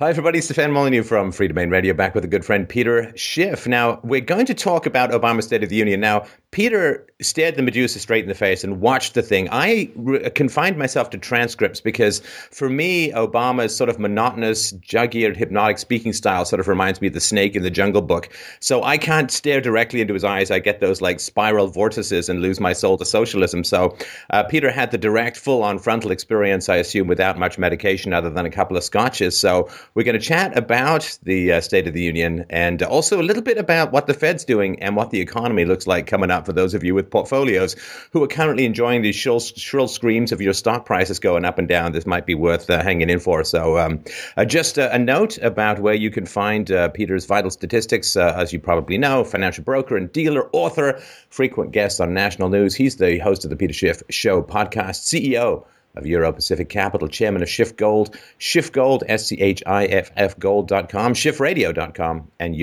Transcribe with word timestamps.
Hi, 0.00 0.10
everybody. 0.10 0.40
Stefan 0.40 0.70
Molyneux 0.70 1.02
from 1.02 1.32
Freedomain 1.32 1.72
Radio, 1.72 1.92
back 1.92 2.14
with 2.14 2.22
a 2.22 2.28
good 2.28 2.44
friend, 2.44 2.68
Peter 2.68 3.12
Schiff. 3.16 3.66
Now, 3.66 3.98
we're 4.04 4.20
going 4.20 4.46
to 4.46 4.54
talk 4.54 4.86
about 4.86 5.10
Obama's 5.10 5.46
State 5.46 5.64
of 5.64 5.70
the 5.70 5.74
Union. 5.74 5.98
Now, 5.98 6.24
Peter 6.50 7.06
stared 7.20 7.56
the 7.56 7.62
Medusa 7.62 7.98
straight 7.98 8.22
in 8.22 8.28
the 8.28 8.34
face 8.34 8.64
and 8.64 8.80
watched 8.80 9.14
the 9.14 9.22
thing. 9.22 9.48
I 9.50 9.90
re- 9.96 10.30
confined 10.30 10.78
myself 10.78 11.10
to 11.10 11.18
transcripts 11.18 11.80
because, 11.80 12.20
for 12.20 12.70
me, 12.70 13.10
Obama's 13.12 13.76
sort 13.76 13.90
of 13.90 13.98
monotonous, 13.98 14.70
jug-eared, 14.72 15.36
hypnotic 15.36 15.78
speaking 15.78 16.12
style 16.12 16.44
sort 16.44 16.60
of 16.60 16.68
reminds 16.68 17.00
me 17.00 17.08
of 17.08 17.12
the 17.12 17.20
snake 17.20 17.54
in 17.54 17.64
the 17.64 17.70
Jungle 17.70 18.02
Book. 18.02 18.30
So 18.60 18.82
I 18.82 18.96
can't 18.98 19.30
stare 19.30 19.60
directly 19.60 20.00
into 20.00 20.14
his 20.14 20.24
eyes. 20.24 20.50
I 20.50 20.58
get 20.58 20.80
those 20.80 21.02
like 21.02 21.20
spiral 21.20 21.66
vortices 21.66 22.28
and 22.28 22.40
lose 22.40 22.60
my 22.60 22.72
soul 22.72 22.96
to 22.96 23.04
socialism. 23.04 23.62
So 23.64 23.96
uh, 24.30 24.44
Peter 24.44 24.70
had 24.70 24.90
the 24.90 24.98
direct, 24.98 25.36
full-on 25.36 25.78
frontal 25.78 26.12
experience, 26.12 26.68
I 26.68 26.76
assume, 26.76 27.08
without 27.08 27.38
much 27.38 27.58
medication 27.58 28.12
other 28.12 28.30
than 28.30 28.46
a 28.46 28.50
couple 28.50 28.76
of 28.76 28.84
scotches. 28.84 29.38
So 29.38 29.68
we're 29.94 30.04
going 30.04 30.18
to 30.18 30.24
chat 30.24 30.56
about 30.56 31.18
the 31.24 31.52
uh, 31.52 31.60
State 31.60 31.88
of 31.88 31.94
the 31.94 32.02
Union 32.02 32.46
and 32.48 32.82
also 32.82 33.20
a 33.20 33.24
little 33.24 33.42
bit 33.42 33.58
about 33.58 33.92
what 33.92 34.06
the 34.06 34.14
Fed's 34.14 34.44
doing 34.44 34.80
and 34.80 34.96
what 34.96 35.10
the 35.10 35.20
economy 35.20 35.64
looks 35.64 35.86
like 35.86 36.06
coming 36.06 36.30
up 36.30 36.37
for 36.42 36.52
those 36.52 36.74
of 36.74 36.84
you 36.84 36.94
with 36.94 37.10
portfolios 37.10 37.74
who 38.12 38.22
are 38.22 38.28
currently 38.28 38.64
enjoying 38.64 39.02
these 39.02 39.16
shrill, 39.16 39.40
shrill 39.40 39.88
screams 39.88 40.32
of 40.32 40.40
your 40.40 40.52
stock 40.52 40.86
prices 40.86 41.18
going 41.18 41.44
up 41.44 41.58
and 41.58 41.68
down. 41.68 41.92
This 41.92 42.06
might 42.06 42.26
be 42.26 42.34
worth 42.34 42.68
uh, 42.70 42.82
hanging 42.82 43.10
in 43.10 43.18
for. 43.18 43.44
So, 43.44 43.78
um, 43.78 44.02
uh, 44.36 44.44
just 44.44 44.78
a, 44.78 44.92
a, 44.94 44.98
note 44.98 45.38
about 45.38 45.80
where 45.80 45.94
you 45.94 46.10
can 46.10 46.26
find 46.26 46.70
uh, 46.70 46.88
Peter's 46.90 47.24
vital 47.24 47.50
statistics. 47.50 48.16
Uh, 48.16 48.34
as 48.36 48.52
you 48.52 48.58
probably 48.58 48.98
know, 48.98 49.24
financial 49.24 49.64
broker 49.64 49.96
and 49.96 50.12
dealer, 50.12 50.48
author, 50.52 51.00
frequent 51.30 51.72
guest 51.72 52.00
on 52.00 52.14
national 52.14 52.48
news. 52.48 52.74
He's 52.74 52.96
the 52.96 53.18
host 53.18 53.44
of 53.44 53.50
the 53.50 53.56
Peter 53.56 53.72
Schiff 53.72 54.02
Show 54.10 54.42
podcast, 54.42 55.04
CEO 55.04 55.64
of 55.96 56.06
Euro 56.06 56.32
Pacific 56.32 56.68
Capital, 56.68 57.08
chairman 57.08 57.42
of 57.42 57.48
Schiff 57.48 57.76
Gold, 57.76 58.16
Schiff 58.38 58.72
Gold, 58.72 59.04
S 59.08 59.26
C 59.26 59.40
H 59.40 59.62
I 59.66 59.86
F 59.86 60.10
F 60.16 60.38
Gold.com, 60.38 61.14
SchiffRadio.com, 61.14 62.30
and 62.38 62.56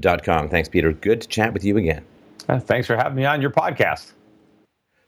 EuroPAC.com. 0.00 0.48
Thanks, 0.48 0.68
Peter. 0.68 0.92
Good 0.92 1.20
to 1.22 1.28
chat 1.28 1.52
with 1.52 1.64
you 1.64 1.76
again. 1.76 2.04
Uh, 2.48 2.60
thanks 2.60 2.86
for 2.86 2.96
having 2.96 3.16
me 3.16 3.24
on 3.24 3.40
your 3.40 3.50
podcast. 3.50 4.12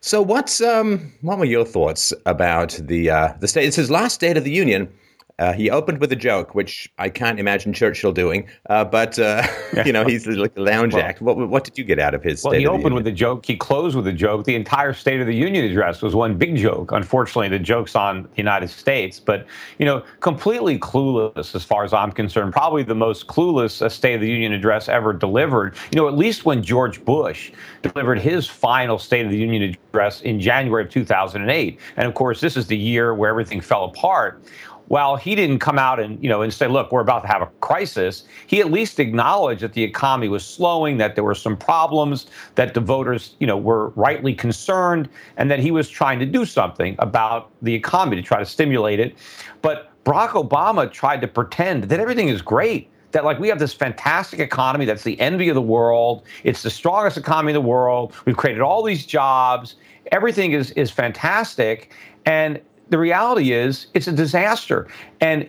So, 0.00 0.22
what's 0.22 0.60
um, 0.60 1.12
what 1.22 1.38
were 1.38 1.44
your 1.44 1.64
thoughts 1.64 2.12
about 2.26 2.78
the 2.80 3.10
uh, 3.10 3.34
the 3.40 3.48
state? 3.48 3.66
It's 3.66 3.76
his 3.76 3.90
last 3.90 4.14
State 4.14 4.36
of 4.36 4.44
the 4.44 4.50
Union, 4.50 4.92
uh, 5.38 5.52
he 5.52 5.70
opened 5.70 6.00
with 6.00 6.10
a 6.12 6.16
joke, 6.16 6.54
which 6.54 6.90
I 6.98 7.10
can't 7.10 7.38
imagine 7.38 7.74
Churchill 7.74 8.12
doing, 8.12 8.48
uh, 8.70 8.84
but 8.84 9.18
uh, 9.18 9.46
you 9.84 9.92
know 9.92 10.04
he's 10.04 10.26
like 10.26 10.54
the 10.54 10.62
lounge 10.62 10.94
well, 10.94 11.02
act. 11.02 11.20
What, 11.20 11.36
what 11.36 11.64
did 11.64 11.76
you 11.76 11.84
get 11.84 11.98
out 11.98 12.14
of 12.14 12.22
his? 12.22 12.42
Well, 12.42 12.52
State 12.52 12.60
he 12.60 12.66
opened 12.66 12.94
with 12.94 13.06
a 13.06 13.12
joke. 13.12 13.44
He 13.44 13.56
closed 13.56 13.96
with 13.96 14.06
a 14.06 14.12
joke. 14.12 14.44
The 14.44 14.54
entire 14.54 14.94
State 14.94 15.20
of 15.20 15.26
the 15.26 15.34
Union 15.34 15.64
address 15.64 16.00
was 16.00 16.14
one 16.14 16.38
big 16.38 16.56
joke. 16.56 16.90
Unfortunately, 16.92 17.48
the 17.48 17.58
joke's 17.58 17.94
on 17.94 18.22
the 18.22 18.36
United 18.36 18.70
States, 18.70 19.20
but 19.20 19.46
you 19.78 19.84
know, 19.84 20.02
completely 20.20 20.78
clueless 20.78 21.54
as 21.54 21.64
far 21.64 21.84
as 21.84 21.92
I'm 21.92 22.12
concerned. 22.12 22.52
Probably 22.52 22.82
the 22.82 22.94
most 22.94 23.26
clueless 23.26 23.82
uh, 23.82 23.90
State 23.90 24.14
of 24.14 24.22
the 24.22 24.30
Union 24.30 24.52
address 24.52 24.88
ever 24.88 25.12
delivered. 25.12 25.76
You 25.92 26.00
know, 26.00 26.08
at 26.08 26.16
least 26.16 26.46
when 26.46 26.62
George 26.62 27.04
Bush 27.04 27.52
delivered 27.82 28.18
his 28.18 28.46
final 28.46 28.98
State 28.98 29.26
of 29.26 29.30
the 29.30 29.38
Union 29.38 29.76
address 29.90 30.22
in 30.22 30.40
January 30.40 30.84
of 30.84 30.90
2008, 30.90 31.78
and 31.98 32.08
of 32.08 32.14
course, 32.14 32.40
this 32.40 32.56
is 32.56 32.66
the 32.66 32.76
year 32.76 33.14
where 33.14 33.28
everything 33.28 33.60
fell 33.60 33.84
apart 33.84 34.42
while 34.88 35.16
he 35.16 35.34
didn't 35.34 35.58
come 35.58 35.78
out 35.78 35.98
and 36.00 36.22
you 36.22 36.28
know 36.28 36.42
and 36.42 36.52
say, 36.52 36.66
"Look, 36.66 36.92
we're 36.92 37.00
about 37.00 37.22
to 37.22 37.28
have 37.28 37.42
a 37.42 37.46
crisis," 37.60 38.24
he 38.46 38.60
at 38.60 38.70
least 38.70 39.00
acknowledged 39.00 39.62
that 39.62 39.72
the 39.72 39.82
economy 39.82 40.28
was 40.28 40.44
slowing, 40.44 40.96
that 40.98 41.14
there 41.14 41.24
were 41.24 41.34
some 41.34 41.56
problems, 41.56 42.26
that 42.54 42.74
the 42.74 42.80
voters 42.80 43.36
you 43.40 43.46
know 43.46 43.56
were 43.56 43.88
rightly 43.90 44.34
concerned, 44.34 45.08
and 45.36 45.50
that 45.50 45.58
he 45.58 45.70
was 45.70 45.88
trying 45.88 46.18
to 46.18 46.26
do 46.26 46.44
something 46.44 46.96
about 46.98 47.50
the 47.62 47.74
economy 47.74 48.16
to 48.16 48.22
try 48.22 48.38
to 48.38 48.46
stimulate 48.46 49.00
it. 49.00 49.16
But 49.62 49.90
Barack 50.04 50.30
Obama 50.30 50.90
tried 50.90 51.20
to 51.22 51.28
pretend 51.28 51.84
that 51.84 51.98
everything 51.98 52.28
is 52.28 52.40
great. 52.42 52.88
That 53.12 53.24
like 53.24 53.38
we 53.38 53.48
have 53.48 53.58
this 53.58 53.72
fantastic 53.72 54.40
economy 54.40 54.84
that's 54.84 55.04
the 55.04 55.18
envy 55.20 55.48
of 55.48 55.54
the 55.54 55.62
world. 55.62 56.24
It's 56.44 56.62
the 56.62 56.70
strongest 56.70 57.16
economy 57.16 57.52
in 57.52 57.54
the 57.54 57.68
world. 57.68 58.14
We've 58.24 58.36
created 58.36 58.60
all 58.60 58.82
these 58.82 59.06
jobs. 59.06 59.76
Everything 60.12 60.52
is 60.52 60.70
is 60.72 60.90
fantastic, 60.90 61.92
and 62.24 62.60
the 62.88 62.98
reality 62.98 63.52
is 63.52 63.88
it's 63.94 64.08
a 64.08 64.12
disaster. 64.12 64.88
And 65.20 65.48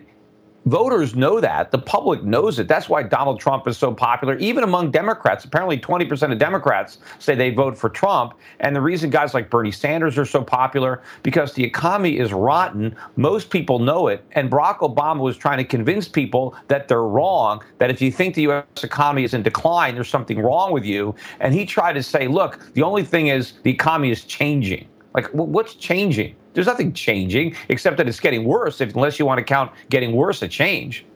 voters 0.66 1.14
know 1.14 1.40
that. 1.40 1.70
The 1.70 1.78
public 1.78 2.22
knows 2.22 2.58
it. 2.58 2.68
That's 2.68 2.90
why 2.90 3.02
Donald 3.02 3.40
Trump 3.40 3.66
is 3.66 3.78
so 3.78 3.94
popular, 3.94 4.36
even 4.36 4.64
among 4.64 4.90
Democrats. 4.90 5.44
Apparently, 5.44 5.78
20% 5.78 6.30
of 6.30 6.38
Democrats 6.38 6.98
say 7.18 7.34
they 7.34 7.50
vote 7.50 7.78
for 7.78 7.88
Trump. 7.88 8.34
And 8.60 8.76
the 8.76 8.80
reason 8.80 9.08
guys 9.08 9.32
like 9.32 9.48
Bernie 9.48 9.72
Sanders 9.72 10.18
are 10.18 10.26
so 10.26 10.42
popular, 10.42 11.02
because 11.22 11.54
the 11.54 11.64
economy 11.64 12.18
is 12.18 12.34
rotten. 12.34 12.94
Most 13.16 13.48
people 13.48 13.78
know 13.78 14.08
it. 14.08 14.22
And 14.32 14.50
Barack 14.50 14.80
Obama 14.80 15.20
was 15.20 15.38
trying 15.38 15.58
to 15.58 15.64
convince 15.64 16.06
people 16.06 16.54
that 16.66 16.86
they're 16.86 17.04
wrong, 17.04 17.62
that 17.78 17.90
if 17.90 18.02
you 18.02 18.12
think 18.12 18.34
the 18.34 18.42
U.S. 18.42 18.64
economy 18.82 19.24
is 19.24 19.32
in 19.32 19.42
decline, 19.42 19.94
there's 19.94 20.10
something 20.10 20.38
wrong 20.38 20.72
with 20.72 20.84
you. 20.84 21.14
And 21.40 21.54
he 21.54 21.64
tried 21.64 21.94
to 21.94 22.02
say, 22.02 22.28
look, 22.28 22.60
the 22.74 22.82
only 22.82 23.04
thing 23.04 23.28
is 23.28 23.54
the 23.62 23.70
economy 23.70 24.10
is 24.10 24.24
changing. 24.24 24.86
Like, 25.14 25.28
what's 25.28 25.74
changing? 25.74 26.36
There's 26.54 26.66
nothing 26.66 26.92
changing 26.92 27.56
except 27.68 27.96
that 27.98 28.08
it's 28.08 28.20
getting 28.20 28.44
worse, 28.44 28.80
if, 28.80 28.94
unless 28.94 29.18
you 29.18 29.26
want 29.26 29.38
to 29.38 29.44
count 29.44 29.72
getting 29.90 30.12
worse 30.12 30.42
a 30.42 30.48
change. 30.48 31.07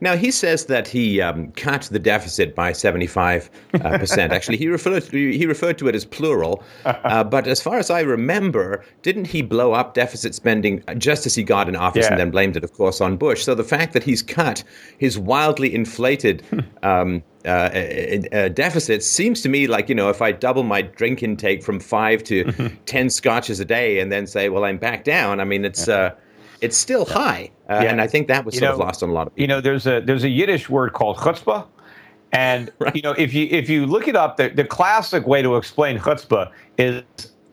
Now 0.00 0.16
he 0.16 0.30
says 0.30 0.66
that 0.66 0.86
he 0.88 1.20
um, 1.20 1.52
cut 1.52 1.82
the 1.90 1.98
deficit 1.98 2.54
by 2.54 2.72
seventy 2.72 3.06
five 3.06 3.50
uh, 3.74 3.98
percent. 3.98 4.32
Actually, 4.34 4.58
he 4.58 4.68
referred 4.68 5.04
to, 5.04 5.30
he 5.30 5.46
referred 5.46 5.78
to 5.78 5.88
it 5.88 5.94
as 5.94 6.04
plural. 6.04 6.62
Uh, 7.04 7.22
but 7.22 7.46
as 7.46 7.60
far 7.60 7.78
as 7.78 7.90
I 7.90 8.00
remember, 8.00 8.82
didn't 9.02 9.26
he 9.26 9.42
blow 9.42 9.72
up 9.72 9.94
deficit 9.94 10.34
spending 10.34 10.82
just 10.96 11.26
as 11.26 11.34
he 11.34 11.42
got 11.42 11.68
in 11.68 11.76
office, 11.76 12.04
yeah. 12.04 12.12
and 12.12 12.20
then 12.20 12.30
blamed 12.30 12.56
it, 12.56 12.64
of 12.64 12.72
course, 12.72 13.00
on 13.00 13.16
Bush? 13.16 13.44
So 13.44 13.54
the 13.54 13.64
fact 13.64 13.92
that 13.92 14.02
he's 14.02 14.22
cut 14.22 14.64
his 14.98 15.18
wildly 15.18 15.74
inflated. 15.74 16.42
Um, 16.82 17.22
uh, 17.46 17.70
uh, 18.32 18.48
deficits 18.48 19.06
seems 19.06 19.40
to 19.42 19.48
me 19.48 19.66
like 19.66 19.88
you 19.88 19.94
know 19.94 20.08
if 20.08 20.20
I 20.22 20.32
double 20.32 20.62
my 20.62 20.82
drink 20.82 21.22
intake 21.22 21.62
from 21.62 21.80
five 21.80 22.22
to 22.24 22.70
ten 22.86 23.10
scotches 23.10 23.60
a 23.60 23.64
day 23.64 24.00
and 24.00 24.10
then 24.10 24.26
say 24.26 24.48
well 24.48 24.64
I'm 24.64 24.78
back 24.78 25.04
down 25.04 25.40
I 25.40 25.44
mean 25.44 25.64
it's 25.64 25.88
uh, 25.88 26.14
it's 26.64 26.76
still 26.76 27.04
high, 27.04 27.50
uh, 27.68 27.74
yeah. 27.74 27.90
and 27.90 28.00
I 28.00 28.06
think 28.06 28.28
that 28.28 28.44
was 28.44 28.54
you 28.54 28.60
sort 28.60 28.70
know, 28.70 28.74
of 28.74 28.80
lost 28.80 29.02
on 29.02 29.10
a 29.10 29.12
lot 29.12 29.26
of 29.26 29.34
people. 29.34 29.42
You 29.42 29.48
know, 29.48 29.60
there's 29.60 29.86
a 29.86 30.00
there's 30.00 30.24
a 30.24 30.28
Yiddish 30.28 30.68
word 30.70 30.92
called 30.92 31.18
chutzpah, 31.18 31.66
and 32.32 32.72
right. 32.78 32.96
you 32.96 33.02
know 33.02 33.12
if 33.12 33.34
you 33.34 33.46
if 33.50 33.68
you 33.68 33.86
look 33.86 34.08
it 34.08 34.16
up, 34.16 34.36
the, 34.36 34.48
the 34.48 34.64
classic 34.64 35.26
way 35.26 35.42
to 35.42 35.56
explain 35.56 35.98
chutzpah 35.98 36.50
is 36.78 37.02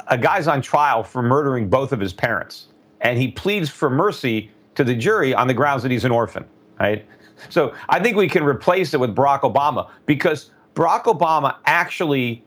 a 0.08 0.18
guy's 0.18 0.48
on 0.48 0.62
trial 0.62 1.04
for 1.04 1.22
murdering 1.22 1.70
both 1.70 1.92
of 1.92 2.00
his 2.00 2.14
parents, 2.14 2.68
and 3.02 3.18
he 3.18 3.30
pleads 3.30 3.70
for 3.70 3.90
mercy 3.90 4.50
to 4.76 4.84
the 4.84 4.96
jury 4.96 5.34
on 5.34 5.48
the 5.48 5.54
grounds 5.54 5.84
that 5.84 5.92
he's 5.92 6.06
an 6.06 6.12
orphan, 6.12 6.46
right? 6.80 7.06
So 7.50 7.74
I 7.90 8.00
think 8.00 8.16
we 8.16 8.30
can 8.30 8.44
replace 8.44 8.94
it 8.94 9.00
with 9.00 9.16
Barack 9.16 9.42
Obama 9.42 9.90
because 10.06 10.52
Barack 10.76 11.04
Obama 11.04 11.56
actually 11.66 12.44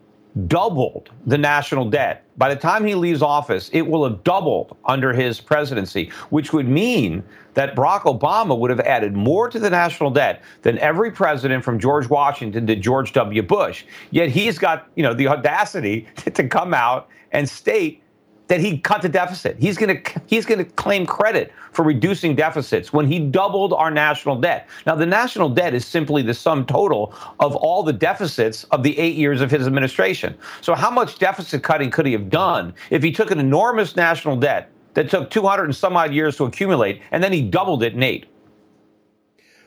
doubled 0.46 1.10
the 1.26 1.38
national 1.38 1.90
debt. 1.90 2.23
By 2.36 2.52
the 2.52 2.60
time 2.60 2.84
he 2.84 2.94
leaves 2.94 3.22
office, 3.22 3.70
it 3.72 3.82
will 3.82 4.08
have 4.08 4.24
doubled 4.24 4.76
under 4.84 5.12
his 5.12 5.40
presidency, 5.40 6.10
which 6.30 6.52
would 6.52 6.68
mean 6.68 7.22
that 7.54 7.76
Barack 7.76 8.02
Obama 8.02 8.58
would 8.58 8.70
have 8.70 8.80
added 8.80 9.14
more 9.14 9.48
to 9.48 9.58
the 9.58 9.70
national 9.70 10.10
debt 10.10 10.42
than 10.62 10.78
every 10.78 11.12
president 11.12 11.64
from 11.64 11.78
George 11.78 12.08
Washington 12.08 12.66
to 12.66 12.74
George 12.74 13.12
W. 13.12 13.42
Bush. 13.42 13.84
Yet 14.10 14.30
he's 14.30 14.58
got, 14.58 14.88
you 14.96 15.02
know, 15.04 15.14
the 15.14 15.28
audacity 15.28 16.08
to 16.16 16.48
come 16.48 16.74
out 16.74 17.08
and 17.30 17.48
state 17.48 18.02
that 18.48 18.60
he 18.60 18.78
cut 18.78 19.02
the 19.02 19.08
deficit. 19.08 19.56
He's 19.58 19.76
going 19.76 20.02
to 20.02 20.20
he's 20.26 20.44
going 20.44 20.58
to 20.58 20.64
claim 20.64 21.06
credit 21.06 21.52
for 21.72 21.84
reducing 21.84 22.34
deficits 22.34 22.92
when 22.92 23.06
he 23.06 23.18
doubled 23.18 23.72
our 23.72 23.90
national 23.90 24.36
debt. 24.36 24.68
Now, 24.86 24.94
the 24.94 25.06
national 25.06 25.48
debt 25.48 25.74
is 25.74 25.86
simply 25.86 26.22
the 26.22 26.34
sum 26.34 26.66
total 26.66 27.14
of 27.40 27.56
all 27.56 27.82
the 27.82 27.92
deficits 27.92 28.64
of 28.64 28.82
the 28.82 28.98
eight 28.98 29.16
years 29.16 29.40
of 29.40 29.50
his 29.50 29.66
administration. 29.66 30.36
So, 30.60 30.74
how 30.74 30.90
much 30.90 31.18
deficit 31.18 31.62
cutting 31.62 31.90
could 31.90 32.06
he 32.06 32.12
have 32.12 32.30
done 32.30 32.74
if 32.90 33.02
he 33.02 33.12
took 33.12 33.30
an 33.30 33.40
enormous 33.40 33.96
national 33.96 34.36
debt 34.36 34.70
that 34.94 35.10
took 35.10 35.30
200 35.30 35.64
and 35.64 35.74
some 35.74 35.96
odd 35.96 36.12
years 36.12 36.36
to 36.36 36.44
accumulate, 36.44 37.02
and 37.10 37.22
then 37.22 37.32
he 37.32 37.42
doubled 37.42 37.82
it 37.82 37.94
in 37.94 38.02
eight? 38.02 38.26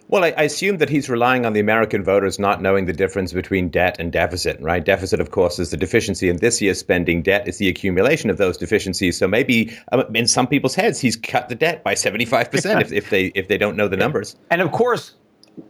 Well, 0.10 0.24
I, 0.24 0.34
I, 0.38 0.44
assume 0.44 0.78
that 0.78 0.90
he's 0.90 1.10
relying 1.10 1.46
on 1.46 1.52
the 1.52 1.60
American 1.60 2.02
voters 2.02 2.40
not 2.40 2.62
knowing 2.62 2.86
the 2.86 2.94
difference 2.94 3.34
between 3.34 3.68
debt 3.68 3.98
and 4.00 4.12
deficit, 4.12 4.60
right? 4.62 4.84
Deficit, 4.84 5.20
of 5.20 5.32
course, 5.32 5.60
is 5.60 5.72
the 5.72 5.78
deficiency 5.78 6.30
in 6.30 6.38
this 6.38 6.62
year's 6.62 6.80
spending. 6.80 7.22
Debt 7.22 7.46
is 7.48 7.58
the 7.58 7.68
accumulation 7.68 8.30
of 8.30 8.38
those 8.38 8.58
deficiencies. 8.58 9.18
So 9.18 9.28
maybe 9.28 9.78
um, 9.92 10.16
in 10.16 10.26
some 10.28 10.48
people's 10.48 10.76
heads, 10.76 11.02
he's 11.02 11.18
cut 11.18 11.50
the 11.50 11.56
debt 11.56 11.84
by 11.84 11.94
seventy 11.94 12.26
five 12.26 12.50
percent 12.50 12.92
if 12.92 13.10
they 13.10 13.28
if 13.36 13.50
they 13.50 13.58
don't 13.58 13.76
know 13.76 13.90
the 13.90 13.98
numbers. 13.98 14.38
And 14.50 14.62
of 14.62 14.72
course, 14.72 15.14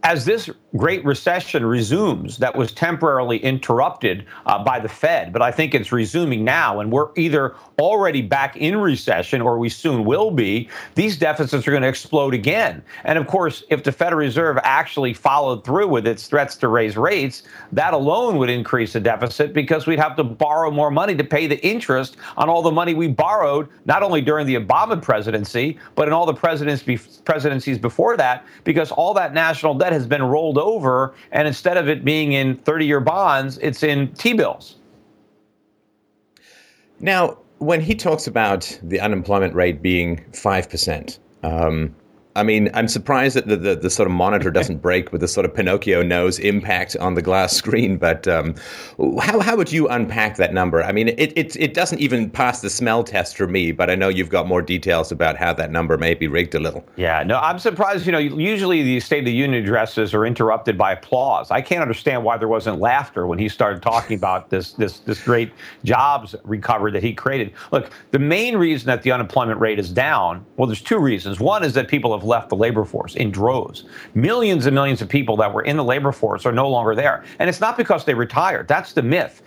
as 0.02 0.24
this 0.24 0.50
great 0.76 1.04
recession 1.04 1.64
resumes, 1.64 2.38
that 2.38 2.56
was 2.56 2.72
temporarily 2.72 3.38
interrupted 3.38 4.26
uh, 4.46 4.62
by 4.62 4.78
the 4.78 4.88
Fed, 4.88 5.32
but 5.32 5.42
I 5.42 5.50
think 5.50 5.74
it's 5.74 5.92
resuming 5.92 6.44
now, 6.44 6.80
and 6.80 6.92
we're 6.92 7.08
either 7.16 7.56
already 7.78 8.22
back 8.22 8.56
in 8.56 8.76
recession 8.76 9.40
or 9.40 9.58
we 9.58 9.68
soon 9.68 10.04
will 10.04 10.30
be, 10.30 10.68
these 10.96 11.16
deficits 11.16 11.66
are 11.66 11.70
going 11.70 11.82
to 11.82 11.88
explode 11.88 12.34
again. 12.34 12.82
And 13.04 13.18
of 13.18 13.26
course, 13.26 13.62
if 13.70 13.84
the 13.84 13.92
Federal 13.92 14.18
Reserve 14.18 14.58
actually 14.64 15.14
followed 15.14 15.64
through 15.64 15.88
with 15.88 16.06
its 16.06 16.26
threats 16.26 16.56
to 16.56 16.68
raise 16.68 16.96
rates, 16.96 17.44
that 17.72 17.94
alone 17.94 18.36
would 18.38 18.50
increase 18.50 18.94
the 18.94 19.00
deficit 19.00 19.52
because 19.52 19.86
we'd 19.86 19.98
have 20.00 20.16
to 20.16 20.24
borrow 20.24 20.70
more 20.70 20.90
money 20.90 21.14
to 21.14 21.24
pay 21.24 21.46
the 21.46 21.64
interest 21.64 22.16
on 22.36 22.48
all 22.48 22.62
the 22.62 22.70
money 22.70 22.94
we 22.94 23.06
borrowed, 23.06 23.68
not 23.84 24.02
only 24.02 24.20
during 24.20 24.46
the 24.46 24.56
Obama 24.56 25.00
presidency, 25.00 25.78
but 25.94 26.08
in 26.08 26.14
all 26.14 26.26
the 26.26 26.34
presidencies 26.34 27.78
before 27.78 28.16
that, 28.16 28.44
because 28.64 28.90
all 28.90 29.14
that 29.14 29.32
national 29.32 29.74
debt 29.74 29.92
has 29.92 30.06
been 30.06 30.22
rolled 30.22 30.58
over. 30.58 31.14
And 31.30 31.46
instead 31.46 31.76
of 31.76 31.88
it 31.88 32.04
being 32.04 32.32
in 32.32 32.56
30 32.56 32.86
year 32.86 33.00
bonds, 33.00 33.58
it's 33.58 33.82
in 33.84 34.12
T 34.14 34.32
bills. 34.32 34.76
Now, 37.00 37.38
when 37.58 37.80
he 37.80 37.94
talks 37.94 38.26
about 38.26 38.78
the 38.82 39.00
unemployment 39.00 39.54
rate 39.54 39.82
being 39.82 40.24
5%, 40.32 41.18
um, 41.42 41.94
I 42.38 42.44
mean, 42.44 42.70
I'm 42.72 42.86
surprised 42.86 43.34
that 43.36 43.48
the, 43.48 43.56
the, 43.56 43.74
the, 43.74 43.90
sort 43.90 44.06
of 44.06 44.12
monitor 44.12 44.50
doesn't 44.50 44.78
break 44.82 45.10
with 45.10 45.20
the 45.20 45.28
sort 45.28 45.44
of 45.44 45.52
Pinocchio 45.52 46.04
nose 46.04 46.38
impact 46.38 46.96
on 46.98 47.14
the 47.14 47.22
glass 47.22 47.52
screen. 47.52 47.98
But 47.98 48.28
um, 48.28 48.54
how, 49.20 49.40
how 49.40 49.56
would 49.56 49.72
you 49.72 49.88
unpack 49.88 50.36
that 50.36 50.54
number? 50.54 50.82
I 50.82 50.92
mean, 50.92 51.08
it, 51.08 51.32
it, 51.36 51.56
it 51.56 51.74
doesn't 51.74 51.98
even 51.98 52.30
pass 52.30 52.60
the 52.60 52.70
smell 52.70 53.02
test 53.02 53.36
for 53.36 53.48
me, 53.48 53.72
but 53.72 53.90
I 53.90 53.96
know 53.96 54.08
you've 54.08 54.28
got 54.28 54.46
more 54.46 54.62
details 54.62 55.10
about 55.10 55.36
how 55.36 55.52
that 55.54 55.72
number 55.72 55.98
may 55.98 56.14
be 56.14 56.28
rigged 56.28 56.54
a 56.54 56.60
little. 56.60 56.86
Yeah, 56.96 57.24
no, 57.24 57.38
I'm 57.38 57.58
surprised. 57.58 58.06
You 58.06 58.12
know, 58.12 58.18
usually 58.18 58.82
the 58.82 59.00
State 59.00 59.20
of 59.20 59.24
the 59.24 59.32
Union 59.32 59.64
addresses 59.64 60.14
are 60.14 60.24
interrupted 60.24 60.78
by 60.78 60.92
applause. 60.92 61.50
I 61.50 61.60
can't 61.60 61.82
understand 61.82 62.22
why 62.22 62.36
there 62.36 62.46
wasn't 62.46 62.78
laughter 62.78 63.26
when 63.26 63.40
he 63.40 63.48
started 63.48 63.82
talking 63.82 64.16
about 64.18 64.50
this, 64.50 64.72
this, 64.72 65.00
this 65.00 65.20
great 65.24 65.50
jobs 65.82 66.36
recovery 66.44 66.92
that 66.92 67.02
he 67.02 67.12
created. 67.12 67.52
Look, 67.72 67.90
the 68.12 68.20
main 68.20 68.56
reason 68.56 68.86
that 68.86 69.02
the 69.02 69.10
unemployment 69.10 69.58
rate 69.58 69.80
is 69.80 69.90
down, 69.90 70.46
well, 70.56 70.68
there's 70.68 70.82
two 70.82 70.98
reasons. 70.98 71.40
One 71.40 71.64
is 71.64 71.74
that 71.74 71.88
people 71.88 72.16
have 72.16 72.27
left 72.28 72.48
the 72.50 72.56
labor 72.56 72.84
force 72.84 73.16
in 73.16 73.32
droves. 73.32 73.84
Millions 74.14 74.66
and 74.66 74.74
millions 74.74 75.02
of 75.02 75.08
people 75.08 75.36
that 75.38 75.52
were 75.52 75.62
in 75.62 75.76
the 75.76 75.84
labor 75.84 76.12
force 76.12 76.46
are 76.46 76.52
no 76.52 76.68
longer 76.68 76.94
there. 76.94 77.24
And 77.40 77.48
it's 77.50 77.60
not 77.60 77.76
because 77.76 78.04
they 78.04 78.14
retired. 78.14 78.68
That's 78.68 78.92
the 78.92 79.02
myth. 79.02 79.42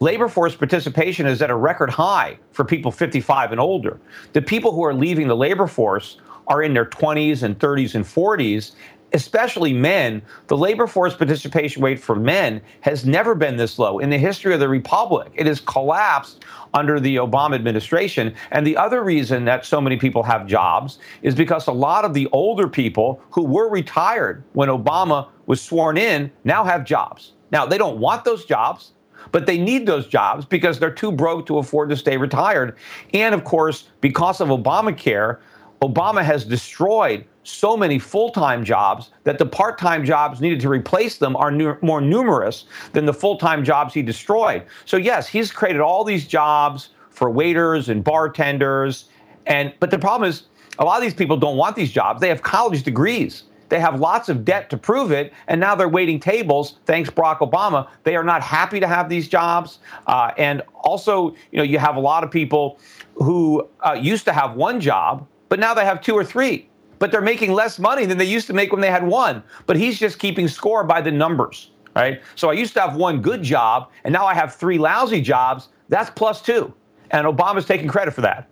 Labor 0.00 0.28
force 0.28 0.56
participation 0.56 1.26
is 1.26 1.42
at 1.42 1.50
a 1.50 1.54
record 1.54 1.90
high 1.90 2.38
for 2.50 2.64
people 2.64 2.90
55 2.90 3.52
and 3.52 3.60
older. 3.60 4.00
The 4.32 4.42
people 4.42 4.72
who 4.72 4.82
are 4.82 4.94
leaving 4.94 5.28
the 5.28 5.36
labor 5.36 5.66
force 5.66 6.16
are 6.48 6.62
in 6.62 6.74
their 6.74 6.86
20s 6.86 7.42
and 7.42 7.58
30s 7.58 7.94
and 7.94 8.04
40s, 8.04 8.72
especially 9.14 9.72
men, 9.72 10.22
the 10.46 10.56
labor 10.56 10.86
force 10.86 11.14
participation 11.14 11.82
rate 11.82 12.00
for 12.00 12.16
men 12.16 12.60
has 12.80 13.04
never 13.04 13.34
been 13.34 13.56
this 13.56 13.78
low 13.78 13.98
in 13.98 14.10
the 14.10 14.18
history 14.18 14.54
of 14.54 14.60
the 14.60 14.68
republic. 14.68 15.30
It 15.34 15.46
has 15.46 15.60
collapsed 15.60 16.44
under 16.74 16.98
the 16.98 17.16
Obama 17.16 17.54
administration. 17.54 18.34
And 18.50 18.66
the 18.66 18.76
other 18.76 19.02
reason 19.02 19.44
that 19.44 19.66
so 19.66 19.80
many 19.80 19.96
people 19.96 20.22
have 20.22 20.46
jobs 20.46 20.98
is 21.22 21.34
because 21.34 21.66
a 21.66 21.72
lot 21.72 22.04
of 22.04 22.14
the 22.14 22.28
older 22.32 22.68
people 22.68 23.20
who 23.30 23.44
were 23.44 23.68
retired 23.68 24.42
when 24.52 24.68
Obama 24.68 25.28
was 25.46 25.60
sworn 25.60 25.98
in 25.98 26.30
now 26.44 26.64
have 26.64 26.84
jobs. 26.84 27.32
Now, 27.50 27.66
they 27.66 27.78
don't 27.78 27.98
want 27.98 28.24
those 28.24 28.44
jobs. 28.44 28.92
But 29.30 29.46
they 29.46 29.56
need 29.56 29.86
those 29.86 30.08
jobs 30.08 30.44
because 30.44 30.80
they're 30.80 30.90
too 30.90 31.12
broke 31.12 31.46
to 31.46 31.58
afford 31.58 31.90
to 31.90 31.96
stay 31.96 32.16
retired. 32.16 32.76
And 33.14 33.36
of 33.36 33.44
course, 33.44 33.88
because 34.00 34.40
of 34.40 34.48
Obamacare, 34.48 35.38
Obama 35.80 36.24
has 36.24 36.44
destroyed 36.44 37.24
so 37.44 37.76
many 37.76 37.98
full 37.98 38.30
time 38.30 38.64
jobs 38.64 39.10
that 39.24 39.38
the 39.38 39.46
part 39.46 39.78
time 39.78 40.04
jobs 40.04 40.40
needed 40.40 40.60
to 40.60 40.68
replace 40.68 41.18
them 41.18 41.36
are 41.36 41.50
nu- 41.50 41.76
more 41.82 42.00
numerous 42.00 42.64
than 42.92 43.06
the 43.06 43.14
full 43.14 43.36
time 43.36 43.64
jobs 43.64 43.94
he 43.94 44.02
destroyed. 44.02 44.62
So, 44.84 44.96
yes, 44.96 45.26
he's 45.28 45.50
created 45.50 45.80
all 45.80 46.04
these 46.04 46.26
jobs 46.26 46.90
for 47.10 47.30
waiters 47.30 47.88
and 47.88 48.02
bartenders. 48.02 49.06
And, 49.46 49.72
but 49.80 49.90
the 49.90 49.98
problem 49.98 50.28
is, 50.28 50.44
a 50.78 50.84
lot 50.84 50.96
of 50.96 51.02
these 51.02 51.14
people 51.14 51.36
don't 51.36 51.56
want 51.56 51.76
these 51.76 51.92
jobs. 51.92 52.20
They 52.20 52.28
have 52.28 52.42
college 52.42 52.82
degrees. 52.82 53.44
They 53.68 53.80
have 53.80 54.00
lots 54.00 54.28
of 54.28 54.44
debt 54.44 54.68
to 54.70 54.76
prove 54.76 55.12
it, 55.12 55.32
and 55.48 55.58
now 55.58 55.74
they're 55.74 55.88
waiting 55.88 56.20
tables. 56.20 56.78
Thanks, 56.84 57.08
Barack 57.08 57.38
Obama. 57.38 57.88
They 58.04 58.16
are 58.16 58.24
not 58.24 58.42
happy 58.42 58.80
to 58.80 58.86
have 58.86 59.08
these 59.08 59.28
jobs, 59.28 59.78
uh, 60.06 60.32
and 60.36 60.60
also, 60.74 61.30
you 61.50 61.56
know, 61.56 61.62
you 61.62 61.78
have 61.78 61.96
a 61.96 62.00
lot 62.00 62.22
of 62.22 62.30
people 62.30 62.78
who 63.14 63.66
uh, 63.80 63.94
used 63.98 64.26
to 64.26 64.32
have 64.32 64.56
one 64.56 64.78
job, 64.78 65.26
but 65.48 65.58
now 65.58 65.72
they 65.72 65.86
have 65.86 66.02
two 66.02 66.14
or 66.14 66.22
three 66.22 66.68
but 67.02 67.10
they're 67.10 67.20
making 67.20 67.52
less 67.52 67.80
money 67.80 68.06
than 68.06 68.16
they 68.16 68.24
used 68.24 68.46
to 68.46 68.52
make 68.52 68.70
when 68.70 68.80
they 68.80 68.88
had 68.88 69.04
one. 69.04 69.42
But 69.66 69.76
he's 69.76 69.98
just 69.98 70.20
keeping 70.20 70.46
score 70.46 70.84
by 70.84 71.00
the 71.00 71.10
numbers, 71.10 71.72
right? 71.96 72.22
So 72.36 72.48
I 72.48 72.52
used 72.52 72.74
to 72.74 72.80
have 72.80 72.94
one 72.94 73.20
good 73.20 73.42
job, 73.42 73.90
and 74.04 74.12
now 74.12 74.24
I 74.24 74.34
have 74.34 74.54
three 74.54 74.78
lousy 74.78 75.20
jobs. 75.20 75.70
That's 75.88 76.10
plus 76.10 76.40
two. 76.40 76.72
And 77.10 77.26
Obama's 77.26 77.64
taking 77.64 77.88
credit 77.88 78.14
for 78.14 78.20
that. 78.20 78.48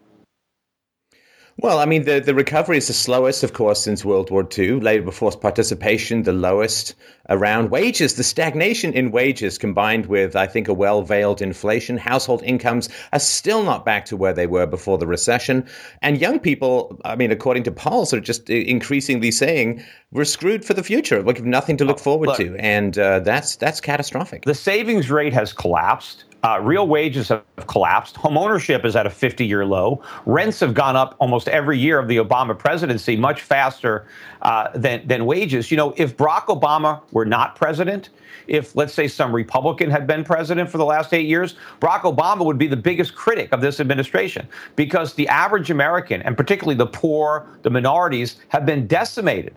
Well, 1.58 1.78
I 1.78 1.84
mean, 1.84 2.04
the, 2.04 2.20
the 2.20 2.34
recovery 2.34 2.78
is 2.78 2.86
the 2.86 2.94
slowest, 2.94 3.42
of 3.42 3.52
course, 3.52 3.82
since 3.82 4.04
World 4.04 4.30
War 4.30 4.48
II. 4.56 4.80
Labor 4.80 5.10
force 5.10 5.36
participation, 5.36 6.22
the 6.22 6.32
lowest 6.32 6.94
around 7.28 7.70
wages. 7.70 8.14
The 8.14 8.24
stagnation 8.24 8.94
in 8.94 9.10
wages 9.10 9.58
combined 9.58 10.06
with, 10.06 10.36
I 10.36 10.46
think, 10.46 10.68
a 10.68 10.74
well 10.74 11.02
veiled 11.02 11.42
inflation. 11.42 11.98
Household 11.98 12.42
incomes 12.44 12.88
are 13.12 13.18
still 13.18 13.62
not 13.62 13.84
back 13.84 14.06
to 14.06 14.16
where 14.16 14.32
they 14.32 14.46
were 14.46 14.66
before 14.66 14.96
the 14.96 15.06
recession. 15.06 15.66
And 16.02 16.18
young 16.18 16.38
people, 16.38 16.98
I 17.04 17.16
mean, 17.16 17.30
according 17.30 17.64
to 17.64 17.72
polls, 17.72 18.14
are 18.14 18.20
just 18.20 18.48
increasingly 18.48 19.30
saying 19.30 19.84
we're 20.12 20.24
screwed 20.24 20.64
for 20.64 20.74
the 20.74 20.82
future. 20.82 21.20
We 21.22 21.34
have 21.34 21.44
nothing 21.44 21.76
to 21.78 21.84
look 21.84 21.98
forward 21.98 22.28
look, 22.28 22.36
to. 22.38 22.56
And 22.58 22.98
uh, 22.98 23.20
that's, 23.20 23.56
that's 23.56 23.80
catastrophic. 23.80 24.44
The 24.44 24.54
savings 24.54 25.10
rate 25.10 25.32
has 25.32 25.52
collapsed. 25.52 26.24
Uh, 26.42 26.58
real 26.62 26.86
wages 26.86 27.28
have 27.28 27.44
collapsed. 27.66 28.16
Home 28.16 28.38
ownership 28.38 28.84
is 28.84 28.96
at 28.96 29.06
a 29.06 29.10
50 29.10 29.44
year 29.44 29.64
low. 29.66 30.02
Rents 30.24 30.60
have 30.60 30.72
gone 30.72 30.96
up 30.96 31.14
almost 31.18 31.48
every 31.48 31.78
year 31.78 31.98
of 31.98 32.08
the 32.08 32.16
Obama 32.16 32.58
presidency, 32.58 33.14
much 33.14 33.42
faster 33.42 34.06
uh, 34.42 34.68
than, 34.74 35.06
than 35.06 35.26
wages. 35.26 35.70
You 35.70 35.76
know, 35.76 35.94
if 35.98 36.16
Barack 36.16 36.46
Obama 36.46 37.02
were 37.12 37.26
not 37.26 37.56
president, 37.56 38.08
if, 38.46 38.74
let's 38.74 38.94
say, 38.94 39.06
some 39.06 39.34
Republican 39.34 39.90
had 39.90 40.06
been 40.06 40.24
president 40.24 40.70
for 40.70 40.78
the 40.78 40.84
last 40.84 41.12
eight 41.12 41.26
years, 41.26 41.56
Barack 41.80 42.02
Obama 42.02 42.44
would 42.44 42.58
be 42.58 42.66
the 42.66 42.76
biggest 42.76 43.14
critic 43.14 43.52
of 43.52 43.60
this 43.60 43.78
administration 43.78 44.48
because 44.76 45.14
the 45.14 45.28
average 45.28 45.70
American, 45.70 46.22
and 46.22 46.36
particularly 46.36 46.76
the 46.76 46.86
poor, 46.86 47.46
the 47.62 47.70
minorities, 47.70 48.36
have 48.48 48.64
been 48.64 48.86
decimated 48.86 49.54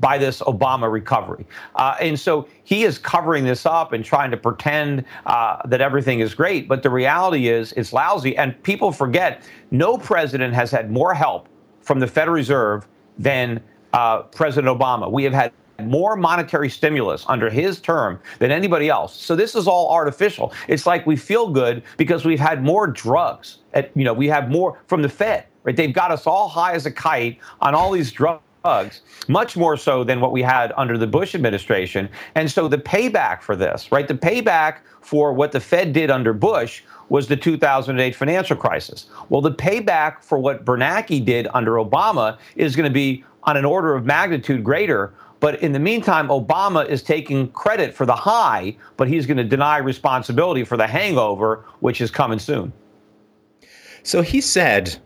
by 0.00 0.18
this 0.18 0.40
Obama 0.42 0.90
recovery. 0.90 1.46
Uh, 1.74 1.96
and 2.00 2.18
so 2.18 2.48
he 2.64 2.84
is 2.84 2.98
covering 2.98 3.44
this 3.44 3.66
up 3.66 3.92
and 3.92 4.04
trying 4.04 4.30
to 4.30 4.36
pretend 4.36 5.04
uh, 5.26 5.58
that 5.66 5.80
everything 5.80 6.20
is 6.20 6.34
great. 6.34 6.68
But 6.68 6.82
the 6.82 6.90
reality 6.90 7.48
is 7.48 7.72
it's 7.72 7.92
lousy. 7.92 8.36
And 8.36 8.60
people 8.62 8.92
forget 8.92 9.42
no 9.70 9.96
president 9.96 10.54
has 10.54 10.70
had 10.70 10.90
more 10.90 11.14
help 11.14 11.48
from 11.80 12.00
the 12.00 12.06
Federal 12.06 12.34
Reserve 12.34 12.86
than 13.18 13.62
uh, 13.92 14.22
President 14.22 14.76
Obama. 14.76 15.10
We 15.10 15.24
have 15.24 15.32
had 15.32 15.52
more 15.82 16.16
monetary 16.16 16.70
stimulus 16.70 17.24
under 17.28 17.50
his 17.50 17.80
term 17.80 18.18
than 18.38 18.50
anybody 18.50 18.88
else. 18.88 19.14
So 19.14 19.36
this 19.36 19.54
is 19.54 19.68
all 19.68 19.90
artificial. 19.90 20.52
It's 20.68 20.86
like 20.86 21.06
we 21.06 21.16
feel 21.16 21.50
good 21.50 21.82
because 21.96 22.24
we've 22.24 22.40
had 22.40 22.62
more 22.62 22.86
drugs. 22.86 23.58
At, 23.74 23.90
you 23.94 24.04
know, 24.04 24.14
we 24.14 24.26
have 24.28 24.50
more 24.50 24.80
from 24.86 25.02
the 25.02 25.08
Fed. 25.08 25.46
Right? 25.64 25.76
They've 25.76 25.92
got 25.92 26.10
us 26.10 26.26
all 26.26 26.48
high 26.48 26.72
as 26.72 26.86
a 26.86 26.92
kite 26.92 27.38
on 27.60 27.74
all 27.74 27.90
these 27.90 28.12
drugs 28.12 28.42
drugs, 28.66 29.02
much 29.28 29.56
more 29.56 29.76
so 29.76 30.02
than 30.02 30.20
what 30.20 30.32
we 30.32 30.42
had 30.42 30.72
under 30.76 30.98
the 30.98 31.06
Bush 31.06 31.36
administration. 31.36 32.08
And 32.34 32.50
so 32.50 32.66
the 32.66 32.78
payback 32.78 33.40
for 33.40 33.54
this, 33.54 33.92
right, 33.92 34.08
the 34.08 34.14
payback 34.14 34.78
for 35.00 35.32
what 35.32 35.52
the 35.52 35.60
Fed 35.60 35.92
did 35.92 36.10
under 36.10 36.32
Bush 36.32 36.82
was 37.08 37.28
the 37.28 37.36
2008 37.36 38.16
financial 38.16 38.56
crisis. 38.56 39.06
Well, 39.28 39.40
the 39.40 39.52
payback 39.52 40.20
for 40.20 40.38
what 40.38 40.64
Bernanke 40.64 41.24
did 41.24 41.46
under 41.54 41.74
Obama 41.74 42.38
is 42.56 42.74
going 42.74 42.90
to 42.90 42.94
be 42.94 43.24
on 43.44 43.56
an 43.56 43.64
order 43.64 43.94
of 43.94 44.04
magnitude 44.04 44.64
greater. 44.64 45.14
But 45.38 45.62
in 45.62 45.70
the 45.70 45.78
meantime, 45.78 46.26
Obama 46.28 46.88
is 46.88 47.04
taking 47.04 47.48
credit 47.52 47.94
for 47.94 48.04
the 48.04 48.16
high, 48.16 48.76
but 48.96 49.06
he's 49.06 49.26
going 49.26 49.36
to 49.36 49.44
deny 49.44 49.76
responsibility 49.78 50.64
for 50.64 50.76
the 50.76 50.88
hangover, 50.88 51.64
which 51.78 52.00
is 52.00 52.10
coming 52.10 52.40
soon. 52.40 52.72
So 54.02 54.22
he 54.22 54.40
said 54.40 54.96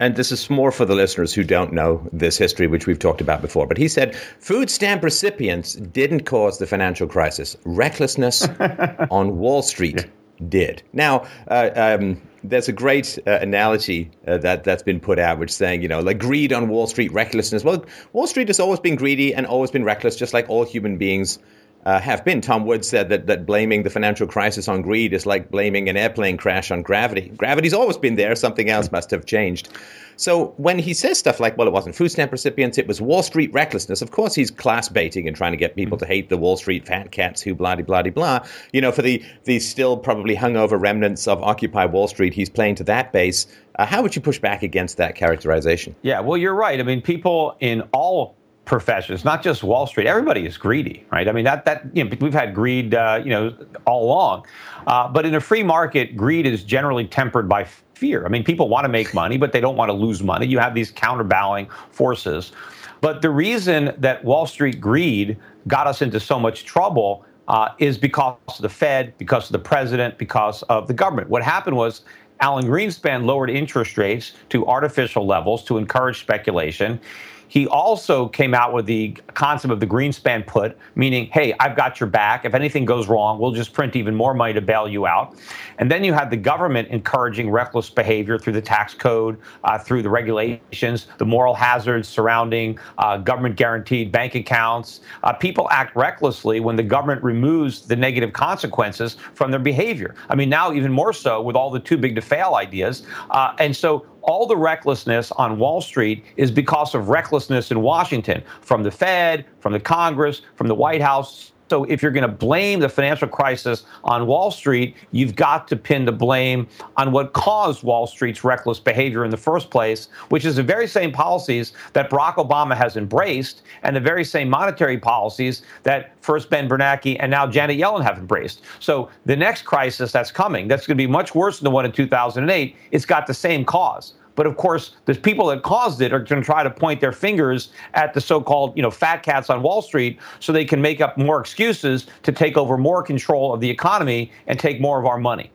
and 0.00 0.16
this 0.16 0.32
is 0.32 0.50
more 0.50 0.72
for 0.72 0.84
the 0.84 0.94
listeners 0.94 1.32
who 1.32 1.44
don't 1.44 1.72
know 1.72 2.06
this 2.12 2.36
history, 2.36 2.66
which 2.66 2.86
we've 2.86 2.98
talked 2.98 3.20
about 3.20 3.40
before. 3.40 3.66
But 3.66 3.78
he 3.78 3.88
said 3.88 4.16
food 4.16 4.70
stamp 4.70 5.02
recipients 5.02 5.74
didn't 5.74 6.24
cause 6.24 6.58
the 6.58 6.66
financial 6.66 7.06
crisis. 7.06 7.56
Recklessness 7.64 8.48
on 9.10 9.38
Wall 9.38 9.62
Street 9.62 10.06
did. 10.48 10.82
Now, 10.92 11.26
uh, 11.48 11.70
um, 11.74 12.20
there's 12.42 12.68
a 12.68 12.72
great 12.72 13.18
uh, 13.26 13.38
analogy 13.40 14.10
uh, 14.26 14.38
that 14.38 14.64
that's 14.64 14.82
been 14.82 15.00
put 15.00 15.18
out, 15.18 15.38
which 15.38 15.52
saying, 15.52 15.82
you 15.82 15.88
know, 15.88 16.00
like 16.00 16.18
greed 16.18 16.52
on 16.52 16.68
Wall 16.68 16.86
Street, 16.86 17.12
recklessness. 17.12 17.64
Well, 17.64 17.84
Wall 18.12 18.26
Street 18.26 18.48
has 18.48 18.60
always 18.60 18.80
been 18.80 18.96
greedy 18.96 19.34
and 19.34 19.46
always 19.46 19.70
been 19.70 19.84
reckless, 19.84 20.16
just 20.16 20.34
like 20.34 20.48
all 20.50 20.64
human 20.64 20.98
beings 20.98 21.38
uh, 21.84 22.00
have 22.00 22.24
been. 22.24 22.40
Tom 22.40 22.64
Woods 22.66 22.88
said 22.88 23.08
that, 23.10 23.26
that 23.26 23.46
blaming 23.46 23.82
the 23.82 23.90
financial 23.90 24.26
crisis 24.26 24.68
on 24.68 24.82
greed 24.82 25.12
is 25.12 25.26
like 25.26 25.50
blaming 25.50 25.88
an 25.88 25.96
airplane 25.96 26.36
crash 26.36 26.70
on 26.70 26.82
gravity. 26.82 27.32
Gravity's 27.36 27.74
always 27.74 27.96
been 27.96 28.16
there, 28.16 28.34
something 28.34 28.70
else 28.70 28.90
must 28.90 29.10
have 29.10 29.26
changed. 29.26 29.68
So 30.16 30.54
when 30.58 30.78
he 30.78 30.94
says 30.94 31.18
stuff 31.18 31.40
like, 31.40 31.58
well, 31.58 31.66
it 31.66 31.72
wasn't 31.72 31.96
food 31.96 32.08
stamp 32.08 32.30
recipients, 32.30 32.78
it 32.78 32.86
was 32.86 33.00
Wall 33.00 33.22
Street 33.22 33.52
recklessness, 33.52 34.00
of 34.00 34.12
course 34.12 34.34
he's 34.34 34.50
class 34.50 34.88
baiting 34.88 35.26
and 35.26 35.36
trying 35.36 35.52
to 35.52 35.56
get 35.56 35.74
people 35.74 35.98
to 35.98 36.06
hate 36.06 36.28
the 36.28 36.36
Wall 36.36 36.56
Street 36.56 36.86
fat 36.86 37.10
cats 37.10 37.42
who 37.42 37.54
blah, 37.54 37.74
blah, 37.74 38.02
blah, 38.02 38.10
blah. 38.10 38.46
You 38.72 38.80
know, 38.80 38.92
for 38.92 39.02
the, 39.02 39.22
the 39.44 39.58
still 39.58 39.96
probably 39.96 40.36
hungover 40.36 40.80
remnants 40.80 41.26
of 41.26 41.42
Occupy 41.42 41.86
Wall 41.86 42.06
Street, 42.06 42.32
he's 42.32 42.48
playing 42.48 42.76
to 42.76 42.84
that 42.84 43.12
base. 43.12 43.46
Uh, 43.76 43.86
how 43.86 44.02
would 44.02 44.14
you 44.14 44.22
push 44.22 44.38
back 44.38 44.62
against 44.62 44.96
that 44.98 45.16
characterization? 45.16 45.96
Yeah, 46.02 46.20
well, 46.20 46.36
you're 46.36 46.54
right. 46.54 46.78
I 46.78 46.84
mean, 46.84 47.02
people 47.02 47.56
in 47.58 47.82
all 47.92 48.36
professions, 48.64 49.24
not 49.24 49.42
just 49.42 49.62
Wall 49.62 49.86
Street. 49.86 50.06
Everybody 50.06 50.46
is 50.46 50.56
greedy, 50.56 51.06
right? 51.10 51.28
I 51.28 51.32
mean, 51.32 51.44
that 51.44 51.64
that 51.64 51.84
you 51.92 52.04
know, 52.04 52.16
we've 52.20 52.32
had 52.32 52.54
greed, 52.54 52.94
uh, 52.94 53.20
you 53.22 53.30
know, 53.30 53.54
all 53.86 54.04
along. 54.04 54.46
Uh, 54.86 55.08
but 55.08 55.26
in 55.26 55.34
a 55.34 55.40
free 55.40 55.62
market, 55.62 56.16
greed 56.16 56.46
is 56.46 56.64
generally 56.64 57.06
tempered 57.06 57.48
by 57.48 57.64
fear. 57.94 58.24
I 58.24 58.28
mean, 58.28 58.44
people 58.44 58.68
want 58.68 58.84
to 58.84 58.88
make 58.88 59.14
money, 59.14 59.36
but 59.36 59.52
they 59.52 59.60
don't 59.60 59.76
want 59.76 59.90
to 59.90 59.92
lose 59.94 60.22
money. 60.22 60.46
You 60.46 60.58
have 60.58 60.74
these 60.74 60.90
counterbalancing 60.90 61.70
forces. 61.90 62.52
But 63.00 63.20
the 63.20 63.30
reason 63.30 63.94
that 63.98 64.24
Wall 64.24 64.46
Street 64.46 64.80
greed 64.80 65.36
got 65.68 65.86
us 65.86 66.00
into 66.00 66.18
so 66.18 66.38
much 66.38 66.64
trouble 66.64 67.24
uh, 67.48 67.68
is 67.78 67.98
because 67.98 68.38
of 68.48 68.62
the 68.62 68.68
Fed, 68.68 69.12
because 69.18 69.46
of 69.46 69.52
the 69.52 69.58
president, 69.58 70.16
because 70.16 70.62
of 70.64 70.86
the 70.86 70.94
government. 70.94 71.28
What 71.28 71.42
happened 71.42 71.76
was 71.76 72.02
Alan 72.40 72.64
Greenspan 72.64 73.24
lowered 73.24 73.50
interest 73.50 73.96
rates 73.98 74.32
to 74.48 74.66
artificial 74.66 75.26
levels 75.26 75.64
to 75.64 75.78
encourage 75.78 76.20
speculation. 76.20 77.00
He 77.48 77.66
also 77.66 78.28
came 78.28 78.54
out 78.54 78.72
with 78.72 78.86
the 78.86 79.16
concept 79.34 79.72
of 79.72 79.80
the 79.80 79.86
Greenspan 79.86 80.46
put, 80.46 80.76
meaning, 80.94 81.26
hey, 81.26 81.54
I've 81.60 81.76
got 81.76 82.00
your 82.00 82.08
back. 82.08 82.44
If 82.44 82.54
anything 82.54 82.84
goes 82.84 83.08
wrong, 83.08 83.38
we'll 83.38 83.52
just 83.52 83.72
print 83.72 83.96
even 83.96 84.14
more 84.14 84.34
money 84.34 84.52
to 84.54 84.60
bail 84.60 84.88
you 84.88 85.06
out. 85.06 85.36
And 85.78 85.90
then 85.90 86.04
you 86.04 86.12
had 86.12 86.30
the 86.30 86.36
government 86.36 86.88
encouraging 86.88 87.50
reckless 87.50 87.90
behavior 87.90 88.38
through 88.38 88.54
the 88.54 88.62
tax 88.62 88.94
code, 88.94 89.38
uh, 89.64 89.78
through 89.78 90.02
the 90.02 90.10
regulations, 90.10 91.08
the 91.18 91.26
moral 91.26 91.54
hazards 91.54 92.08
surrounding 92.08 92.78
uh, 92.98 93.18
government 93.18 93.56
guaranteed 93.56 94.12
bank 94.12 94.34
accounts. 94.34 95.00
Uh, 95.22 95.32
people 95.32 95.68
act 95.70 95.94
recklessly 95.96 96.60
when 96.60 96.76
the 96.76 96.82
government 96.82 97.22
removes 97.22 97.82
the 97.82 97.96
negative 97.96 98.32
consequences 98.32 99.16
from 99.34 99.50
their 99.50 99.60
behavior. 99.60 100.14
I 100.28 100.34
mean, 100.34 100.48
now 100.48 100.72
even 100.72 100.92
more 100.92 101.12
so 101.12 101.42
with 101.42 101.56
all 101.56 101.70
the 101.70 101.80
too 101.80 101.96
big 101.96 102.14
to 102.14 102.20
fail 102.20 102.54
ideas. 102.54 103.06
Uh, 103.30 103.54
and 103.58 103.76
so 103.76 104.06
all 104.24 104.46
the 104.46 104.56
recklessness 104.56 105.30
on 105.32 105.58
Wall 105.58 105.80
Street 105.80 106.24
is 106.36 106.50
because 106.50 106.94
of 106.94 107.08
recklessness 107.08 107.70
in 107.70 107.80
Washington 107.80 108.42
from 108.60 108.82
the 108.82 108.90
Fed, 108.90 109.46
from 109.60 109.72
the 109.72 109.80
Congress, 109.80 110.42
from 110.56 110.66
the 110.66 110.74
White 110.74 111.02
House. 111.02 111.52
So 111.74 111.82
if 111.82 112.04
you're 112.04 112.12
going 112.12 112.22
to 112.22 112.28
blame 112.28 112.78
the 112.78 112.88
financial 112.88 113.26
crisis 113.26 113.82
on 114.04 114.28
Wall 114.28 114.52
Street, 114.52 114.94
you've 115.10 115.34
got 115.34 115.66
to 115.66 115.74
pin 115.74 116.04
the 116.04 116.12
blame 116.12 116.68
on 116.96 117.10
what 117.10 117.32
caused 117.32 117.82
Wall 117.82 118.06
Street's 118.06 118.44
reckless 118.44 118.78
behavior 118.78 119.24
in 119.24 119.32
the 119.32 119.36
first 119.36 119.70
place, 119.70 120.06
which 120.28 120.44
is 120.44 120.54
the 120.54 120.62
very 120.62 120.86
same 120.86 121.10
policies 121.10 121.72
that 121.92 122.10
Barack 122.10 122.36
Obama 122.36 122.76
has 122.76 122.96
embraced 122.96 123.62
and 123.82 123.96
the 123.96 124.00
very 124.00 124.22
same 124.22 124.48
monetary 124.48 124.98
policies 124.98 125.62
that 125.82 126.12
first 126.20 126.48
Ben 126.48 126.68
Bernanke 126.68 127.16
and 127.18 127.28
now 127.28 127.44
Janet 127.44 127.76
Yellen 127.76 128.04
have 128.04 128.18
embraced. 128.18 128.62
So 128.78 129.10
the 129.26 129.34
next 129.34 129.62
crisis 129.62 130.12
that's 130.12 130.30
coming, 130.30 130.68
that's 130.68 130.86
going 130.86 130.96
to 130.96 131.02
be 131.02 131.10
much 131.10 131.34
worse 131.34 131.58
than 131.58 131.64
the 131.64 131.72
one 131.72 131.84
in 131.84 131.90
2008, 131.90 132.76
it's 132.92 133.04
got 133.04 133.26
the 133.26 133.34
same 133.34 133.64
cause. 133.64 134.14
But 134.34 134.46
of 134.46 134.56
course, 134.56 134.96
the 135.04 135.14
people 135.14 135.46
that 135.46 135.62
caused 135.62 136.00
it 136.00 136.12
are 136.12 136.18
going 136.18 136.42
to 136.42 136.46
try 136.46 136.62
to 136.62 136.70
point 136.70 137.00
their 137.00 137.12
fingers 137.12 137.70
at 137.94 138.14
the 138.14 138.20
so-called, 138.20 138.76
you 138.76 138.82
know, 138.82 138.90
fat 138.90 139.22
cats 139.22 139.50
on 139.50 139.62
Wall 139.62 139.82
Street 139.82 140.18
so 140.40 140.52
they 140.52 140.64
can 140.64 140.80
make 140.80 141.00
up 141.00 141.16
more 141.16 141.40
excuses 141.40 142.06
to 142.22 142.32
take 142.32 142.56
over 142.56 142.76
more 142.76 143.02
control 143.02 143.52
of 143.52 143.60
the 143.60 143.70
economy 143.70 144.30
and 144.46 144.58
take 144.58 144.80
more 144.80 144.98
of 144.98 145.06
our 145.06 145.18
money. 145.18 145.50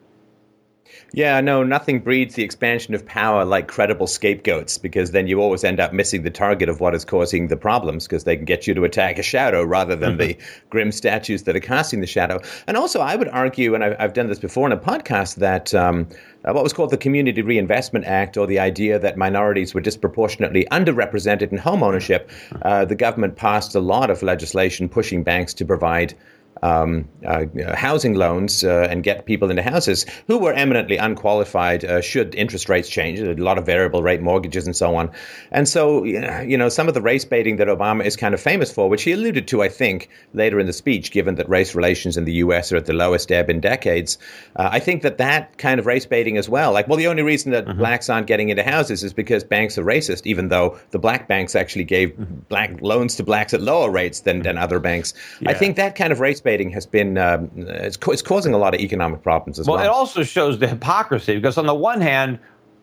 Yeah, 1.13 1.41
no, 1.41 1.63
nothing 1.63 1.99
breeds 1.99 2.35
the 2.35 2.43
expansion 2.43 2.93
of 2.93 3.05
power 3.05 3.43
like 3.43 3.67
credible 3.67 4.05
scapegoats, 4.05 4.77
because 4.77 5.11
then 5.11 5.27
you 5.27 5.41
always 5.41 5.63
end 5.63 5.79
up 5.79 5.91
missing 5.91 6.21
the 6.21 6.29
target 6.29 6.69
of 6.69 6.79
what 6.79 6.93
is 6.93 7.03
causing 7.03 7.47
the 7.47 7.57
problems, 7.57 8.05
because 8.05 8.25
they 8.25 8.35
can 8.35 8.45
get 8.45 8.67
you 8.67 8.75
to 8.75 8.83
attack 8.83 9.17
a 9.17 9.23
shadow 9.23 9.63
rather 9.63 9.95
than 9.95 10.17
the 10.17 10.37
grim 10.69 10.91
statues 10.91 11.43
that 11.43 11.55
are 11.55 11.61
casting 11.61 12.01
the 12.01 12.07
shadow. 12.07 12.39
And 12.67 12.77
also, 12.77 12.99
I 12.99 13.15
would 13.15 13.29
argue, 13.29 13.73
and 13.73 13.83
I've 13.83 14.13
done 14.13 14.27
this 14.27 14.39
before 14.39 14.67
in 14.67 14.71
a 14.71 14.77
podcast, 14.77 15.35
that 15.35 15.73
um, 15.73 16.07
uh, 16.45 16.53
what 16.53 16.63
was 16.63 16.73
called 16.73 16.89
the 16.89 16.97
Community 16.97 17.41
Reinvestment 17.41 18.05
Act, 18.05 18.37
or 18.37 18.47
the 18.47 18.59
idea 18.59 18.99
that 18.99 19.17
minorities 19.17 19.73
were 19.73 19.81
disproportionately 19.81 20.65
underrepresented 20.71 21.51
in 21.51 21.57
home 21.57 21.83
ownership, 21.83 22.29
uh, 22.61 22.85
the 22.85 22.95
government 22.95 23.35
passed 23.35 23.75
a 23.75 23.79
lot 23.79 24.09
of 24.09 24.23
legislation 24.23 24.87
pushing 24.87 25.23
banks 25.23 25.53
to 25.55 25.65
provide 25.65 26.15
um, 26.61 27.07
uh, 27.25 27.45
housing 27.75 28.15
loans 28.15 28.63
uh, 28.63 28.87
and 28.89 29.03
get 29.03 29.25
people 29.25 29.49
into 29.49 29.61
houses 29.61 30.05
who 30.27 30.37
were 30.37 30.53
eminently 30.53 30.97
unqualified 30.97 31.85
uh, 31.85 32.01
should 32.01 32.35
interest 32.35 32.69
rates 32.69 32.89
change. 32.89 33.19
A 33.19 33.33
lot 33.35 33.57
of 33.57 33.65
variable 33.65 34.03
rate 34.03 34.21
mortgages 34.21 34.65
and 34.65 34.75
so 34.75 34.95
on. 34.95 35.11
And 35.51 35.67
so, 35.67 36.03
you 36.03 36.57
know, 36.57 36.69
some 36.69 36.87
of 36.87 36.93
the 36.93 37.01
race 37.01 37.25
baiting 37.25 37.57
that 37.57 37.67
Obama 37.67 38.05
is 38.05 38.15
kind 38.15 38.33
of 38.33 38.41
famous 38.41 38.71
for, 38.71 38.89
which 38.89 39.03
he 39.03 39.11
alluded 39.11 39.47
to, 39.49 39.61
I 39.61 39.69
think, 39.69 40.09
later 40.33 40.59
in 40.59 40.67
the 40.67 40.73
speech, 40.73 41.11
given 41.11 41.35
that 41.35 41.47
race 41.49 41.75
relations 41.75 42.17
in 42.17 42.25
the 42.25 42.33
U.S. 42.33 42.71
are 42.71 42.77
at 42.77 42.85
the 42.85 42.93
lowest 42.93 43.31
ebb 43.31 43.49
in 43.49 43.59
decades, 43.59 44.17
uh, 44.55 44.69
I 44.71 44.79
think 44.79 45.01
that 45.03 45.17
that 45.17 45.57
kind 45.57 45.79
of 45.79 45.85
race 45.85 46.05
baiting 46.05 46.37
as 46.37 46.49
well. 46.49 46.71
Like, 46.71 46.87
well, 46.87 46.97
the 46.97 47.07
only 47.07 47.23
reason 47.23 47.51
that 47.51 47.65
mm-hmm. 47.65 47.77
blacks 47.77 48.09
aren't 48.09 48.27
getting 48.27 48.49
into 48.49 48.63
houses 48.63 49.03
is 49.03 49.13
because 49.13 49.43
banks 49.43 49.77
are 49.77 49.83
racist, 49.83 50.25
even 50.25 50.49
though 50.49 50.77
the 50.91 50.99
black 50.99 51.27
banks 51.27 51.55
actually 51.55 51.83
gave 51.83 52.09
mm-hmm. 52.09 52.39
black 52.49 52.81
loans 52.81 53.15
to 53.15 53.23
blacks 53.23 53.53
at 53.53 53.61
lower 53.61 53.89
rates 53.89 54.21
than, 54.21 54.41
than 54.41 54.57
other 54.57 54.79
banks. 54.79 55.13
Yeah. 55.39 55.51
I 55.51 55.53
think 55.53 55.75
that 55.77 55.95
kind 55.95 56.11
of 56.11 56.19
race 56.19 56.41
participating 56.49 56.71
has 56.71 56.85
been 56.85 57.17
um, 57.17 57.49
it's, 57.55 57.97
it's, 58.07 58.21
causing 58.21 58.53
a 58.53 58.57
lot 58.57 58.73
of 58.73 58.79
economic 58.79 59.21
problems 59.21 59.59
as 59.59 59.67
well. 59.67 59.77
Well, 59.77 59.85
it 59.85 59.89
also 59.89 60.23
shows 60.23 60.59
the 60.59 60.67
hypocrisy 60.67 61.35
because 61.35 61.57
on 61.57 61.65
the 61.65 61.75
one 61.75 62.01
hand, 62.01 62.39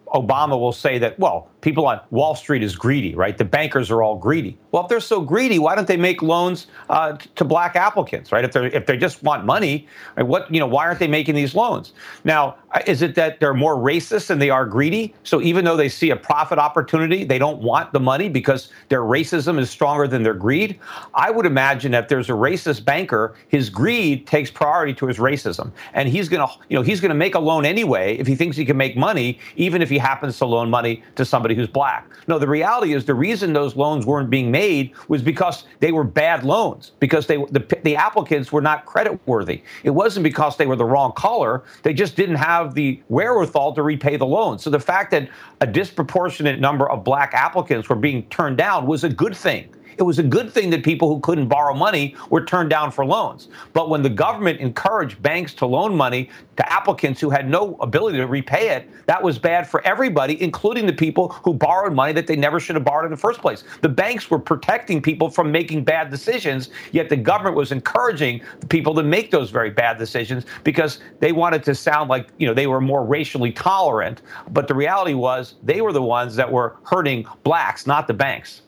Obama 0.08 0.58
will 0.58 0.72
say 0.72 0.98
that, 0.98 1.18
well, 1.18 1.48
people 1.66 1.84
on 1.84 2.00
Wall 2.12 2.36
Street 2.36 2.62
is 2.62 2.76
greedy, 2.76 3.16
right? 3.16 3.36
The 3.36 3.44
bankers 3.44 3.90
are 3.90 4.00
all 4.00 4.16
greedy. 4.16 4.56
Well, 4.70 4.84
if 4.84 4.88
they're 4.88 5.00
so 5.00 5.20
greedy, 5.20 5.58
why 5.58 5.74
don't 5.74 5.88
they 5.88 5.96
make 5.96 6.22
loans 6.22 6.68
uh, 6.88 7.16
to 7.34 7.44
black 7.44 7.74
applicants, 7.74 8.30
right? 8.30 8.44
If 8.44 8.52
they 8.52 8.66
if 8.66 8.86
they 8.86 8.96
just 8.96 9.24
want 9.24 9.44
money, 9.44 9.88
right, 10.16 10.24
what 10.24 10.48
you 10.54 10.60
know, 10.60 10.66
why 10.68 10.86
aren't 10.86 11.00
they 11.00 11.08
making 11.08 11.34
these 11.34 11.56
loans? 11.56 11.92
Now, 12.22 12.54
uh, 12.70 12.82
is 12.86 13.02
it 13.02 13.16
that 13.16 13.40
they're 13.40 13.52
more 13.52 13.74
racist 13.74 14.28
than 14.28 14.38
they 14.38 14.48
are 14.48 14.64
greedy? 14.64 15.12
So 15.24 15.42
even 15.42 15.64
though 15.64 15.76
they 15.76 15.88
see 15.88 16.10
a 16.10 16.16
profit 16.16 16.60
opportunity, 16.60 17.24
they 17.24 17.38
don't 17.38 17.60
want 17.60 17.92
the 17.92 17.98
money 17.98 18.28
because 18.28 18.70
their 18.88 19.00
racism 19.00 19.58
is 19.58 19.68
stronger 19.68 20.06
than 20.06 20.22
their 20.22 20.34
greed? 20.34 20.78
I 21.14 21.32
would 21.32 21.46
imagine 21.46 21.90
that 21.92 22.04
if 22.04 22.08
there's 22.08 22.30
a 22.30 22.34
racist 22.34 22.84
banker, 22.84 23.34
his 23.48 23.70
greed 23.70 24.28
takes 24.28 24.52
priority 24.52 24.94
to 24.94 25.06
his 25.06 25.18
racism, 25.18 25.72
and 25.94 26.08
he's 26.08 26.28
gonna 26.28 26.46
you 26.68 26.76
know 26.76 26.82
he's 26.82 27.00
gonna 27.00 27.14
make 27.14 27.34
a 27.34 27.40
loan 27.40 27.66
anyway 27.66 28.16
if 28.18 28.28
he 28.28 28.36
thinks 28.36 28.56
he 28.56 28.64
can 28.64 28.76
make 28.76 28.96
money, 28.96 29.40
even 29.56 29.82
if 29.82 29.90
he 29.90 29.98
happens 29.98 30.38
to 30.38 30.46
loan 30.46 30.70
money 30.70 31.02
to 31.16 31.24
somebody 31.24 31.55
who's 31.56 31.68
black. 31.68 32.08
No, 32.28 32.38
the 32.38 32.48
reality 32.48 32.92
is 32.92 33.04
the 33.04 33.14
reason 33.14 33.52
those 33.52 33.76
loans 33.76 34.06
weren't 34.06 34.30
being 34.30 34.50
made 34.50 34.92
was 35.08 35.22
because 35.22 35.64
they 35.80 35.92
were 35.92 36.04
bad 36.04 36.44
loans, 36.44 36.92
because 37.00 37.26
they 37.26 37.36
the, 37.50 37.64
the 37.82 37.96
applicants 37.96 38.52
were 38.52 38.60
not 38.60 38.86
credit 38.86 39.18
worthy. 39.26 39.62
It 39.82 39.90
wasn't 39.90 40.24
because 40.24 40.56
they 40.56 40.66
were 40.66 40.76
the 40.76 40.84
wrong 40.84 41.12
color; 41.12 41.64
they 41.82 41.92
just 41.92 42.16
didn't 42.16 42.36
have 42.36 42.74
the 42.74 43.00
wherewithal 43.08 43.74
to 43.74 43.82
repay 43.82 44.16
the 44.16 44.26
loan. 44.26 44.58
So 44.58 44.70
the 44.70 44.80
fact 44.80 45.10
that 45.10 45.28
a 45.60 45.66
disproportionate 45.66 46.60
number 46.60 46.88
of 46.88 47.04
black 47.04 47.34
applicants 47.34 47.88
were 47.88 47.96
being 47.96 48.24
turned 48.28 48.58
down 48.58 48.86
was 48.86 49.04
a 49.04 49.08
good 49.08 49.36
thing. 49.36 49.68
It 49.98 50.02
was 50.02 50.18
a 50.18 50.22
good 50.22 50.52
thing 50.52 50.68
that 50.70 50.84
people 50.84 51.08
who 51.08 51.20
couldn't 51.20 51.48
borrow 51.48 51.74
money 51.74 52.14
were 52.28 52.44
turned 52.44 52.68
down 52.68 52.90
for 52.90 53.04
loans. 53.04 53.48
But 53.72 53.88
when 53.88 54.02
the 54.02 54.10
government 54.10 54.60
encouraged 54.60 55.22
banks 55.22 55.54
to 55.54 55.66
loan 55.66 55.96
money 55.96 56.28
to 56.56 56.72
applicants 56.72 57.20
who 57.20 57.30
had 57.30 57.48
no 57.48 57.76
ability 57.80 58.18
to 58.18 58.26
repay 58.26 58.70
it, 58.70 58.90
that 59.06 59.22
was 59.22 59.38
bad 59.38 59.66
for 59.66 59.80
everybody, 59.86 60.40
including 60.42 60.84
the 60.84 60.92
people 60.92 61.30
who 61.44 61.54
borrowed 61.54 61.94
money 61.94 62.12
that 62.12 62.26
they 62.26 62.36
never 62.36 62.60
should 62.60 62.76
have 62.76 62.84
borrowed 62.84 63.06
in 63.06 63.10
the 63.10 63.16
first 63.16 63.40
place. 63.40 63.64
The 63.80 63.88
banks 63.88 64.30
were 64.30 64.38
protecting 64.38 65.00
people 65.00 65.30
from 65.30 65.50
making 65.50 65.84
bad 65.84 66.10
decisions, 66.10 66.68
yet 66.92 67.08
the 67.08 67.16
government 67.16 67.56
was 67.56 67.72
encouraging 67.72 68.42
people 68.68 68.94
to 68.94 69.02
make 69.02 69.30
those 69.30 69.50
very 69.50 69.70
bad 69.70 69.96
decisions 69.96 70.44
because 70.62 71.00
they 71.20 71.32
wanted 71.32 71.62
to 71.64 71.74
sound 71.74 72.10
like, 72.10 72.28
you 72.36 72.46
know, 72.46 72.54
they 72.54 72.66
were 72.66 72.80
more 72.82 73.04
racially 73.04 73.52
tolerant. 73.52 74.20
But 74.50 74.68
the 74.68 74.74
reality 74.74 75.14
was 75.14 75.54
they 75.62 75.80
were 75.80 75.92
the 75.92 76.02
ones 76.02 76.36
that 76.36 76.50
were 76.50 76.76
hurting 76.84 77.26
blacks, 77.44 77.86
not 77.86 78.06
the 78.06 78.14
banks. 78.14 78.62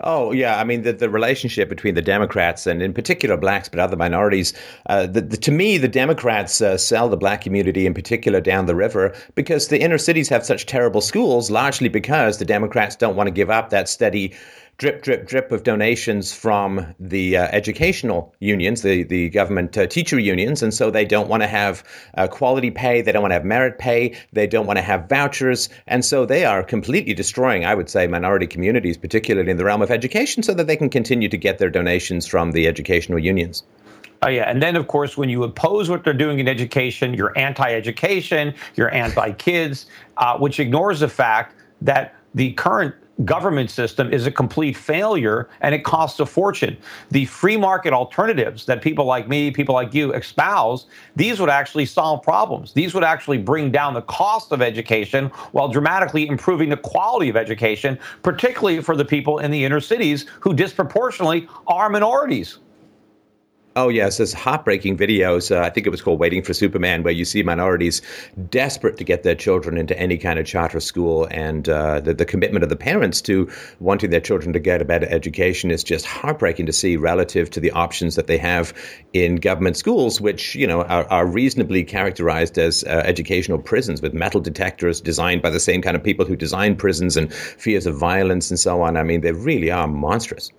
Oh 0.00 0.32
yeah, 0.32 0.58
I 0.58 0.64
mean 0.64 0.82
the, 0.82 0.92
the 0.92 1.10
relationship 1.10 1.68
between 1.68 1.94
the 1.94 2.02
Democrats 2.02 2.66
and 2.66 2.82
in 2.82 2.92
particular 2.92 3.36
blacks, 3.36 3.68
but 3.68 3.78
other 3.78 3.96
minorities. 3.96 4.52
Uh, 4.86 5.06
the, 5.06 5.20
the, 5.20 5.36
to 5.36 5.50
me, 5.50 5.78
the 5.78 5.88
Democrats 5.88 6.60
uh, 6.60 6.78
sell 6.78 7.08
the 7.08 7.16
black 7.16 7.40
community 7.42 7.86
in 7.86 7.94
particular 7.94 8.40
down 8.40 8.66
the 8.66 8.74
river 8.74 9.14
because 9.34 9.68
the 9.68 9.80
inner 9.80 9.98
cities 9.98 10.28
have 10.28 10.46
such 10.46 10.66
terrible 10.66 11.00
schools, 11.00 11.50
largely 11.50 11.88
because 11.88 12.38
the 12.38 12.44
Democrats 12.44 12.96
don't 12.96 13.16
want 13.16 13.26
to 13.26 13.32
give 13.32 13.50
up 13.50 13.70
that 13.70 13.88
steady 13.88 14.34
drip, 14.78 15.02
drip, 15.02 15.26
drip 15.26 15.52
of 15.52 15.62
donations 15.62 16.34
from 16.34 16.94
the 17.00 17.36
uh, 17.36 17.48
educational 17.52 18.34
unions, 18.40 18.82
the, 18.82 19.04
the 19.04 19.30
government 19.30 19.76
uh, 19.78 19.86
teacher 19.86 20.18
unions. 20.18 20.62
And 20.62 20.74
so 20.74 20.90
they 20.90 21.04
don't 21.04 21.28
want 21.28 21.42
to 21.42 21.46
have 21.46 21.82
uh, 22.16 22.28
quality 22.28 22.70
pay. 22.70 23.00
They 23.00 23.12
don't 23.12 23.22
want 23.22 23.30
to 23.30 23.36
have 23.36 23.44
merit 23.44 23.78
pay. 23.78 24.14
They 24.32 24.46
don't 24.46 24.66
want 24.66 24.78
to 24.78 24.82
have 24.82 25.08
vouchers. 25.08 25.68
And 25.86 26.04
so 26.04 26.26
they 26.26 26.44
are 26.44 26.62
completely 26.62 27.14
destroying, 27.14 27.64
I 27.64 27.74
would 27.74 27.88
say, 27.88 28.06
minority 28.06 28.46
communities, 28.46 28.98
particularly 28.98 29.50
in 29.50 29.56
the 29.56 29.64
realm 29.64 29.82
of 29.82 29.90
education, 29.90 30.42
so 30.42 30.52
that 30.54 30.66
they 30.66 30.76
can 30.76 30.90
continue 30.90 31.28
to 31.28 31.38
get 31.38 31.58
their 31.58 31.70
donations 31.70 32.26
from 32.26 32.52
the 32.52 32.66
educational 32.66 33.18
unions. 33.18 33.62
Oh, 34.22 34.28
yeah. 34.28 34.50
And 34.50 34.62
then, 34.62 34.76
of 34.76 34.88
course, 34.88 35.16
when 35.16 35.28
you 35.28 35.42
oppose 35.42 35.90
what 35.90 36.04
they're 36.04 36.14
doing 36.14 36.38
in 36.38 36.48
education, 36.48 37.14
you're 37.14 37.36
anti 37.38 37.72
education, 37.72 38.54
you're 38.74 38.92
anti 38.92 39.32
kids, 39.32 39.86
uh, 40.16 40.38
which 40.38 40.58
ignores 40.58 41.00
the 41.00 41.08
fact 41.08 41.54
that 41.82 42.14
the 42.34 42.52
current 42.54 42.94
government 43.24 43.70
system 43.70 44.12
is 44.12 44.26
a 44.26 44.30
complete 44.30 44.76
failure 44.76 45.48
and 45.60 45.74
it 45.74 45.84
costs 45.84 46.20
a 46.20 46.26
fortune. 46.26 46.76
The 47.10 47.24
free 47.24 47.56
market 47.56 47.92
alternatives 47.92 48.66
that 48.66 48.82
people 48.82 49.04
like 49.04 49.28
me, 49.28 49.50
people 49.50 49.74
like 49.74 49.94
you 49.94 50.12
espouse, 50.12 50.86
these 51.14 51.40
would 51.40 51.48
actually 51.48 51.86
solve 51.86 52.22
problems. 52.22 52.72
These 52.72 52.94
would 52.94 53.04
actually 53.04 53.38
bring 53.38 53.70
down 53.70 53.94
the 53.94 54.02
cost 54.02 54.52
of 54.52 54.60
education 54.60 55.26
while 55.52 55.68
dramatically 55.68 56.26
improving 56.26 56.68
the 56.68 56.76
quality 56.76 57.28
of 57.28 57.36
education, 57.36 57.98
particularly 58.22 58.82
for 58.82 58.96
the 58.96 59.04
people 59.04 59.38
in 59.38 59.50
the 59.50 59.64
inner 59.64 59.80
cities 59.80 60.26
who 60.40 60.52
disproportionately 60.52 61.48
are 61.66 61.88
minorities. 61.88 62.58
Oh 63.78 63.90
yes, 63.90 64.16
there's 64.16 64.32
heartbreaking 64.32 64.96
videos. 64.96 65.54
Uh, 65.54 65.60
I 65.60 65.68
think 65.68 65.86
it 65.86 65.90
was 65.90 66.00
called 66.00 66.18
"Waiting 66.18 66.42
for 66.42 66.54
Superman," 66.54 67.02
where 67.02 67.12
you 67.12 67.26
see 67.26 67.42
minorities 67.42 68.00
desperate 68.48 68.96
to 68.96 69.04
get 69.04 69.22
their 69.22 69.34
children 69.34 69.76
into 69.76 69.96
any 69.98 70.16
kind 70.16 70.38
of 70.38 70.46
charter 70.46 70.80
school, 70.80 71.28
and 71.30 71.68
uh, 71.68 72.00
the, 72.00 72.14
the 72.14 72.24
commitment 72.24 72.62
of 72.62 72.70
the 72.70 72.76
parents 72.76 73.20
to 73.22 73.50
wanting 73.78 74.08
their 74.08 74.20
children 74.20 74.54
to 74.54 74.58
get 74.58 74.80
a 74.80 74.86
better 74.86 75.06
education 75.10 75.70
is 75.70 75.84
just 75.84 76.06
heartbreaking 76.06 76.64
to 76.64 76.72
see 76.72 76.96
relative 76.96 77.50
to 77.50 77.60
the 77.60 77.70
options 77.72 78.14
that 78.14 78.28
they 78.28 78.38
have 78.38 78.72
in 79.12 79.36
government 79.36 79.76
schools, 79.76 80.22
which 80.22 80.54
you 80.54 80.66
know 80.66 80.80
are, 80.84 81.04
are 81.10 81.26
reasonably 81.26 81.84
characterized 81.84 82.56
as 82.56 82.82
uh, 82.84 83.02
educational 83.04 83.58
prisons 83.58 84.00
with 84.00 84.14
metal 84.14 84.40
detectors 84.40 85.02
designed 85.02 85.42
by 85.42 85.50
the 85.50 85.60
same 85.60 85.82
kind 85.82 85.96
of 85.98 86.02
people 86.02 86.24
who 86.24 86.34
design 86.34 86.76
prisons 86.76 87.14
and 87.14 87.30
fears 87.30 87.84
of 87.84 87.94
violence 87.98 88.48
and 88.50 88.58
so 88.58 88.80
on. 88.80 88.96
I 88.96 89.02
mean, 89.02 89.20
they 89.20 89.32
really 89.32 89.70
are 89.70 89.86
monstrous. 89.86 90.50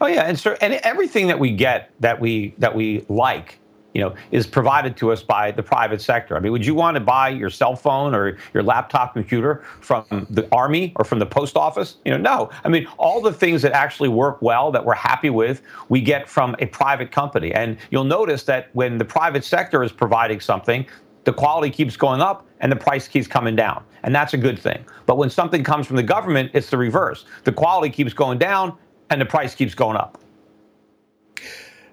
Oh 0.00 0.06
yeah, 0.06 0.22
and 0.22 0.38
so 0.38 0.56
and 0.60 0.74
everything 0.74 1.26
that 1.28 1.38
we 1.38 1.50
get 1.50 1.90
that 2.00 2.20
we 2.20 2.54
that 2.58 2.74
we 2.74 3.04
like, 3.08 3.58
you 3.94 4.02
know, 4.02 4.14
is 4.30 4.46
provided 4.46 4.96
to 4.98 5.10
us 5.10 5.22
by 5.22 5.50
the 5.50 5.62
private 5.62 6.00
sector. 6.00 6.36
I 6.36 6.40
mean, 6.40 6.52
would 6.52 6.66
you 6.66 6.74
want 6.74 6.96
to 6.96 7.00
buy 7.00 7.30
your 7.30 7.50
cell 7.50 7.74
phone 7.74 8.14
or 8.14 8.36
your 8.52 8.62
laptop 8.62 9.14
computer 9.14 9.64
from 9.80 10.26
the 10.30 10.46
army 10.52 10.92
or 10.96 11.04
from 11.04 11.18
the 11.18 11.26
post 11.26 11.56
office? 11.56 11.96
You 12.04 12.12
know, 12.12 12.18
no. 12.18 12.50
I 12.62 12.68
mean, 12.68 12.86
all 12.98 13.20
the 13.20 13.32
things 13.32 13.62
that 13.62 13.72
actually 13.72 14.10
work 14.10 14.42
well 14.42 14.70
that 14.70 14.84
we're 14.84 14.94
happy 14.94 15.30
with, 15.30 15.62
we 15.88 16.00
get 16.00 16.28
from 16.28 16.54
a 16.58 16.66
private 16.66 17.10
company. 17.10 17.54
And 17.54 17.78
you'll 17.90 18.04
notice 18.04 18.42
that 18.44 18.68
when 18.74 18.98
the 18.98 19.04
private 19.04 19.44
sector 19.44 19.82
is 19.82 19.92
providing 19.92 20.40
something, 20.40 20.86
the 21.24 21.32
quality 21.32 21.70
keeps 21.70 21.96
going 21.96 22.20
up 22.20 22.46
and 22.60 22.70
the 22.70 22.76
price 22.76 23.08
keeps 23.08 23.26
coming 23.26 23.56
down. 23.56 23.82
And 24.04 24.14
that's 24.14 24.34
a 24.34 24.38
good 24.38 24.58
thing. 24.58 24.84
But 25.06 25.18
when 25.18 25.28
something 25.28 25.64
comes 25.64 25.86
from 25.86 25.96
the 25.96 26.02
government, 26.02 26.52
it's 26.54 26.70
the 26.70 26.78
reverse. 26.78 27.24
The 27.42 27.52
quality 27.52 27.90
keeps 27.90 28.12
going 28.12 28.38
down 28.38 28.76
and 29.10 29.20
the 29.20 29.26
price 29.26 29.54
keeps 29.54 29.74
going 29.74 29.96
up. 29.96 30.20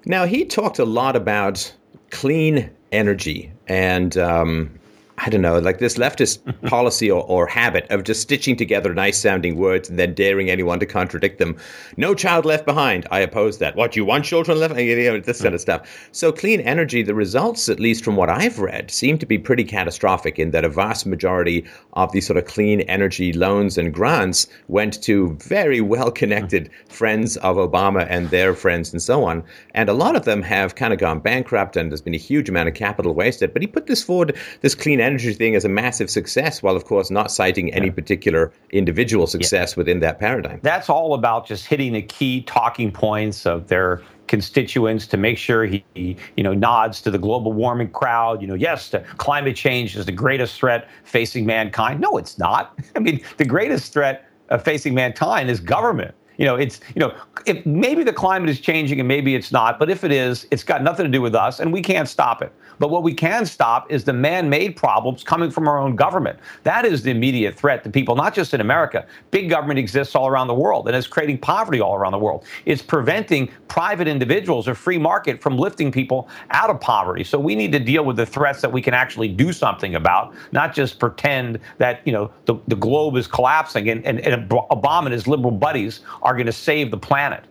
Now, 0.06 0.26
he 0.26 0.46
talked 0.46 0.80
a 0.80 0.86
lot 0.86 1.16
about 1.16 1.74
clean 2.12 2.70
energy 2.92 3.52
and 3.68 4.18
um, 4.18 4.80
I 5.20 5.30
don't 5.30 5.42
know, 5.42 5.60
like 5.60 5.78
this 5.78 5.98
leftist 5.98 6.42
policy 6.68 7.10
or, 7.10 7.24
or, 7.24 7.46
habit 7.46 7.86
of 7.92 8.04
just 8.04 8.22
stitching 8.22 8.56
together 8.56 8.94
nice 8.94 9.20
sounding 9.20 9.58
words 9.58 9.88
and 9.88 10.00
then 10.00 10.16
daring 10.16 10.50
anyone 10.50 10.80
to 10.80 10.88
contradict 10.88 11.38
them. 11.38 11.56
No 11.98 12.16
child 12.16 12.46
left 12.46 12.66
behind. 12.66 13.08
I 13.12 13.20
oppose 13.20 13.60
that. 13.60 13.76
What, 13.76 13.96
you 13.96 14.06
want 14.06 14.26
children 14.26 14.60
left? 14.60 14.74
You 14.84 15.12
know, 15.12 15.20
this 15.20 15.42
kind 15.42 15.54
of 15.54 15.62
stuff. 15.62 16.10
So, 16.12 16.32
clean 16.32 16.60
energy, 16.62 17.04
the 17.04 17.14
results, 17.14 17.70
at 17.70 17.80
least 17.80 18.04
from 18.04 18.16
what 18.16 18.30
I've 18.30 18.60
read, 18.60 18.90
seem 18.92 19.18
to 19.20 19.26
be 19.26 19.38
pretty 19.38 19.64
catastrophic 19.64 20.40
in 20.40 20.52
that 20.52 20.66
a 20.66 20.70
vast 20.70 21.06
majority 21.06 21.66
of 21.94 22.12
these 22.12 22.26
sort 22.26 22.38
of 22.38 22.46
clean 22.46 22.82
energy 22.82 23.34
loans 23.34 23.78
and 23.78 23.94
grants 23.94 24.48
went 24.68 25.02
to 25.04 25.38
very 25.42 25.80
well 25.80 26.12
connected 26.12 26.70
friends 26.90 27.38
of 27.38 27.58
Obama 27.58 28.06
and 28.10 28.30
their 28.30 28.56
friends 28.56 28.92
and 28.92 29.02
so 29.02 29.24
on. 29.24 29.44
And 29.74 29.90
a 29.90 29.94
lot 29.94 30.16
of 30.16 30.26
them 30.26 30.42
have 30.42 30.76
kind 30.76 30.92
of 30.92 31.00
gone 31.00 31.20
bankrupt 31.20 31.78
and 31.78 31.92
there's 31.92 32.02
been 32.02 32.16
a 32.16 32.18
huge 32.18 32.50
amount 32.50 32.70
of 32.70 32.76
capital 32.76 33.14
wasted. 33.14 33.54
But 33.54 33.62
he 33.62 33.68
put 33.68 33.88
this 33.88 34.04
forward, 34.04 34.36
this 34.62 34.76
clean 34.76 35.00
energy 35.04 35.34
thing 35.34 35.56
as 35.56 35.66
a 35.66 35.70
massive 35.70 36.10
success, 36.10 36.64
while 36.64 36.76
of 36.76 36.86
course 36.86 37.12
not 37.12 37.32
citing 37.32 37.74
any 37.74 37.92
particular 37.92 38.52
individual 38.72 39.28
success 39.28 39.74
yeah. 39.74 39.80
within 39.80 40.00
that 40.00 40.20
paradigm. 40.20 40.60
That's 40.64 40.90
all 40.90 41.14
about 41.14 41.46
just 41.46 41.66
hitting 41.66 41.94
the 41.94 42.02
key 42.02 42.42
talking 42.44 42.92
points 42.92 43.46
of 43.46 43.68
their 43.68 44.02
constituents 44.28 45.06
to 45.08 45.18
make 45.18 45.38
sure 45.38 45.66
he, 45.66 45.84
you 45.96 46.44
know, 46.44 46.54
nods 46.54 47.02
to 47.02 47.12
the 47.12 47.20
global 47.20 47.54
warming 47.54 47.92
crowd. 47.92 48.42
You 48.42 48.48
know, 48.48 48.54
yes, 48.56 48.90
the 48.90 49.00
climate 49.18 49.56
change 49.56 49.96
is 49.96 50.06
the 50.06 50.12
greatest 50.12 50.58
threat 50.58 50.90
facing 51.04 51.46
mankind. 51.46 52.00
No, 52.00 52.18
it's 52.18 52.38
not. 52.38 52.78
I 52.96 53.00
mean, 53.00 53.22
the 53.38 53.46
greatest 53.46 53.94
threat 53.94 54.30
uh, 54.50 54.58
facing 54.58 54.94
mankind 54.94 55.50
is 55.50 55.60
government. 55.60 56.16
You 56.38 56.46
know, 56.46 56.56
it's 56.56 56.80
you 56.96 57.00
know, 57.00 57.14
if 57.46 57.64
maybe 57.66 58.04
the 58.04 58.14
climate 58.14 58.50
is 58.50 58.60
changing 58.60 59.00
and 59.00 59.08
maybe 59.08 59.36
it's 59.36 59.52
not, 59.52 59.78
but 59.78 59.90
if 59.90 60.04
it 60.04 60.12
is, 60.12 60.48
it's 60.50 60.64
got 60.64 60.82
nothing 60.82 61.06
to 61.06 61.12
do 61.12 61.22
with 61.22 61.36
us, 61.36 61.60
and 61.60 61.72
we 61.72 61.82
can't 61.82 62.10
stop 62.10 62.42
it. 62.42 62.52
But 62.80 62.90
what 62.90 63.04
we 63.04 63.14
can 63.14 63.46
stop 63.46 63.92
is 63.92 64.04
the 64.04 64.14
man 64.14 64.50
made 64.50 64.76
problems 64.76 65.24
coming 65.24 65.52
from 65.52 65.68
our 65.68 65.78
own 65.78 65.96
government. 65.96 66.40
That 66.64 66.86
is 66.86 67.04
the 67.04 67.12
immediate 67.12 67.56
threat 67.56 67.84
to 67.84 67.90
people, 67.90 68.16
not 68.16 68.34
just 68.34 68.54
in 68.54 68.62
America. 68.62 69.06
Big 69.32 69.50
government 69.50 69.80
exists 69.80 70.16
all 70.16 70.28
around 70.28 70.48
the 70.48 70.54
world 70.54 70.88
and 70.88 70.96
is 70.96 71.08
creating 71.08 71.40
poverty 71.40 71.80
all 71.80 71.96
around 71.96 72.12
the 72.12 72.20
world. 72.20 72.46
It's 72.66 72.82
preventing 72.82 73.50
private 73.68 74.08
individuals 74.08 74.68
or 74.68 74.76
free 74.76 74.98
market 74.98 75.42
from 75.42 75.58
lifting 75.58 75.92
people 75.92 76.30
out 76.52 76.70
of 76.70 76.80
poverty. 76.80 77.24
So 77.24 77.40
we 77.40 77.56
need 77.56 77.72
to 77.72 77.80
deal 77.80 78.06
with 78.06 78.18
the 78.18 78.26
threats 78.26 78.62
that 78.62 78.72
we 78.72 78.82
can 78.82 78.94
actually 78.94 79.28
do 79.28 79.54
something 79.54 79.96
about, 79.96 80.34
not 80.52 80.74
just 80.74 81.00
pretend 81.00 81.60
that, 81.78 82.02
you 82.06 82.14
know, 82.14 82.32
the, 82.46 82.56
the 82.68 82.76
globe 82.76 83.16
is 83.16 83.28
collapsing 83.28 83.90
and, 83.90 84.06
and, 84.06 84.20
and 84.20 84.50
Obama 84.50 85.06
and 85.06 85.14
his 85.14 85.28
liberal 85.28 85.52
buddies 85.52 86.02
are 86.22 86.34
going 86.34 86.46
to 86.46 86.52
save 86.52 86.92
the 86.92 86.98
planet. 86.98 87.44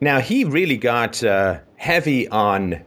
Now, 0.00 0.18
he 0.18 0.44
really 0.44 0.78
got 0.78 1.22
uh, 1.22 1.58
heavy 1.76 2.26
on 2.28 2.82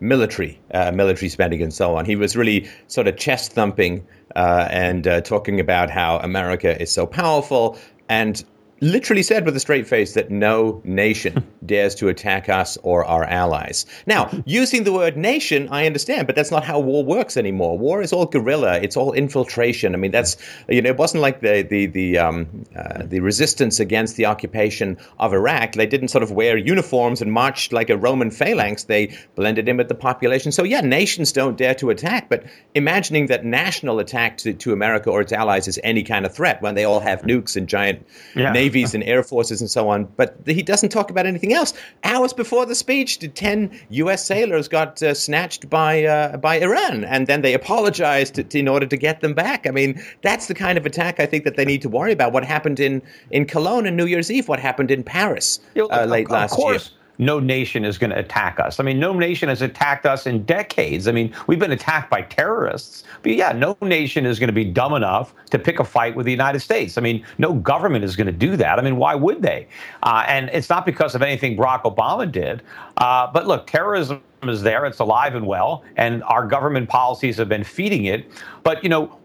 military, 0.00 0.58
uh, 0.72 0.90
military 0.92 1.28
spending, 1.28 1.62
and 1.62 1.72
so 1.72 1.96
on. 1.96 2.04
He 2.04 2.16
was 2.16 2.36
really 2.36 2.68
sort 2.86 3.08
of 3.08 3.16
chest 3.16 3.52
thumping 3.52 4.06
uh, 4.36 4.68
and 4.70 5.06
uh, 5.06 5.20
talking 5.20 5.60
about 5.60 5.90
how 5.90 6.18
America 6.18 6.80
is 6.80 6.90
so 6.90 7.06
powerful 7.06 7.78
and 8.08 8.44
literally 8.80 9.22
said 9.22 9.44
with 9.44 9.56
a 9.56 9.60
straight 9.60 9.86
face 9.86 10.14
that 10.14 10.30
no 10.30 10.80
nation 10.84 11.46
dares 11.66 11.94
to 11.96 12.08
attack 12.08 12.48
us 12.48 12.76
or 12.82 13.04
our 13.04 13.24
allies. 13.24 13.86
Now, 14.06 14.30
using 14.46 14.84
the 14.84 14.92
word 14.92 15.16
nation, 15.16 15.68
I 15.70 15.86
understand, 15.86 16.26
but 16.26 16.36
that's 16.36 16.50
not 16.50 16.64
how 16.64 16.78
war 16.80 17.04
works 17.04 17.36
anymore. 17.36 17.78
War 17.78 18.02
is 18.02 18.12
all 18.12 18.26
guerrilla. 18.26 18.78
It's 18.80 18.96
all 18.96 19.12
infiltration. 19.12 19.94
I 19.94 19.98
mean, 19.98 20.10
that's 20.10 20.36
you 20.68 20.82
know, 20.82 20.90
it 20.90 20.96
wasn't 20.96 21.22
like 21.22 21.40
the 21.40 21.62
the 21.62 21.86
the 21.86 22.18
um, 22.18 22.64
uh, 22.76 23.04
the 23.04 23.20
resistance 23.20 23.80
against 23.80 24.16
the 24.16 24.26
occupation 24.26 24.96
of 25.18 25.32
Iraq. 25.32 25.72
They 25.72 25.86
didn't 25.86 26.08
sort 26.08 26.22
of 26.22 26.30
wear 26.30 26.56
uniforms 26.56 27.20
and 27.22 27.32
march 27.32 27.72
like 27.72 27.90
a 27.90 27.96
Roman 27.96 28.30
phalanx. 28.30 28.84
They 28.84 29.16
blended 29.34 29.68
in 29.68 29.76
with 29.76 29.88
the 29.88 29.94
population. 29.94 30.52
So 30.52 30.64
yeah, 30.64 30.80
nations 30.80 31.32
don't 31.32 31.56
dare 31.56 31.74
to 31.76 31.90
attack. 31.90 32.28
But 32.28 32.44
imagining 32.74 33.26
that 33.26 33.44
national 33.44 33.98
attack 33.98 34.38
to, 34.38 34.52
to 34.52 34.72
America 34.72 35.10
or 35.10 35.20
its 35.20 35.32
allies 35.32 35.68
is 35.68 35.80
any 35.82 36.02
kind 36.02 36.26
of 36.26 36.34
threat 36.34 36.62
when 36.62 36.74
they 36.74 36.84
all 36.84 37.00
have 37.00 37.22
nukes 37.22 37.56
and 37.56 37.68
giant 37.68 38.06
yeah 38.34 38.52
navies 38.68 38.94
and 38.94 39.02
air 39.04 39.22
forces 39.22 39.60
and 39.60 39.70
so 39.70 39.88
on. 39.88 40.04
But 40.16 40.36
he 40.46 40.62
doesn't 40.62 40.90
talk 40.90 41.10
about 41.10 41.26
anything 41.26 41.54
else. 41.54 41.72
Hours 42.04 42.32
before 42.32 42.66
the 42.66 42.74
speech, 42.74 43.18
ten 43.34 43.70
U.S. 43.90 44.24
sailors 44.24 44.68
got 44.68 45.02
uh, 45.02 45.14
snatched 45.14 45.70
by 45.70 46.04
uh, 46.04 46.36
by 46.36 46.60
Iran, 46.60 47.04
and 47.04 47.26
then 47.26 47.40
they 47.42 47.54
apologized 47.54 48.34
to, 48.34 48.44
to, 48.44 48.58
in 48.58 48.68
order 48.68 48.86
to 48.86 48.96
get 48.96 49.20
them 49.20 49.34
back. 49.34 49.66
I 49.66 49.70
mean, 49.70 50.00
that's 50.22 50.46
the 50.46 50.54
kind 50.54 50.76
of 50.76 50.84
attack 50.84 51.18
I 51.18 51.26
think 51.26 51.44
that 51.44 51.56
they 51.56 51.64
need 51.64 51.82
to 51.82 51.88
worry 51.88 52.12
about. 52.12 52.32
What 52.32 52.44
happened 52.44 52.78
in 52.78 53.02
in 53.30 53.46
Cologne 53.46 53.86
on 53.86 53.96
New 53.96 54.06
Year's 54.06 54.30
Eve? 54.30 54.48
What 54.48 54.60
happened 54.60 54.90
in 54.90 55.02
Paris 55.02 55.60
uh, 55.76 56.04
late 56.04 56.26
of, 56.26 56.32
last 56.32 56.52
of 56.52 56.58
year? 56.58 56.80
No 57.18 57.40
nation 57.40 57.84
is 57.84 57.98
going 57.98 58.10
to 58.10 58.18
attack 58.18 58.60
us. 58.60 58.80
I 58.80 58.84
mean, 58.84 58.98
no 58.98 59.12
nation 59.12 59.48
has 59.48 59.60
attacked 59.60 60.06
us 60.06 60.26
in 60.26 60.44
decades. 60.44 61.08
I 61.08 61.12
mean, 61.12 61.34
we've 61.46 61.58
been 61.58 61.72
attacked 61.72 62.10
by 62.10 62.22
terrorists. 62.22 63.04
But 63.22 63.32
yeah, 63.32 63.52
no 63.52 63.76
nation 63.82 64.24
is 64.24 64.38
going 64.38 64.48
to 64.48 64.54
be 64.54 64.64
dumb 64.64 64.94
enough 64.94 65.34
to 65.50 65.58
pick 65.58 65.80
a 65.80 65.84
fight 65.84 66.14
with 66.14 66.26
the 66.26 66.32
United 66.32 66.60
States. 66.60 66.96
I 66.96 67.00
mean, 67.00 67.24
no 67.38 67.52
government 67.52 68.04
is 68.04 68.16
going 68.16 68.28
to 68.28 68.32
do 68.32 68.56
that. 68.56 68.78
I 68.78 68.82
mean, 68.82 68.96
why 68.96 69.14
would 69.14 69.42
they? 69.42 69.66
Uh, 70.02 70.24
and 70.28 70.48
it's 70.50 70.70
not 70.70 70.86
because 70.86 71.14
of 71.14 71.22
anything 71.22 71.56
Barack 71.56 71.82
Obama 71.82 72.30
did. 72.30 72.62
Uh, 72.96 73.26
but 73.32 73.46
look, 73.46 73.66
terrorism 73.66 74.22
is 74.44 74.62
there. 74.62 74.86
It's 74.86 75.00
alive 75.00 75.34
and 75.34 75.46
well. 75.46 75.82
And 75.96 76.22
our 76.24 76.46
government 76.46 76.88
policies 76.88 77.36
have 77.38 77.48
been 77.48 77.64
feeding 77.64 78.04
it. 78.04 78.30
But, 78.62 78.82
you 78.84 78.88
know, 78.88 79.17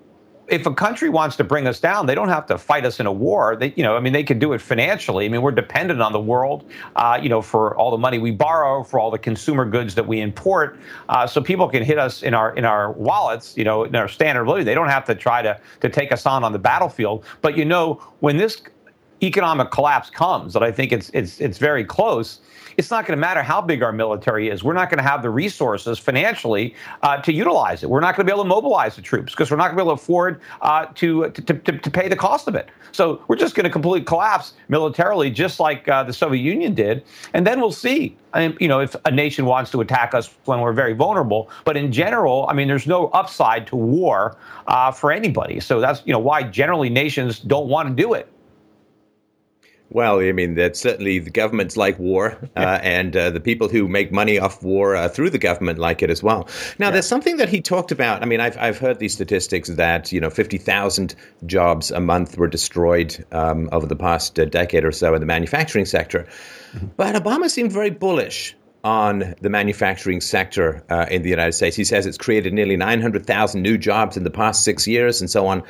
if 0.47 0.65
a 0.65 0.73
country 0.73 1.09
wants 1.09 1.35
to 1.37 1.43
bring 1.43 1.67
us 1.67 1.79
down, 1.79 2.05
they 2.05 2.15
don't 2.15 2.29
have 2.29 2.45
to 2.47 2.57
fight 2.57 2.85
us 2.85 2.99
in 2.99 3.05
a 3.05 3.11
war. 3.11 3.55
They, 3.55 3.73
you 3.75 3.83
know, 3.83 3.95
I 3.95 3.99
mean, 3.99 4.13
they 4.13 4.23
can 4.23 4.39
do 4.39 4.53
it 4.53 4.61
financially. 4.61 5.25
I 5.25 5.29
mean, 5.29 5.41
we're 5.41 5.51
dependent 5.51 6.01
on 6.01 6.11
the 6.11 6.19
world, 6.19 6.69
uh, 6.95 7.19
you 7.21 7.29
know, 7.29 7.41
for 7.41 7.75
all 7.77 7.91
the 7.91 7.97
money 7.97 8.19
we 8.19 8.31
borrow, 8.31 8.83
for 8.83 8.99
all 8.99 9.09
the 9.09 9.19
consumer 9.19 9.65
goods 9.65 9.95
that 9.95 10.05
we 10.05 10.19
import. 10.19 10.77
Uh, 11.07 11.25
so 11.25 11.41
people 11.41 11.69
can 11.69 11.83
hit 11.83 11.97
us 11.97 12.23
in 12.23 12.33
our 12.33 12.55
in 12.55 12.65
our 12.65 12.91
wallets, 12.91 13.55
you 13.57 13.63
know, 13.63 13.83
in 13.83 13.95
our 13.95 14.07
standard 14.07 14.47
living. 14.47 14.65
They 14.65 14.75
don't 14.75 14.89
have 14.89 15.05
to 15.05 15.15
try 15.15 15.41
to 15.41 15.59
to 15.81 15.89
take 15.89 16.11
us 16.11 16.25
on 16.25 16.43
on 16.43 16.51
the 16.51 16.59
battlefield. 16.59 17.23
But 17.41 17.57
you 17.57 17.65
know, 17.65 18.01
when 18.19 18.37
this 18.37 18.61
economic 19.23 19.71
collapse 19.71 20.09
comes, 20.09 20.53
that 20.53 20.63
I 20.63 20.71
think 20.71 20.91
it's 20.91 21.09
it's 21.13 21.39
it's 21.39 21.57
very 21.57 21.83
close, 21.83 22.39
it's 22.77 22.91
not 22.91 23.05
going 23.05 23.17
to 23.17 23.21
matter 23.21 23.43
how 23.43 23.61
big 23.61 23.83
our 23.83 23.91
military 23.91 24.49
is. 24.49 24.63
We're 24.63 24.73
not 24.73 24.89
going 24.89 24.97
to 24.97 25.09
have 25.09 25.21
the 25.21 25.29
resources 25.29 25.99
financially 25.99 26.75
uh, 27.01 27.17
to 27.21 27.33
utilize 27.33 27.83
it. 27.83 27.89
We're 27.89 27.99
not 27.99 28.15
going 28.15 28.25
to 28.25 28.31
be 28.31 28.33
able 28.33 28.43
to 28.43 28.49
mobilize 28.49 28.95
the 28.95 29.01
troops 29.01 29.33
because 29.33 29.51
we're 29.51 29.57
not 29.57 29.65
going 29.65 29.77
to 29.77 29.83
be 29.83 29.87
able 29.87 29.97
to 29.97 30.01
afford 30.01 30.41
uh, 30.61 30.87
to, 30.95 31.29
to, 31.29 31.41
to, 31.41 31.77
to, 31.77 31.91
pay 31.91 32.07
the 32.07 32.15
cost 32.15 32.47
of 32.47 32.55
it. 32.55 32.69
So 32.91 33.21
we're 33.27 33.35
just 33.35 33.55
going 33.55 33.65
to 33.65 33.69
completely 33.69 34.05
collapse 34.05 34.53
militarily, 34.69 35.29
just 35.29 35.59
like 35.59 35.87
uh, 35.87 36.03
the 36.03 36.13
Soviet 36.13 36.41
Union 36.41 36.73
did. 36.73 37.03
And 37.33 37.45
then 37.45 37.59
we'll 37.59 37.71
see, 37.71 38.17
you 38.59 38.67
know, 38.67 38.79
if 38.79 38.95
a 39.05 39.11
nation 39.11 39.45
wants 39.45 39.71
to 39.71 39.81
attack 39.81 40.13
us 40.13 40.33
when 40.45 40.59
we're 40.59 40.73
very 40.73 40.93
vulnerable. 40.93 41.49
But 41.65 41.77
in 41.77 41.91
general, 41.91 42.47
I 42.49 42.53
mean, 42.53 42.67
there's 42.67 42.87
no 42.87 43.07
upside 43.09 43.67
to 43.67 43.75
war 43.75 44.37
uh, 44.67 44.91
for 44.91 45.11
anybody. 45.11 45.59
So 45.59 45.79
that's, 45.79 46.01
you 46.05 46.13
know, 46.13 46.19
why 46.19 46.43
generally 46.43 46.89
nations 46.89 47.39
don't 47.39 47.67
want 47.67 47.89
to 47.89 47.95
do 47.95 48.13
it. 48.13 48.32
Well, 49.93 50.19
I 50.19 50.31
mean, 50.31 50.55
that 50.55 50.75
certainly 50.75 51.19
the 51.19 51.29
governments 51.29 51.77
like 51.77 51.99
war, 51.99 52.37
uh, 52.55 52.79
and 52.81 53.15
uh, 53.15 53.29
the 53.29 53.39
people 53.39 53.69
who 53.69 53.87
make 53.87 54.11
money 54.11 54.39
off 54.39 54.63
war 54.63 54.95
uh, 54.95 55.07
through 55.07 55.29
the 55.29 55.37
government 55.37 55.77
like 55.77 56.01
it 56.01 56.09
as 56.09 56.23
well. 56.23 56.49
Now, 56.79 56.87
yeah. 56.87 56.91
there's 56.91 57.07
something 57.07 57.37
that 57.37 57.47
he 57.47 57.61
talked 57.61 57.91
about. 57.91 58.23
I 58.23 58.25
mean, 58.25 58.39
I've, 58.39 58.57
I've 58.57 58.79
heard 58.79 58.97
these 58.97 59.13
statistics 59.13 59.69
that, 59.69 60.11
you 60.11 60.19
know, 60.19 60.31
50,000 60.31 61.13
jobs 61.45 61.91
a 61.91 61.99
month 61.99 62.37
were 62.39 62.47
destroyed 62.47 63.23
um, 63.31 63.69
over 63.71 63.85
the 63.85 63.95
past 63.95 64.39
uh, 64.39 64.45
decade 64.45 64.83
or 64.83 64.91
so 64.91 65.13
in 65.13 65.19
the 65.19 65.27
manufacturing 65.27 65.85
sector. 65.85 66.27
Mm-hmm. 66.73 66.87
But 66.97 67.13
Obama 67.13 67.47
seemed 67.47 67.71
very 67.71 67.91
bullish 67.91 68.55
on 68.83 69.35
the 69.41 69.49
manufacturing 69.49 70.21
sector 70.21 70.83
uh, 70.89 71.05
in 71.11 71.21
the 71.21 71.29
United 71.29 71.53
States. 71.53 71.75
He 71.75 71.83
says 71.83 72.07
it's 72.07 72.17
created 72.17 72.51
nearly 72.51 72.75
900,000 72.75 73.61
new 73.61 73.77
jobs 73.77 74.17
in 74.17 74.23
the 74.23 74.31
past 74.31 74.63
six 74.63 74.87
years 74.87 75.21
and 75.21 75.29
so 75.29 75.45
on. 75.45 75.63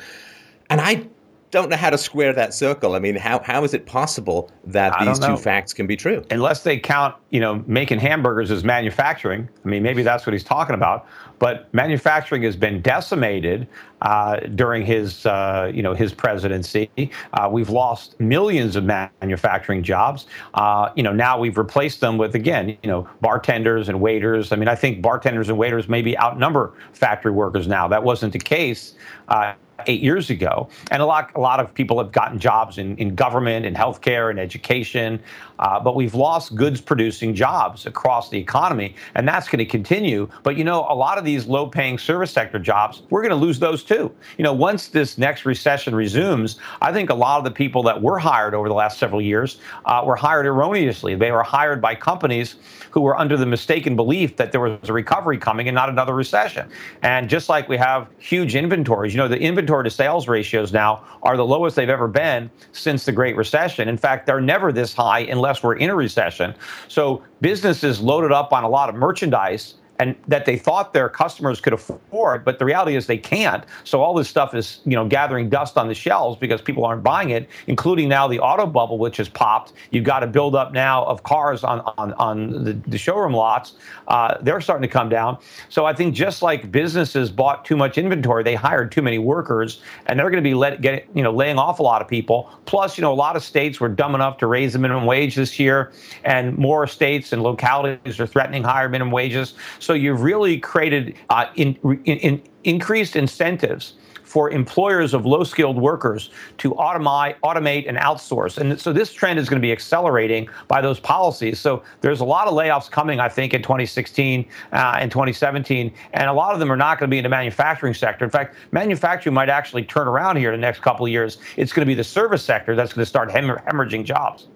And 0.70 0.80
I 0.80 1.06
don't 1.54 1.70
know 1.70 1.76
how 1.76 1.88
to 1.88 1.96
square 1.96 2.32
that 2.32 2.52
circle. 2.52 2.96
I 2.96 2.98
mean, 2.98 3.14
how, 3.14 3.38
how 3.38 3.62
is 3.62 3.74
it 3.74 3.86
possible 3.86 4.50
that 4.64 4.92
these 5.00 5.20
two 5.20 5.36
facts 5.36 5.72
can 5.72 5.86
be 5.86 5.96
true? 5.96 6.24
Unless 6.32 6.64
they 6.64 6.78
count, 6.78 7.14
you 7.30 7.38
know, 7.38 7.62
making 7.68 8.00
hamburgers 8.00 8.50
as 8.50 8.64
manufacturing. 8.64 9.48
I 9.64 9.68
mean, 9.68 9.82
maybe 9.82 10.02
that's 10.02 10.26
what 10.26 10.32
he's 10.32 10.42
talking 10.42 10.74
about. 10.74 11.06
But 11.38 11.72
manufacturing 11.72 12.42
has 12.42 12.56
been 12.56 12.82
decimated 12.82 13.68
uh, 14.02 14.40
during 14.54 14.84
his, 14.84 15.26
uh, 15.26 15.70
you 15.72 15.82
know, 15.82 15.94
his 15.94 16.12
presidency. 16.12 16.90
Uh, 17.32 17.48
we've 17.50 17.70
lost 17.70 18.18
millions 18.18 18.74
of 18.74 18.84
manufacturing 18.84 19.84
jobs. 19.84 20.26
Uh, 20.54 20.90
you 20.96 21.04
know, 21.04 21.12
now 21.12 21.38
we've 21.38 21.56
replaced 21.56 22.00
them 22.00 22.18
with 22.18 22.34
again, 22.34 22.70
you 22.82 22.90
know, 22.90 23.08
bartenders 23.20 23.88
and 23.88 24.00
waiters. 24.00 24.50
I 24.50 24.56
mean, 24.56 24.68
I 24.68 24.74
think 24.74 25.02
bartenders 25.02 25.48
and 25.48 25.56
waiters 25.56 25.88
maybe 25.88 26.18
outnumber 26.18 26.74
factory 26.92 27.32
workers 27.32 27.68
now. 27.68 27.86
That 27.86 28.02
wasn't 28.02 28.32
the 28.32 28.38
case 28.40 28.94
uh, 29.28 29.54
eight 29.86 30.02
years 30.02 30.30
ago. 30.30 30.68
And 30.90 31.02
a 31.02 31.06
lot, 31.06 31.30
a 31.34 31.40
lot 31.40 31.60
of 31.60 31.72
people 31.74 31.98
have 31.98 32.12
gotten 32.12 32.38
jobs 32.38 32.78
in, 32.78 32.96
in 32.96 33.14
government 33.14 33.66
and 33.66 33.76
healthcare 33.76 34.30
and 34.30 34.38
education. 34.38 35.20
Uh, 35.58 35.78
but 35.78 35.94
we've 35.94 36.14
lost 36.14 36.54
goods 36.56 36.80
producing 36.80 37.34
jobs 37.34 37.86
across 37.86 38.28
the 38.28 38.38
economy, 38.38 38.94
and 39.14 39.26
that's 39.26 39.48
going 39.48 39.58
to 39.58 39.64
continue. 39.64 40.28
But 40.42 40.56
you 40.56 40.64
know, 40.64 40.86
a 40.88 40.94
lot 40.94 41.18
of 41.18 41.24
these 41.24 41.46
low 41.46 41.66
paying 41.66 41.98
service 41.98 42.32
sector 42.32 42.58
jobs, 42.58 43.02
we're 43.10 43.22
going 43.22 43.30
to 43.30 43.36
lose 43.36 43.58
those 43.58 43.84
too. 43.84 44.12
You 44.36 44.44
know, 44.44 44.52
once 44.52 44.88
this 44.88 45.16
next 45.18 45.44
recession 45.44 45.94
resumes, 45.94 46.58
I 46.80 46.92
think 46.92 47.10
a 47.10 47.14
lot 47.14 47.38
of 47.38 47.44
the 47.44 47.50
people 47.50 47.82
that 47.84 48.00
were 48.00 48.18
hired 48.18 48.54
over 48.54 48.68
the 48.68 48.74
last 48.74 48.98
several 48.98 49.20
years 49.20 49.58
uh, 49.84 50.02
were 50.04 50.16
hired 50.16 50.46
erroneously. 50.46 51.14
They 51.14 51.30
were 51.30 51.42
hired 51.42 51.80
by 51.80 51.94
companies 51.94 52.56
who 52.94 53.00
were 53.00 53.18
under 53.18 53.36
the 53.36 53.46
mistaken 53.46 53.96
belief 53.96 54.36
that 54.36 54.52
there 54.52 54.60
was 54.60 54.88
a 54.88 54.92
recovery 54.92 55.36
coming 55.36 55.66
and 55.66 55.74
not 55.74 55.88
another 55.88 56.14
recession. 56.14 56.68
And 57.02 57.28
just 57.28 57.48
like 57.48 57.68
we 57.68 57.76
have 57.76 58.08
huge 58.18 58.54
inventories, 58.54 59.12
you 59.12 59.18
know, 59.18 59.26
the 59.26 59.40
inventory 59.40 59.73
to 59.82 59.90
sales 59.90 60.28
ratios 60.28 60.72
now 60.72 61.04
are 61.22 61.36
the 61.36 61.44
lowest 61.44 61.76
they've 61.76 61.88
ever 61.88 62.08
been 62.08 62.50
since 62.72 63.04
the 63.04 63.12
Great 63.12 63.36
Recession. 63.36 63.88
In 63.88 63.96
fact, 63.96 64.26
they're 64.26 64.40
never 64.40 64.72
this 64.72 64.94
high 64.94 65.20
unless 65.20 65.62
we're 65.62 65.76
in 65.76 65.90
a 65.90 65.94
recession. 65.94 66.54
So 66.88 67.22
businesses 67.40 68.00
loaded 68.00 68.32
up 68.32 68.52
on 68.52 68.64
a 68.64 68.68
lot 68.68 68.88
of 68.88 68.94
merchandise 68.94 69.74
and 69.98 70.16
that 70.26 70.44
they 70.44 70.56
thought 70.56 70.92
their 70.92 71.08
customers 71.08 71.60
could 71.60 71.72
afford, 71.72 72.44
but 72.44 72.58
the 72.58 72.64
reality 72.64 72.96
is 72.96 73.06
they 73.06 73.18
can't. 73.18 73.64
So 73.84 74.02
all 74.02 74.14
this 74.14 74.28
stuff 74.28 74.54
is, 74.54 74.80
you 74.84 74.96
know, 74.96 75.06
gathering 75.06 75.48
dust 75.48 75.78
on 75.78 75.88
the 75.88 75.94
shelves 75.94 76.38
because 76.38 76.60
people 76.60 76.84
aren't 76.84 77.02
buying 77.02 77.30
it, 77.30 77.48
including 77.66 78.08
now 78.08 78.26
the 78.26 78.40
auto 78.40 78.66
bubble, 78.66 78.98
which 78.98 79.16
has 79.18 79.28
popped. 79.28 79.72
You've 79.90 80.04
got 80.04 80.22
a 80.22 80.26
build 80.26 80.56
up 80.56 80.72
now 80.72 81.04
of 81.04 81.22
cars 81.22 81.62
on 81.62 81.80
on, 81.98 82.12
on 82.14 82.64
the, 82.64 82.72
the 82.86 82.98
showroom 82.98 83.32
lots. 83.34 83.74
Uh, 84.08 84.36
they're 84.40 84.60
starting 84.60 84.82
to 84.82 84.92
come 84.92 85.08
down. 85.08 85.38
So 85.68 85.86
I 85.86 85.94
think 85.94 86.14
just 86.14 86.42
like 86.42 86.70
businesses 86.70 87.30
bought 87.30 87.64
too 87.64 87.76
much 87.76 87.98
inventory, 87.98 88.42
they 88.42 88.54
hired 88.54 88.90
too 88.90 89.02
many 89.02 89.18
workers, 89.18 89.80
and 90.06 90.18
they're 90.18 90.30
going 90.30 90.42
to 90.42 90.48
be 90.48 90.54
let 90.54 90.80
get 90.80 91.06
you 91.14 91.22
know 91.22 91.32
laying 91.32 91.58
off 91.58 91.78
a 91.78 91.82
lot 91.82 92.02
of 92.02 92.08
people. 92.08 92.50
Plus, 92.66 92.98
you 92.98 93.02
know, 93.02 93.12
a 93.12 93.14
lot 93.14 93.36
of 93.36 93.44
states 93.44 93.80
were 93.80 93.88
dumb 93.88 94.14
enough 94.14 94.38
to 94.38 94.46
raise 94.46 94.72
the 94.72 94.78
minimum 94.78 95.06
wage 95.06 95.36
this 95.36 95.58
year, 95.58 95.92
and 96.24 96.56
more 96.58 96.86
states 96.86 97.32
and 97.32 97.42
localities 97.42 98.18
are 98.18 98.26
threatening 98.26 98.64
higher 98.64 98.88
minimum 98.88 99.12
wages. 99.12 99.54
So 99.84 99.92
you've 99.92 100.22
really 100.22 100.58
created 100.58 101.14
uh, 101.28 101.46
in, 101.56 101.76
in, 102.04 102.18
in 102.18 102.42
increased 102.64 103.16
incentives 103.16 103.94
for 104.22 104.50
employers 104.50 105.12
of 105.12 105.26
low 105.26 105.44
skilled 105.44 105.76
workers 105.76 106.30
to 106.58 106.72
automate, 106.72 107.36
automate 107.44 107.86
and 107.86 107.98
outsource. 107.98 108.56
And 108.56 108.80
so 108.80 108.92
this 108.92 109.12
trend 109.12 109.38
is 109.38 109.48
going 109.48 109.60
to 109.60 109.64
be 109.64 109.70
accelerating 109.70 110.48
by 110.66 110.80
those 110.80 110.98
policies. 110.98 111.60
So 111.60 111.84
there's 112.00 112.20
a 112.20 112.24
lot 112.24 112.48
of 112.48 112.54
layoffs 112.54 112.90
coming, 112.90 113.20
I 113.20 113.28
think, 113.28 113.52
in 113.52 113.62
2016 113.62 114.46
uh, 114.72 114.96
and 114.98 115.10
2017. 115.10 115.92
And 116.14 116.28
a 116.28 116.32
lot 116.32 116.54
of 116.54 116.58
them 116.58 116.72
are 116.72 116.76
not 116.76 116.98
going 116.98 117.08
to 117.08 117.14
be 117.14 117.18
in 117.18 117.22
the 117.22 117.28
manufacturing 117.28 117.94
sector. 117.94 118.24
In 118.24 118.30
fact, 118.30 118.56
manufacturing 118.72 119.34
might 119.34 119.50
actually 119.50 119.84
turn 119.84 120.08
around 120.08 120.36
here 120.36 120.52
in 120.52 120.60
the 120.60 120.66
next 120.66 120.80
couple 120.80 121.04
of 121.04 121.12
years. 121.12 121.38
It's 121.56 121.72
going 121.72 121.86
to 121.86 121.90
be 121.90 121.94
the 121.94 122.02
service 122.02 122.42
sector 122.42 122.74
that's 122.74 122.94
going 122.94 123.02
to 123.02 123.08
start 123.08 123.30
hem- 123.30 123.58
hemorrhaging 123.68 124.04
jobs. 124.04 124.48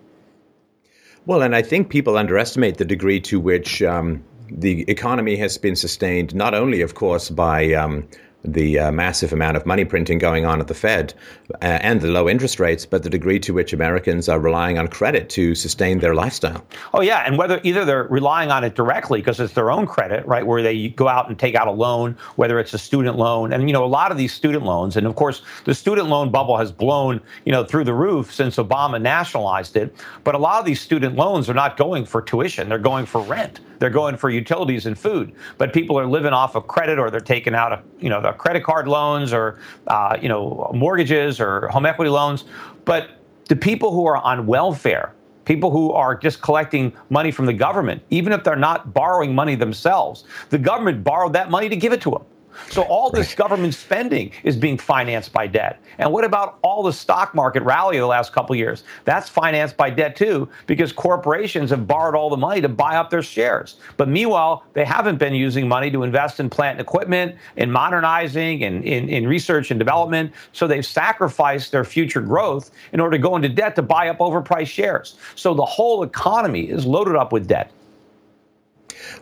Well, 1.27 1.43
and 1.43 1.55
I 1.55 1.61
think 1.61 1.91
people 1.91 2.17
underestimate 2.17 2.79
the 2.79 2.87
degree 2.87 3.21
to 3.21 3.39
which 3.39 3.83
um, 3.83 4.25
the 4.51 4.89
economy 4.89 5.37
has 5.37 5.59
been 5.59 5.77
sustained 5.77 6.35
not 6.35 6.55
only, 6.55 6.81
of 6.81 6.95
course, 6.95 7.31
by 7.31 7.73
um, 7.75 8.09
the 8.53 8.79
uh, 8.79 8.93
massive 8.93 9.33
amount 9.33 9.57
of 9.57 9.67
money 9.67 9.85
printing 9.85 10.19
going 10.19 10.47
on 10.47 10.61
at 10.61 10.67
the 10.67 10.75
Fed 10.75 11.15
uh, 11.55 11.67
and 11.67 12.01
the 12.01 12.09
low 12.09 12.29
interest 12.29 12.59
rates, 12.61 12.87
but 12.87 13.03
the 13.03 13.11
degree 13.11 13.39
to 13.41 13.53
which 13.53 13.73
Americans 13.73 14.29
are 14.29 14.41
relying 14.41 14.79
on 14.79 14.89
credit 14.89 15.29
to 15.31 15.55
sustain 15.55 15.99
their 15.99 16.15
lifestyle. 16.15 16.65
Oh, 16.95 17.01
yeah. 17.01 17.25
And 17.27 17.39
whether 17.39 17.61
either 17.63 17.85
they're 17.85 18.05
relying 18.05 18.51
on 18.51 18.65
it 18.65 18.75
directly 18.75 19.21
because 19.21 19.41
it's 19.41 19.55
their 19.55 19.71
own 19.71 19.87
credit, 19.87 20.27
right, 20.27 20.47
where 20.47 20.63
they 20.63 20.89
go 20.89 21.09
out 21.09 21.29
and 21.29 21.39
take 21.39 21.55
out 21.55 21.69
a 21.69 21.73
loan, 21.73 22.17
whether 22.37 22.59
it's 22.59 22.75
a 22.75 22.79
student 22.79 23.17
loan. 23.17 23.53
And, 23.53 23.69
you 23.69 23.73
know, 23.73 23.85
a 23.85 23.87
lot 23.87 24.11
of 24.11 24.19
these 24.19 24.33
student 24.33 24.65
loans, 24.65 24.97
and 24.97 25.07
of 25.07 25.17
course, 25.17 25.43
the 25.65 25.75
student 25.75 26.09
loan 26.09 26.31
bubble 26.31 26.57
has 26.57 26.73
blown, 26.73 27.21
you 27.45 27.53
know, 27.53 27.65
through 27.65 27.85
the 27.85 27.95
roof 27.95 28.33
since 28.33 28.57
Obama 28.57 29.01
nationalized 29.01 29.77
it. 29.77 29.95
But 30.25 30.35
a 30.35 30.39
lot 30.39 30.61
of 30.61 30.67
these 30.67 30.81
student 30.81 31.17
loans 31.17 31.49
are 31.49 31.55
not 31.55 31.77
going 31.77 32.05
for 32.05 32.23
tuition, 32.23 32.69
they're 32.69 32.79
going 32.79 33.07
for 33.07 33.21
rent. 33.23 33.61
They're 33.79 33.91
going 33.91 34.17
for 34.17 34.29
utilities 34.29 34.87
and 34.87 34.99
food, 34.99 35.33
but 35.57 35.73
people 35.73 35.99
are 35.99 36.07
living 36.07 36.33
off 36.33 36.57
of 36.57 36.67
credit, 36.67 36.99
or 36.99 37.11
they're 37.11 37.21
taking 37.21 37.55
out, 37.55 37.73
a, 37.73 37.81
you 38.01 38.09
know, 38.09 38.21
the 38.21 38.33
credit 38.39 38.63
card 38.65 38.89
loans, 38.89 39.33
or 39.33 39.59
uh, 39.89 40.17
you 40.21 40.29
know, 40.29 40.71
mortgages 40.75 41.41
or 41.41 41.69
home 41.69 41.87
equity 41.87 42.11
loans. 42.11 42.45
But 42.85 43.11
the 43.49 43.57
people 43.57 43.93
who 43.93 44.07
are 44.07 44.17
on 44.17 44.47
welfare, 44.47 45.15
people 45.45 45.71
who 45.71 45.93
are 45.93 46.15
just 46.15 46.41
collecting 46.41 46.93
money 47.11 47.31
from 47.31 47.47
the 47.47 47.53
government, 47.53 48.03
even 48.11 48.33
if 48.33 48.45
they're 48.45 48.57
not 48.57 48.93
borrowing 48.95 49.35
money 49.35 49.55
themselves, 49.55 50.25
the 50.51 50.59
government 50.59 51.03
borrowed 51.03 51.33
that 51.33 51.51
money 51.51 51.69
to 51.69 51.77
give 51.77 51.93
it 51.93 52.01
to 52.03 52.11
them. 52.11 52.23
So 52.71 52.83
all 52.83 53.11
this 53.11 53.35
government 53.35 53.75
spending 53.75 54.33
is 54.45 54.57
being 54.57 54.79
financed 54.79 55.33
by 55.33 55.47
debt. 55.47 55.81
And 55.99 56.13
what 56.13 56.25
about 56.25 56.59
all 56.63 56.83
the 56.83 56.93
stock 56.93 57.35
market 57.35 57.63
rally 57.63 57.99
the 57.99 58.07
last 58.07 58.33
couple 58.33 58.55
years? 58.57 58.85
That's 59.05 59.29
financed 59.29 59.77
by 59.77 59.91
debt 59.91 60.17
too, 60.17 60.49
because 60.67 60.93
corporations 60.93 61.71
have 61.71 61.87
borrowed 61.87 62.15
all 62.15 62.31
the 62.31 62.37
money 62.37 62.61
to 62.61 62.69
buy 62.69 62.97
up 62.97 63.11
their 63.11 63.23
shares. 63.23 63.77
But 63.97 64.09
meanwhile, 64.09 64.65
they 64.75 64.85
haven't 64.85 65.19
been 65.19 65.35
using 65.35 65.69
money 65.69 65.91
to 65.91 66.03
invest 66.03 66.41
in 66.41 66.51
plant 66.51 66.79
and 66.79 66.87
equipment, 66.87 67.37
in 67.57 67.71
modernizing, 67.71 68.65
and 68.65 68.85
in, 68.85 69.09
in 69.09 69.27
research 69.27 69.71
and 69.71 69.79
development. 69.79 70.33
So 70.53 70.67
they've 70.67 70.85
sacrificed 70.87 71.73
their 71.73 71.85
future 71.85 72.21
growth 72.21 72.71
in 72.93 73.01
order 73.01 73.17
to 73.17 73.23
go 73.23 73.37
into 73.37 73.49
debt 73.49 73.77
to 73.77 73.83
buy 73.83 74.09
up 74.09 74.19
overpriced 74.19 74.69
shares. 74.69 75.17
So 75.35 75.55
the 75.55 75.65
whole 75.65 76.03
economy 76.03 76.69
is 76.69 76.85
loaded 76.87 77.17
up 77.17 77.33
with 77.33 77.47
debt. 77.47 77.73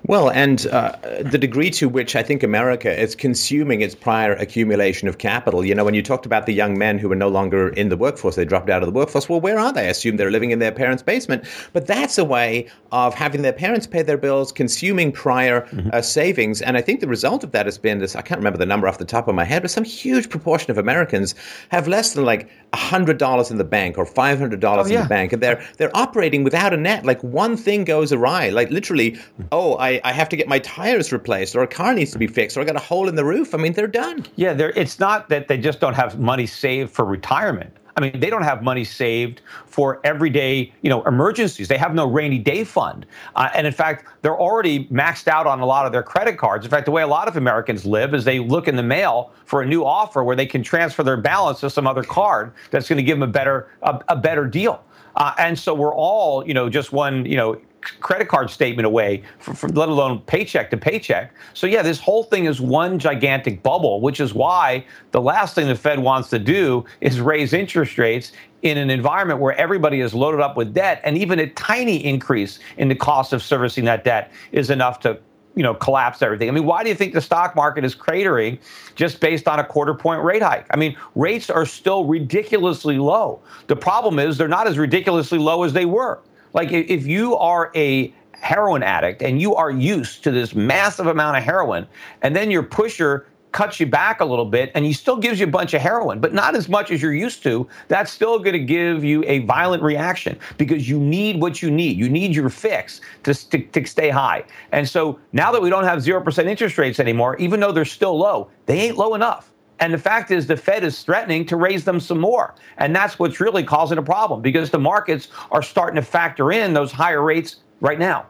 Well, 0.07 0.31
and 0.31 0.67
uh, 0.69 0.97
the 1.21 1.39
degree 1.39 1.71
to 1.71 1.89
which 1.89 2.17
I 2.17 2.23
think 2.23 2.43
America 2.43 2.91
is 2.91 3.15
consuming 3.15 3.81
its 3.81 3.95
prior 3.95 4.33
accumulation 4.35 5.09
of 5.09 5.19
capital. 5.19 5.65
You 5.65 5.75
know, 5.75 5.85
when 5.85 5.95
you 5.95 6.03
talked 6.03 6.27
about 6.27 6.47
the 6.47 6.53
young 6.53 6.79
men 6.79 6.99
who 6.99 7.11
are 7.11 7.17
no 7.17 7.29
longer 7.29 7.69
in 7.71 7.89
the 7.89 7.97
workforce, 7.97 8.37
they 8.37 8.45
dropped 8.45 8.71
out 8.71 8.83
of 8.83 8.87
the 8.87 8.93
workforce. 8.93 9.29
Well, 9.29 9.41
where 9.41 9.59
are 9.59 9.73
they? 9.73 9.87
I 9.87 9.91
assume 9.91 10.17
they're 10.17 10.31
living 10.31 10.51
in 10.51 10.59
their 10.59 10.73
parents' 10.73 11.03
basement. 11.03 11.45
But 11.73 11.87
that's 11.87 12.19
a 12.19 12.25
way 12.25 12.69
of 12.93 13.15
having 13.15 13.43
their 13.43 13.53
parents 13.53 13.87
pay 13.87 14.03
their 14.03 14.19
bills, 14.19 14.53
consuming 14.53 15.13
prior 15.13 15.63
mm-hmm. 15.63 15.91
uh, 15.93 16.03
savings. 16.03 16.63
And 16.63 16.77
I 16.77 16.81
think 16.81 17.01
the 17.01 17.09
result 17.09 17.45
of 17.45 17.53
that 17.53 17.67
has 17.67 17.79
been 17.79 17.99
this 17.99 18.17
I 18.17 18.23
can't 18.23 18.39
remember 18.39 18.59
the 18.59 18.67
number 18.67 18.89
off 18.89 18.99
the 18.99 19.05
top 19.05 19.29
of 19.29 19.35
my 19.35 19.45
head, 19.45 19.63
but 19.63 19.71
some 19.71 19.85
huge 19.85 20.29
proportion 20.29 20.71
of 20.71 20.79
Americans 20.79 21.35
have 21.71 21.89
less 21.89 22.15
than 22.15 22.25
like 22.25 22.49
$100 22.73 23.51
in 23.51 23.59
the 23.59 23.65
bank 23.65 23.99
or 23.99 24.07
$500 24.07 24.65
oh, 24.65 24.87
yeah. 24.87 24.97
in 24.97 25.03
the 25.03 25.09
bank. 25.09 25.33
And 25.33 25.43
they're, 25.43 25.63
they're 25.79 25.97
operating 25.97 26.45
without 26.45 26.73
a 26.73 26.77
net. 26.77 27.05
Like 27.05 27.23
one 27.23 27.57
thing 27.57 27.85
goes 27.85 28.13
awry. 28.13 28.51
Like 28.51 28.71
literally, 28.71 29.19
oh, 29.53 29.66
I, 29.75 30.01
I 30.05 30.13
have 30.13 30.29
to 30.31 30.37
get 30.37 30.49
my 30.49 30.61
tires 30.61 31.13
replaced, 31.13 31.57
or 31.57 31.63
a 31.63 31.67
car 31.67 31.93
needs 31.95 32.13
to 32.13 32.19
be 32.19 32.27
fixed, 32.27 32.57
or 32.57 32.61
I 32.61 32.65
got 32.65 32.77
a 32.77 32.81
hole 32.81 33.09
in 33.09 33.17
the 33.17 33.25
roof. 33.25 33.55
I 33.55 33.59
mean, 33.59 33.73
they're 33.73 33.87
done. 33.87 34.25
Yeah, 34.37 34.55
it's 34.59 34.99
not 34.99 35.29
that 35.29 35.49
they 35.49 35.59
just 35.59 35.81
don't 35.81 35.95
have 35.95 36.19
money 36.19 36.47
saved 36.47 36.93
for 36.93 37.05
retirement. 37.05 37.73
I 37.97 38.03
mean, 38.03 38.21
they 38.21 38.29
don't 38.29 38.43
have 38.43 38.63
money 38.63 38.85
saved 38.85 39.41
for 39.65 40.01
everyday, 40.05 40.71
you 40.83 40.91
know, 40.91 41.03
emergencies. 41.05 41.69
They 41.69 41.79
have 41.79 41.95
no 41.95 42.07
rainy 42.07 42.39
day 42.39 42.63
fund. 42.63 43.07
Uh, 43.35 43.49
and 43.55 43.67
in 43.67 43.73
fact, 43.73 44.05
they're 44.21 44.39
already 44.39 44.87
maxed 44.89 45.29
out 45.29 45.47
on 45.47 45.61
a 45.61 45.67
lot 45.67 45.87
of 45.87 45.93
their 45.93 46.03
credit 46.03 46.37
cards. 46.37 46.67
In 46.67 46.71
fact, 46.71 46.85
the 46.85 46.91
way 46.91 47.01
a 47.01 47.07
lot 47.07 47.27
of 47.27 47.39
Americans 47.39 47.87
live 47.87 48.13
is 48.13 48.25
they 48.25 48.39
look 48.39 48.69
in 48.69 48.77
the 48.77 48.83
mail 48.83 49.33
for 49.47 49.63
a 49.63 49.67
new 49.67 49.83
offer 49.83 50.23
where 50.23 50.37
they 50.37 50.45
can 50.45 50.63
transfer 50.63 51.03
their 51.03 51.17
balance 51.17 51.61
to 51.61 51.71
some 51.71 51.87
other 51.87 52.03
card 52.03 52.53
that's 52.71 52.87
going 52.87 52.99
to 52.99 53.03
give 53.03 53.19
them 53.19 53.27
a 53.27 53.33
better 53.33 53.71
a, 53.83 53.99
a 54.09 54.17
better 54.17 54.47
deal. 54.47 54.85
Uh, 55.17 55.33
and 55.39 55.59
so 55.59 55.73
we're 55.73 55.95
all, 55.95 56.47
you 56.47 56.53
know, 56.53 56.69
just 56.69 56.93
one, 56.93 57.25
you 57.25 57.37
know, 57.37 57.59
credit 58.01 58.29
card 58.29 58.51
statement 58.51 58.87
away, 58.87 59.23
for, 59.39 59.55
for, 59.55 59.69
let 59.69 59.89
alone 59.89 60.21
paycheck 60.23 60.71
to 60.71 60.77
paycheck. 60.77 61.33
So, 61.55 61.67
yeah, 61.67 61.83
this 61.83 61.99
whole 61.99 62.25
thing 62.25 62.47
is 62.47 62.61
one 62.61 62.99
gigantic 62.99 63.63
bubble, 63.63 64.01
which 64.01 64.21
is 64.21 64.35
why 64.35 64.85
the 65.13 65.21
last 65.21 65.55
thing 65.55 65.69
the 65.69 65.75
Fed 65.75 65.99
wants 65.99 66.31
to 66.31 66.39
do 66.39 66.85
is 67.01 67.21
raise 67.21 67.53
interest 67.53 67.99
rates 67.99 68.33
in 68.63 68.79
an 68.79 68.91
environment 68.91 69.41
where 69.41 69.57
everybody 69.57 70.01
is 70.01 70.15
loaded 70.15 70.41
up 70.41 70.57
with 70.57 70.75
debt. 70.75 71.01
And 71.05 71.17
even 71.17 71.39
a 71.39 71.49
tiny 71.51 72.05
increase 72.05 72.59
in 72.77 72.89
the 72.89 72.95
cost 72.95 73.33
of 73.33 73.43
servicing 73.43 73.85
that 73.85 74.05
debt 74.05 74.33
is 74.53 74.71
enough 74.71 75.01
to 75.01 75.19
you 75.57 75.63
know 75.63 75.75
collapse 75.75 76.23
everything. 76.23 76.49
I 76.49 76.53
mean, 76.53 76.67
why 76.67 76.85
do 76.85 76.91
you 76.91 76.95
think 76.95 77.15
the 77.15 77.21
stock 77.21 77.57
market 77.57 77.85
is 77.85 77.97
cratering 77.97 78.59
just 78.95 79.21
based 79.21 79.49
on 79.49 79.59
a 79.59 79.65
quarter 79.65 79.95
point 79.95 80.23
rate 80.23 80.43
hike? 80.43 80.67
I 80.71 80.77
mean, 80.77 80.97
rates 81.17 81.51
are 81.51 81.67
still 81.67 82.05
ridiculously 82.05 82.99
low. 82.99 83.41
The 83.67 83.77
problem 83.77 84.19
is 84.19 84.37
they're 84.37 84.49
not 84.49 84.69
as 84.69 84.79
ridiculously 84.79 85.39
low 85.39 85.65
as 85.65 85.73
they 85.73 85.87
were. 85.87 86.21
Like 86.57 86.73
if 86.73 87.07
you 87.07 87.37
are 87.37 87.71
a 87.77 88.13
heroin 88.33 88.83
addict 88.83 89.21
and 89.23 89.41
you 89.41 89.55
are 89.55 89.71
used 89.71 90.25
to 90.25 90.31
this 90.31 90.55
massive 90.55 91.07
amount 91.07 91.37
of 91.37 91.45
heroin, 91.45 91.87
and 92.23 92.35
then 92.35 92.51
your 92.51 92.63
pusher 92.63 93.27
cuts 93.53 93.79
you 93.79 93.87
back 93.87 94.21
a 94.21 94.25
little 94.25 94.45
bit 94.47 94.71
and 94.75 94.85
he 94.85 94.93
still 94.93 95.17
gives 95.17 95.39
you 95.39 95.47
a 95.47 95.51
bunch 95.51 95.75
of 95.75 95.83
heroin, 95.83 96.19
but 96.19 96.33
not 96.33 96.57
as 96.57 96.69
much 96.69 96.91
as 96.91 97.03
you're 97.03 97.15
used 97.15 97.43
to, 97.43 97.69
that's 97.89 98.11
still 98.11 98.39
going 98.39 98.55
to 98.55 98.59
give 98.59 99.05
you 99.05 99.23
a 99.27 99.41
violent 99.41 99.83
reaction 99.83 100.39
because 100.57 100.89
you 100.89 100.99
need 100.99 101.41
what 101.41 101.61
you 101.61 101.71
need. 101.71 101.99
You 101.99 102.09
need 102.09 102.35
your 102.35 102.49
fix 102.49 103.03
to, 103.25 103.35
to, 103.51 103.59
to 103.59 103.87
stay 103.87 104.09
high. 104.09 104.45
And 104.73 104.89
so 104.89 105.19
now 105.33 105.53
that 105.53 105.61
we 105.61 105.69
don't 105.69 105.85
have 105.85 106.01
0% 106.01 106.47
interest 106.47 106.79
rates 106.79 107.01
anymore, 107.01 107.37
even 107.37 107.61
though 107.61 107.73
they're 107.73 107.85
still 107.85 108.17
low, 108.17 108.51
they 108.65 108.81
ain't 108.81 108.97
low 108.97 109.15
enough. 109.15 109.53
And 109.79 109.93
the 109.93 109.99
fact 109.99 110.31
is, 110.31 110.47
the 110.47 110.57
Fed 110.57 110.85
is 110.85 111.03
threatening 111.03 111.45
to 111.47 111.57
raise 111.57 111.85
them 111.85 112.01
some 112.01 112.19
more. 112.19 112.55
And 112.79 112.97
that's 112.97 113.19
what's 113.19 113.41
really 113.41 113.63
causing 113.63 113.99
a 113.99 114.03
problem 114.03 114.41
because 114.41 114.71
the 114.71 114.79
markets 114.79 115.29
are 115.51 115.63
starting 115.63 115.97
to 115.97 116.03
factor 116.03 116.51
in 116.51 116.73
those 116.73 116.93
higher 116.93 117.23
rates 117.23 117.57
right 117.81 117.99
now. 117.99 118.27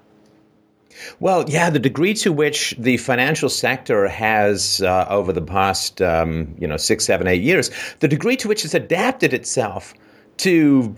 Well, 1.21 1.45
yeah, 1.49 1.71
the 1.71 1.79
degree 1.79 2.15
to 2.15 2.33
which 2.33 2.75
the 2.79 2.97
financial 2.97 3.49
sector 3.49 4.09
has, 4.09 4.81
uh, 4.81 5.07
over 5.09 5.33
the 5.33 5.43
past, 5.43 6.01
um, 6.01 6.55
you 6.59 6.67
know, 6.67 6.79
six, 6.79 7.05
seven, 7.05 7.27
eight 7.27 7.43
years, 7.43 7.71
the 8.01 8.09
degree 8.09 8.37
to 8.37 8.49
which 8.49 8.65
it's 8.65 8.75
adapted 8.75 9.35
itself 9.35 9.95
to 10.39 10.95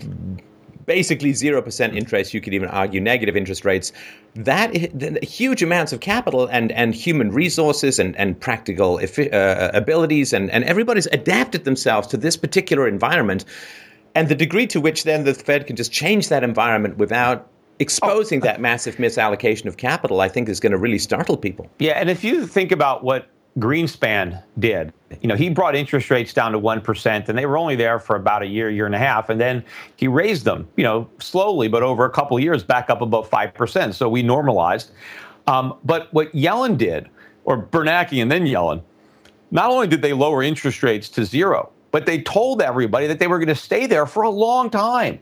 basically 0.89 1.33
0% 1.33 1.91
hmm. 1.91 1.95
interest, 1.95 2.33
you 2.33 2.41
could 2.41 2.53
even 2.53 2.67
argue 2.67 2.99
negative 2.99 3.37
interest 3.37 3.63
rates, 3.63 3.93
that 4.33 4.73
huge 5.23 5.61
amounts 5.61 5.93
of 5.93 5.99
capital 5.99 6.47
and, 6.47 6.71
and 6.71 6.95
human 6.95 7.31
resources 7.31 7.99
and, 7.99 8.15
and 8.17 8.39
practical 8.39 8.97
uh, 8.97 9.23
uh, 9.25 9.69
abilities, 9.75 10.33
and, 10.33 10.49
and 10.49 10.63
everybody's 10.63 11.05
adapted 11.07 11.63
themselves 11.63 12.07
to 12.07 12.17
this 12.17 12.35
particular 12.35 12.87
environment. 12.87 13.45
And 14.15 14.29
the 14.29 14.35
degree 14.35 14.65
to 14.67 14.81
which 14.81 15.03
then 15.03 15.25
the 15.25 15.35
Fed 15.35 15.67
can 15.67 15.75
just 15.75 15.91
change 15.91 16.29
that 16.29 16.43
environment 16.43 16.97
without 16.97 17.47
exposing 17.77 18.39
oh. 18.39 18.41
Uh 18.41 18.45
that 18.49 18.59
massive 18.59 18.95
misallocation 18.95 19.67
of 19.67 19.77
capital, 19.77 20.21
I 20.21 20.27
think 20.27 20.49
is 20.49 20.59
going 20.59 20.71
to 20.71 20.77
really 20.77 20.97
startle 20.97 21.37
people. 21.37 21.69
Yeah, 21.77 21.93
and 21.93 22.09
if 22.09 22.23
you 22.23 22.47
think 22.47 22.71
about 22.71 23.03
what 23.03 23.27
Greenspan 23.57 24.41
did. 24.59 24.93
You 25.21 25.27
know, 25.27 25.35
he 25.35 25.49
brought 25.49 25.75
interest 25.75 26.09
rates 26.09 26.33
down 26.33 26.51
to 26.51 26.59
1%, 26.59 27.29
and 27.29 27.37
they 27.37 27.45
were 27.45 27.57
only 27.57 27.75
there 27.75 27.99
for 27.99 28.15
about 28.15 28.43
a 28.43 28.45
year, 28.45 28.69
year 28.69 28.85
and 28.85 28.95
a 28.95 28.99
half. 28.99 29.29
And 29.29 29.39
then 29.39 29.63
he 29.95 30.07
raised 30.07 30.45
them, 30.45 30.67
you 30.75 30.83
know, 30.83 31.09
slowly, 31.19 31.67
but 31.67 31.83
over 31.83 32.05
a 32.05 32.09
couple 32.09 32.39
years 32.39 32.63
back 32.63 32.89
up 32.89 33.01
about 33.01 33.29
5%. 33.29 33.93
So 33.93 34.07
we 34.07 34.21
normalized. 34.21 34.91
Um, 35.47 35.77
but 35.83 36.13
what 36.13 36.31
Yellen 36.33 36.77
did, 36.77 37.09
or 37.43 37.63
Bernanke 37.63 38.21
and 38.21 38.31
then 38.31 38.45
Yellen, 38.45 38.83
not 39.51 39.71
only 39.71 39.87
did 39.87 40.01
they 40.01 40.13
lower 40.13 40.43
interest 40.43 40.83
rates 40.83 41.09
to 41.09 41.25
zero, 41.25 41.71
but 41.91 42.05
they 42.05 42.21
told 42.21 42.61
everybody 42.61 43.07
that 43.07 43.17
they 43.17 43.27
were 43.27 43.39
going 43.39 43.47
to 43.47 43.55
stay 43.55 43.87
there 43.87 44.05
for 44.05 44.23
a 44.23 44.29
long 44.29 44.69
time. 44.69 45.19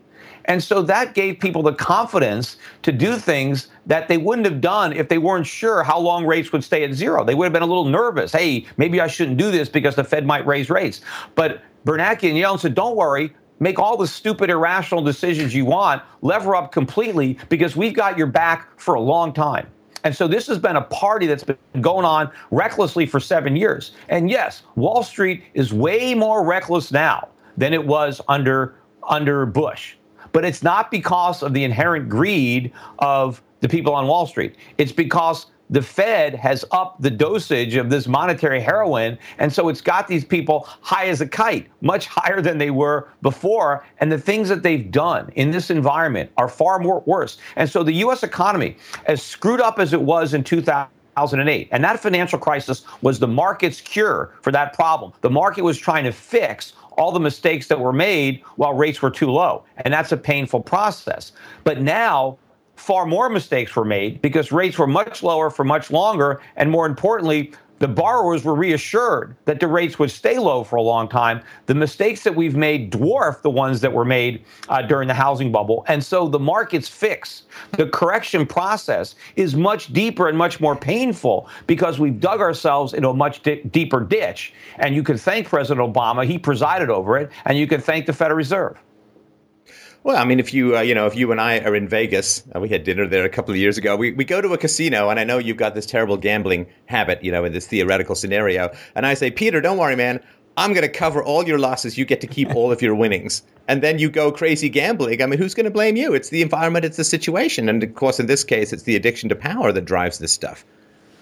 And 0.48 0.64
so 0.64 0.80
that 0.82 1.14
gave 1.14 1.38
people 1.38 1.62
the 1.62 1.74
confidence 1.74 2.56
to 2.82 2.90
do 2.90 3.16
things 3.16 3.68
that 3.86 4.08
they 4.08 4.16
wouldn't 4.16 4.46
have 4.46 4.62
done 4.62 4.94
if 4.94 5.10
they 5.10 5.18
weren't 5.18 5.46
sure 5.46 5.82
how 5.82 5.98
long 5.98 6.24
rates 6.24 6.52
would 6.52 6.64
stay 6.64 6.84
at 6.84 6.94
zero. 6.94 7.22
They 7.22 7.34
would 7.34 7.44
have 7.44 7.52
been 7.52 7.62
a 7.62 7.66
little 7.66 7.84
nervous. 7.84 8.32
Hey, 8.32 8.66
maybe 8.78 8.98
I 8.98 9.08
shouldn't 9.08 9.36
do 9.36 9.50
this 9.50 9.68
because 9.68 9.94
the 9.94 10.04
Fed 10.04 10.26
might 10.26 10.46
raise 10.46 10.70
rates. 10.70 11.02
But 11.34 11.62
Bernanke 11.84 12.30
and 12.30 12.38
Yellen 12.38 12.58
said, 12.58 12.74
don't 12.74 12.96
worry, 12.96 13.34
make 13.60 13.78
all 13.78 13.98
the 13.98 14.06
stupid, 14.06 14.48
irrational 14.48 15.02
decisions 15.02 15.54
you 15.54 15.66
want, 15.66 16.02
lever 16.22 16.56
up 16.56 16.72
completely 16.72 17.38
because 17.50 17.76
we've 17.76 17.94
got 17.94 18.16
your 18.16 18.26
back 18.26 18.80
for 18.80 18.94
a 18.94 19.00
long 19.00 19.34
time. 19.34 19.66
And 20.04 20.16
so 20.16 20.26
this 20.26 20.46
has 20.46 20.58
been 20.58 20.76
a 20.76 20.82
party 20.82 21.26
that's 21.26 21.44
been 21.44 21.58
going 21.82 22.06
on 22.06 22.30
recklessly 22.50 23.04
for 23.04 23.20
seven 23.20 23.54
years. 23.54 23.92
And 24.08 24.30
yes, 24.30 24.62
Wall 24.76 25.02
Street 25.02 25.42
is 25.52 25.74
way 25.74 26.14
more 26.14 26.42
reckless 26.42 26.90
now 26.90 27.28
than 27.58 27.74
it 27.74 27.84
was 27.84 28.22
under 28.28 28.76
under 29.10 29.46
Bush 29.46 29.97
but 30.32 30.44
it's 30.44 30.62
not 30.62 30.90
because 30.90 31.42
of 31.42 31.54
the 31.54 31.64
inherent 31.64 32.08
greed 32.08 32.72
of 32.98 33.42
the 33.60 33.68
people 33.68 33.94
on 33.94 34.06
Wall 34.06 34.26
Street. 34.26 34.56
It's 34.78 34.92
because 34.92 35.46
the 35.70 35.82
Fed 35.82 36.34
has 36.34 36.64
upped 36.70 37.02
the 37.02 37.10
dosage 37.10 37.74
of 37.74 37.90
this 37.90 38.06
monetary 38.06 38.60
heroin. 38.60 39.18
And 39.38 39.52
so 39.52 39.68
it's 39.68 39.82
got 39.82 40.08
these 40.08 40.24
people 40.24 40.66
high 40.80 41.08
as 41.08 41.20
a 41.20 41.28
kite, 41.28 41.68
much 41.82 42.06
higher 42.06 42.40
than 42.40 42.56
they 42.56 42.70
were 42.70 43.08
before. 43.20 43.84
And 43.98 44.10
the 44.10 44.18
things 44.18 44.48
that 44.48 44.62
they've 44.62 44.90
done 44.90 45.30
in 45.34 45.50
this 45.50 45.68
environment 45.70 46.30
are 46.38 46.48
far 46.48 46.78
more 46.78 47.02
worse. 47.04 47.36
And 47.56 47.68
so 47.68 47.82
the 47.82 47.92
U.S. 47.92 48.22
economy, 48.22 48.78
as 49.06 49.22
screwed 49.22 49.60
up 49.60 49.78
as 49.78 49.92
it 49.92 50.00
was 50.00 50.32
in 50.32 50.42
2000, 50.42 50.88
2008. 51.18 51.68
And 51.72 51.82
that 51.82 52.00
financial 52.00 52.38
crisis 52.38 52.84
was 53.02 53.18
the 53.18 53.26
market's 53.26 53.80
cure 53.80 54.32
for 54.42 54.52
that 54.52 54.72
problem. 54.72 55.12
The 55.20 55.30
market 55.30 55.62
was 55.64 55.76
trying 55.76 56.04
to 56.04 56.12
fix 56.12 56.74
all 56.98 57.12
the 57.12 57.20
mistakes 57.20 57.68
that 57.68 57.80
were 57.80 57.92
made 57.92 58.42
while 58.56 58.74
rates 58.74 59.00
were 59.00 59.10
too 59.10 59.30
low. 59.30 59.64
And 59.78 59.94
that's 59.94 60.12
a 60.12 60.16
painful 60.16 60.60
process. 60.60 61.32
But 61.64 61.80
now, 61.80 62.38
far 62.76 63.06
more 63.06 63.28
mistakes 63.28 63.74
were 63.74 63.84
made 63.84 64.20
because 64.20 64.52
rates 64.52 64.78
were 64.78 64.86
much 64.86 65.22
lower 65.22 65.50
for 65.50 65.64
much 65.64 65.90
longer. 65.90 66.40
And 66.56 66.70
more 66.70 66.86
importantly, 66.86 67.52
the 67.78 67.88
borrowers 67.88 68.44
were 68.44 68.54
reassured 68.54 69.36
that 69.44 69.60
the 69.60 69.66
rates 69.66 69.98
would 69.98 70.10
stay 70.10 70.38
low 70.38 70.64
for 70.64 70.76
a 70.76 70.82
long 70.82 71.08
time. 71.08 71.42
The 71.66 71.74
mistakes 71.74 72.24
that 72.24 72.34
we've 72.34 72.56
made 72.56 72.92
dwarf 72.92 73.42
the 73.42 73.50
ones 73.50 73.80
that 73.80 73.92
were 73.92 74.04
made 74.04 74.44
uh, 74.68 74.82
during 74.82 75.08
the 75.08 75.14
housing 75.14 75.52
bubble. 75.52 75.84
And 75.88 76.02
so 76.02 76.28
the 76.28 76.38
market's 76.38 76.88
fix, 76.88 77.44
the 77.72 77.86
correction 77.88 78.46
process 78.46 79.14
is 79.36 79.54
much 79.54 79.92
deeper 79.92 80.28
and 80.28 80.36
much 80.36 80.60
more 80.60 80.76
painful 80.76 81.48
because 81.66 81.98
we've 81.98 82.20
dug 82.20 82.40
ourselves 82.40 82.94
into 82.94 83.08
a 83.08 83.14
much 83.14 83.42
di- 83.42 83.62
deeper 83.62 84.00
ditch. 84.00 84.52
And 84.78 84.94
you 84.94 85.02
can 85.02 85.18
thank 85.18 85.48
President 85.48 85.94
Obama, 85.94 86.26
he 86.26 86.38
presided 86.38 86.90
over 86.90 87.18
it, 87.18 87.30
and 87.44 87.56
you 87.58 87.66
can 87.66 87.80
thank 87.80 88.06
the 88.06 88.12
Federal 88.12 88.36
Reserve. 88.36 88.76
Well, 90.08 90.16
I 90.16 90.24
mean, 90.24 90.40
if 90.40 90.54
you 90.54 90.74
uh, 90.74 90.80
you 90.80 90.94
know 90.94 91.06
if 91.06 91.14
you 91.16 91.32
and 91.32 91.38
I 91.38 91.58
are 91.58 91.76
in 91.76 91.86
Vegas, 91.86 92.42
uh, 92.56 92.60
we 92.60 92.70
had 92.70 92.82
dinner 92.82 93.06
there 93.06 93.26
a 93.26 93.28
couple 93.28 93.52
of 93.52 93.58
years 93.58 93.76
ago. 93.76 93.94
We 93.94 94.12
we 94.12 94.24
go 94.24 94.40
to 94.40 94.54
a 94.54 94.56
casino, 94.56 95.10
and 95.10 95.20
I 95.20 95.24
know 95.24 95.36
you've 95.36 95.58
got 95.58 95.74
this 95.74 95.84
terrible 95.84 96.16
gambling 96.16 96.66
habit, 96.86 97.22
you 97.22 97.30
know, 97.30 97.44
in 97.44 97.52
this 97.52 97.66
theoretical 97.66 98.14
scenario. 98.14 98.72
And 98.94 99.04
I 99.04 99.12
say, 99.12 99.30
Peter, 99.30 99.60
don't 99.60 99.76
worry, 99.76 99.96
man. 99.96 100.20
I'm 100.56 100.72
going 100.72 100.86
to 100.86 100.88
cover 100.88 101.22
all 101.22 101.46
your 101.46 101.58
losses. 101.58 101.98
You 101.98 102.06
get 102.06 102.22
to 102.22 102.26
keep 102.26 102.54
all 102.54 102.72
of 102.72 102.80
your 102.80 102.94
winnings. 102.94 103.42
And 103.68 103.82
then 103.82 103.98
you 103.98 104.08
go 104.08 104.32
crazy 104.32 104.70
gambling. 104.70 105.20
I 105.20 105.26
mean, 105.26 105.38
who's 105.38 105.52
going 105.52 105.64
to 105.64 105.70
blame 105.70 105.94
you? 105.94 106.14
It's 106.14 106.30
the 106.30 106.40
environment, 106.40 106.86
it's 106.86 106.96
the 106.96 107.04
situation. 107.04 107.68
And 107.68 107.82
of 107.82 107.94
course, 107.94 108.18
in 108.18 108.28
this 108.28 108.44
case, 108.44 108.72
it's 108.72 108.84
the 108.84 108.96
addiction 108.96 109.28
to 109.28 109.36
power 109.36 109.72
that 109.72 109.84
drives 109.84 110.20
this 110.20 110.32
stuff. 110.32 110.64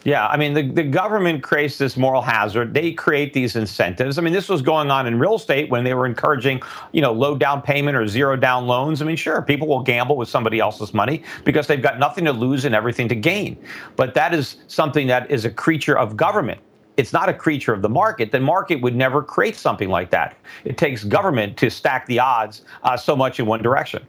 Yeah, 0.07 0.29
I 0.29 0.37
mean, 0.37 0.55
the, 0.55 0.63
the 0.63 0.85
government 0.85 1.43
creates 1.43 1.79
this 1.79 1.97
moral 1.97 2.23
hazard. 2.23 2.73
They 2.73 2.93
create 2.93 3.33
these 3.33 3.57
incentives. 3.57 4.19
I 4.19 4.23
mean, 4.23 4.33
this 4.33 4.49
was 4.49 4.63
going 4.63 4.89
on 4.89 5.09
in 5.09 5.19
real 5.19 5.35
estate 5.35 5.69
when 5.69 5.83
they 5.83 5.95
were 5.95 6.07
encouraging, 6.07 6.63
you 6.93 7.01
know, 7.01 7.11
low 7.11 7.37
down 7.37 7.61
payment 7.61 7.97
or 7.97 8.07
zero 8.07 8.37
down 8.37 8.69
loans. 8.69 9.03
I 9.03 9.05
mean, 9.05 9.17
sure, 9.17 9.43
people 9.43 9.67
will 9.67 9.83
gamble 9.83 10.17
with 10.17 10.29
somebody 10.29 10.61
else's 10.61 10.95
money 10.95 11.25
because 11.45 11.67
they've 11.67 11.83
got 11.83 11.99
nothing 11.99 12.25
to 12.27 12.33
lose 12.33 12.65
and 12.65 12.73
everything 12.73 13.09
to 13.09 13.17
gain. 13.17 13.59
But 13.97 14.15
that 14.15 14.33
is 14.33 14.59
something 14.69 15.09
that 15.09 15.29
is 15.29 15.45
a 15.45 15.51
creature 15.51 15.99
of 15.99 16.17
government. 16.17 16.61
It's 16.97 17.13
not 17.13 17.29
a 17.29 17.35
creature 17.35 17.73
of 17.73 17.83
the 17.83 17.89
market. 17.89 18.31
The 18.31 18.39
market 18.39 18.81
would 18.83 18.95
never 18.95 19.25
create 19.25 19.57
something 19.57 19.89
like 19.89 20.11
that. 20.11 20.37
It 20.65 20.79
takes 20.79 21.03
government 21.03 21.57
to 21.57 21.69
stack 21.69 22.07
the 22.07 22.21
odds 22.21 22.63
uh, 22.85 22.97
so 22.97 23.17
much 23.17 23.41
in 23.41 23.47
one 23.47 23.61
direction. 23.61 24.07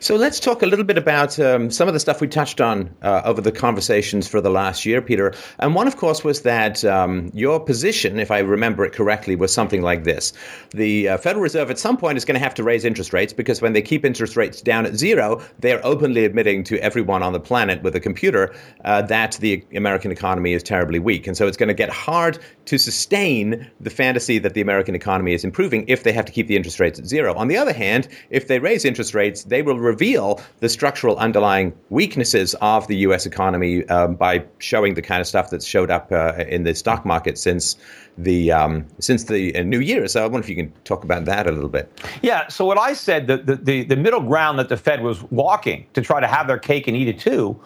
So 0.00 0.16
let's 0.16 0.40
talk 0.40 0.62
a 0.62 0.66
little 0.66 0.84
bit 0.84 0.98
about 0.98 1.38
um, 1.38 1.70
some 1.70 1.88
of 1.88 1.94
the 1.94 2.00
stuff 2.00 2.20
we 2.20 2.28
touched 2.28 2.60
on 2.60 2.94
uh, 3.02 3.22
over 3.24 3.40
the 3.40 3.52
conversations 3.52 4.28
for 4.28 4.40
the 4.40 4.50
last 4.50 4.84
year, 4.84 5.00
Peter. 5.02 5.34
And 5.58 5.74
one, 5.74 5.86
of 5.86 5.96
course, 5.96 6.24
was 6.24 6.42
that 6.42 6.84
um, 6.84 7.30
your 7.34 7.60
position, 7.60 8.18
if 8.18 8.30
I 8.30 8.38
remember 8.40 8.84
it 8.84 8.92
correctly, 8.92 9.36
was 9.36 9.52
something 9.52 9.82
like 9.82 10.04
this: 10.04 10.32
the 10.70 11.08
uh, 11.08 11.18
Federal 11.18 11.42
Reserve 11.42 11.70
at 11.70 11.78
some 11.78 11.96
point 11.96 12.16
is 12.16 12.24
going 12.24 12.38
to 12.38 12.44
have 12.44 12.54
to 12.54 12.62
raise 12.62 12.84
interest 12.84 13.12
rates 13.12 13.32
because 13.32 13.60
when 13.60 13.72
they 13.72 13.82
keep 13.82 14.04
interest 14.04 14.36
rates 14.36 14.60
down 14.60 14.86
at 14.86 14.96
zero, 14.96 15.42
they 15.58 15.72
are 15.72 15.80
openly 15.84 16.24
admitting 16.24 16.64
to 16.64 16.78
everyone 16.78 17.22
on 17.22 17.32
the 17.32 17.40
planet 17.40 17.82
with 17.82 17.96
a 17.96 18.00
computer 18.00 18.54
uh, 18.84 19.02
that 19.02 19.32
the 19.40 19.64
American 19.74 20.10
economy 20.10 20.52
is 20.52 20.62
terribly 20.62 20.98
weak, 20.98 21.26
and 21.26 21.36
so 21.36 21.46
it's 21.46 21.56
going 21.56 21.68
to 21.68 21.74
get 21.74 21.90
hard 21.90 22.38
to 22.66 22.78
sustain 22.78 23.68
the 23.80 23.90
fantasy 23.90 24.38
that 24.38 24.54
the 24.54 24.60
American 24.60 24.94
economy 24.94 25.34
is 25.34 25.44
improving 25.44 25.84
if 25.88 26.02
they 26.02 26.12
have 26.12 26.24
to 26.24 26.32
keep 26.32 26.46
the 26.46 26.56
interest 26.56 26.80
rates 26.80 26.98
at 26.98 27.06
zero. 27.06 27.34
On 27.34 27.48
the 27.48 27.56
other 27.56 27.72
hand, 27.72 28.08
if 28.30 28.48
they 28.48 28.58
raise 28.58 28.84
interest 28.84 29.14
rates, 29.14 29.44
they 29.44 29.62
will 29.64 29.78
reveal 29.78 30.40
the 30.60 30.68
structural 30.68 31.16
underlying 31.18 31.72
weaknesses 31.90 32.54
of 32.60 32.86
the 32.86 32.96
U.S. 32.98 33.26
economy 33.26 33.86
um, 33.88 34.14
by 34.14 34.44
showing 34.58 34.94
the 34.94 35.02
kind 35.02 35.20
of 35.20 35.26
stuff 35.26 35.50
that's 35.50 35.66
showed 35.66 35.90
up 35.90 36.10
uh, 36.12 36.34
in 36.48 36.64
the 36.64 36.74
stock 36.74 37.04
market 37.04 37.38
since 37.38 37.76
the 38.18 38.52
um, 38.52 38.86
since 39.00 39.24
the 39.24 39.56
uh, 39.56 39.62
new 39.62 39.80
year. 39.80 40.06
So 40.08 40.22
I 40.22 40.26
wonder 40.26 40.44
if 40.44 40.48
you 40.48 40.56
can 40.56 40.72
talk 40.84 41.04
about 41.04 41.24
that 41.24 41.46
a 41.46 41.52
little 41.52 41.68
bit. 41.68 41.90
Yeah. 42.22 42.48
So 42.48 42.64
what 42.64 42.78
I 42.78 42.92
said, 42.92 43.26
the, 43.26 43.38
the, 43.38 43.84
the 43.84 43.96
middle 43.96 44.20
ground 44.20 44.58
that 44.58 44.68
the 44.68 44.76
Fed 44.76 45.02
was 45.02 45.22
walking 45.24 45.86
to 45.94 46.02
try 46.02 46.20
to 46.20 46.26
have 46.26 46.46
their 46.46 46.58
cake 46.58 46.86
and 46.86 46.96
eat 46.96 47.08
it 47.08 47.18
too, 47.18 47.60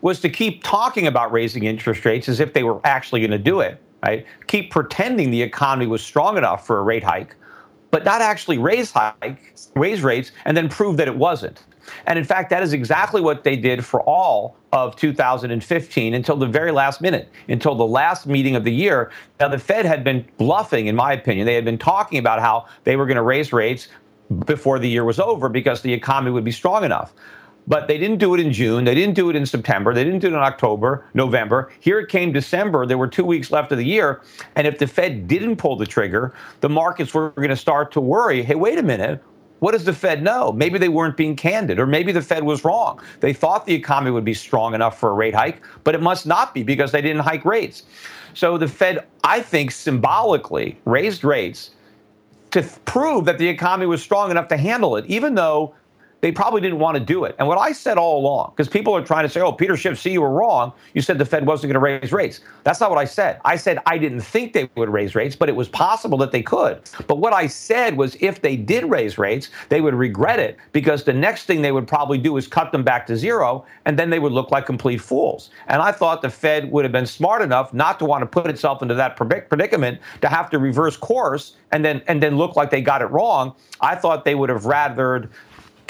was 0.00 0.20
to 0.20 0.28
keep 0.30 0.62
talking 0.62 1.06
about 1.06 1.32
raising 1.32 1.64
interest 1.64 2.04
rates 2.04 2.28
as 2.28 2.40
if 2.40 2.52
they 2.52 2.62
were 2.62 2.80
actually 2.84 3.20
going 3.20 3.30
to 3.30 3.38
do 3.38 3.60
it. 3.60 3.80
Right? 4.02 4.26
Keep 4.46 4.70
pretending 4.70 5.30
the 5.30 5.42
economy 5.42 5.86
was 5.86 6.02
strong 6.02 6.38
enough 6.38 6.66
for 6.66 6.78
a 6.78 6.82
rate 6.82 7.04
hike, 7.04 7.36
but 7.90 8.04
not 8.04 8.20
actually 8.20 8.58
raise 8.58 8.90
hikes, 8.90 9.70
raise 9.74 10.02
rates, 10.02 10.32
and 10.44 10.56
then 10.56 10.68
prove 10.68 10.96
that 10.96 11.08
it 11.08 11.16
wasn't. 11.16 11.64
And 12.06 12.18
in 12.18 12.24
fact, 12.24 12.50
that 12.50 12.62
is 12.62 12.72
exactly 12.72 13.20
what 13.20 13.42
they 13.42 13.56
did 13.56 13.84
for 13.84 14.02
all 14.02 14.56
of 14.72 14.94
2015 14.96 16.14
until 16.14 16.36
the 16.36 16.46
very 16.46 16.70
last 16.70 17.00
minute, 17.00 17.28
until 17.48 17.74
the 17.74 17.86
last 17.86 18.26
meeting 18.26 18.54
of 18.54 18.64
the 18.64 18.72
year. 18.72 19.10
Now, 19.40 19.48
the 19.48 19.58
Fed 19.58 19.86
had 19.86 20.04
been 20.04 20.24
bluffing, 20.38 20.86
in 20.86 20.94
my 20.94 21.12
opinion. 21.12 21.46
They 21.46 21.54
had 21.54 21.64
been 21.64 21.78
talking 21.78 22.18
about 22.18 22.40
how 22.40 22.66
they 22.84 22.96
were 22.96 23.06
going 23.06 23.16
to 23.16 23.22
raise 23.22 23.52
rates 23.52 23.88
before 24.46 24.78
the 24.78 24.88
year 24.88 25.04
was 25.04 25.18
over 25.18 25.48
because 25.48 25.82
the 25.82 25.92
economy 25.92 26.30
would 26.30 26.44
be 26.44 26.52
strong 26.52 26.84
enough. 26.84 27.12
But 27.70 27.86
they 27.86 27.98
didn't 27.98 28.18
do 28.18 28.34
it 28.34 28.40
in 28.40 28.52
June. 28.52 28.82
They 28.82 28.96
didn't 28.96 29.14
do 29.14 29.30
it 29.30 29.36
in 29.36 29.46
September. 29.46 29.94
They 29.94 30.02
didn't 30.02 30.18
do 30.18 30.26
it 30.26 30.32
in 30.32 30.40
October, 30.40 31.06
November. 31.14 31.70
Here 31.78 32.00
it 32.00 32.08
came 32.08 32.32
December. 32.32 32.84
There 32.84 32.98
were 32.98 33.06
two 33.06 33.24
weeks 33.24 33.52
left 33.52 33.70
of 33.70 33.78
the 33.78 33.84
year. 33.84 34.22
And 34.56 34.66
if 34.66 34.80
the 34.80 34.88
Fed 34.88 35.28
didn't 35.28 35.54
pull 35.54 35.76
the 35.76 35.86
trigger, 35.86 36.34
the 36.62 36.68
markets 36.68 37.14
were 37.14 37.30
going 37.30 37.50
to 37.50 37.56
start 37.56 37.92
to 37.92 38.00
worry 38.00 38.42
hey, 38.42 38.56
wait 38.56 38.76
a 38.76 38.82
minute. 38.82 39.22
What 39.60 39.70
does 39.70 39.84
the 39.84 39.92
Fed 39.92 40.20
know? 40.20 40.50
Maybe 40.50 40.80
they 40.80 40.88
weren't 40.88 41.16
being 41.16 41.36
candid, 41.36 41.78
or 41.78 41.86
maybe 41.86 42.10
the 42.10 42.22
Fed 42.22 42.42
was 42.42 42.64
wrong. 42.64 43.00
They 43.20 43.32
thought 43.32 43.66
the 43.66 43.74
economy 43.74 44.10
would 44.10 44.24
be 44.24 44.34
strong 44.34 44.74
enough 44.74 44.98
for 44.98 45.10
a 45.10 45.12
rate 45.12 45.34
hike, 45.34 45.62
but 45.84 45.94
it 45.94 46.02
must 46.02 46.26
not 46.26 46.52
be 46.52 46.64
because 46.64 46.90
they 46.90 47.02
didn't 47.02 47.20
hike 47.20 47.44
rates. 47.44 47.84
So 48.34 48.58
the 48.58 48.66
Fed, 48.66 49.06
I 49.22 49.42
think, 49.42 49.70
symbolically 49.70 50.80
raised 50.86 51.22
rates 51.22 51.70
to 52.50 52.62
prove 52.84 53.26
that 53.26 53.38
the 53.38 53.46
economy 53.46 53.86
was 53.86 54.02
strong 54.02 54.32
enough 54.32 54.48
to 54.48 54.56
handle 54.56 54.96
it, 54.96 55.06
even 55.06 55.36
though 55.36 55.74
they 56.20 56.32
probably 56.32 56.60
didn't 56.60 56.78
want 56.78 56.96
to 56.96 57.04
do 57.04 57.24
it. 57.24 57.34
And 57.38 57.48
what 57.48 57.58
I 57.58 57.72
said 57.72 57.98
all 57.98 58.18
along, 58.18 58.52
because 58.54 58.68
people 58.68 58.94
are 58.94 59.04
trying 59.04 59.24
to 59.24 59.28
say, 59.28 59.40
oh, 59.40 59.52
Peter 59.52 59.76
Schiff, 59.76 59.98
see, 59.98 60.12
you 60.12 60.20
were 60.20 60.30
wrong. 60.30 60.72
You 60.94 61.02
said 61.02 61.18
the 61.18 61.24
Fed 61.24 61.46
wasn't 61.46 61.72
going 61.72 61.74
to 61.74 62.00
raise 62.00 62.12
rates. 62.12 62.40
That's 62.64 62.80
not 62.80 62.90
what 62.90 62.98
I 62.98 63.04
said. 63.04 63.40
I 63.44 63.56
said 63.56 63.78
I 63.86 63.98
didn't 63.98 64.20
think 64.20 64.52
they 64.52 64.68
would 64.76 64.90
raise 64.90 65.14
rates, 65.14 65.36
but 65.36 65.48
it 65.48 65.56
was 65.56 65.68
possible 65.68 66.18
that 66.18 66.32
they 66.32 66.42
could. 66.42 66.80
But 67.06 67.18
what 67.18 67.32
I 67.32 67.46
said 67.46 67.96
was 67.96 68.16
if 68.20 68.42
they 68.42 68.56
did 68.56 68.84
raise 68.84 69.18
rates, 69.18 69.50
they 69.68 69.80
would 69.80 69.94
regret 69.94 70.38
it 70.38 70.56
because 70.72 71.04
the 71.04 71.12
next 71.12 71.44
thing 71.44 71.62
they 71.62 71.72
would 71.72 71.88
probably 71.88 72.18
do 72.18 72.36
is 72.36 72.46
cut 72.46 72.72
them 72.72 72.82
back 72.82 73.06
to 73.06 73.16
zero, 73.16 73.64
and 73.84 73.98
then 73.98 74.10
they 74.10 74.18
would 74.18 74.32
look 74.32 74.50
like 74.50 74.66
complete 74.66 75.00
fools. 75.00 75.50
And 75.68 75.80
I 75.80 75.92
thought 75.92 76.22
the 76.22 76.30
Fed 76.30 76.70
would 76.70 76.84
have 76.84 76.92
been 76.92 77.06
smart 77.06 77.42
enough 77.42 77.72
not 77.72 77.98
to 77.98 78.04
want 78.04 78.22
to 78.22 78.26
put 78.26 78.48
itself 78.50 78.82
into 78.82 78.94
that 78.94 79.16
predicament 79.16 80.00
to 80.20 80.28
have 80.28 80.50
to 80.50 80.58
reverse 80.58 80.96
course 80.96 81.56
and 81.72 81.84
then 81.84 82.02
and 82.08 82.22
then 82.22 82.36
look 82.36 82.56
like 82.56 82.70
they 82.70 82.82
got 82.82 83.02
it 83.02 83.06
wrong. 83.06 83.54
I 83.80 83.94
thought 83.94 84.24
they 84.24 84.34
would 84.34 84.50
have 84.50 84.62
rathered 84.62 85.30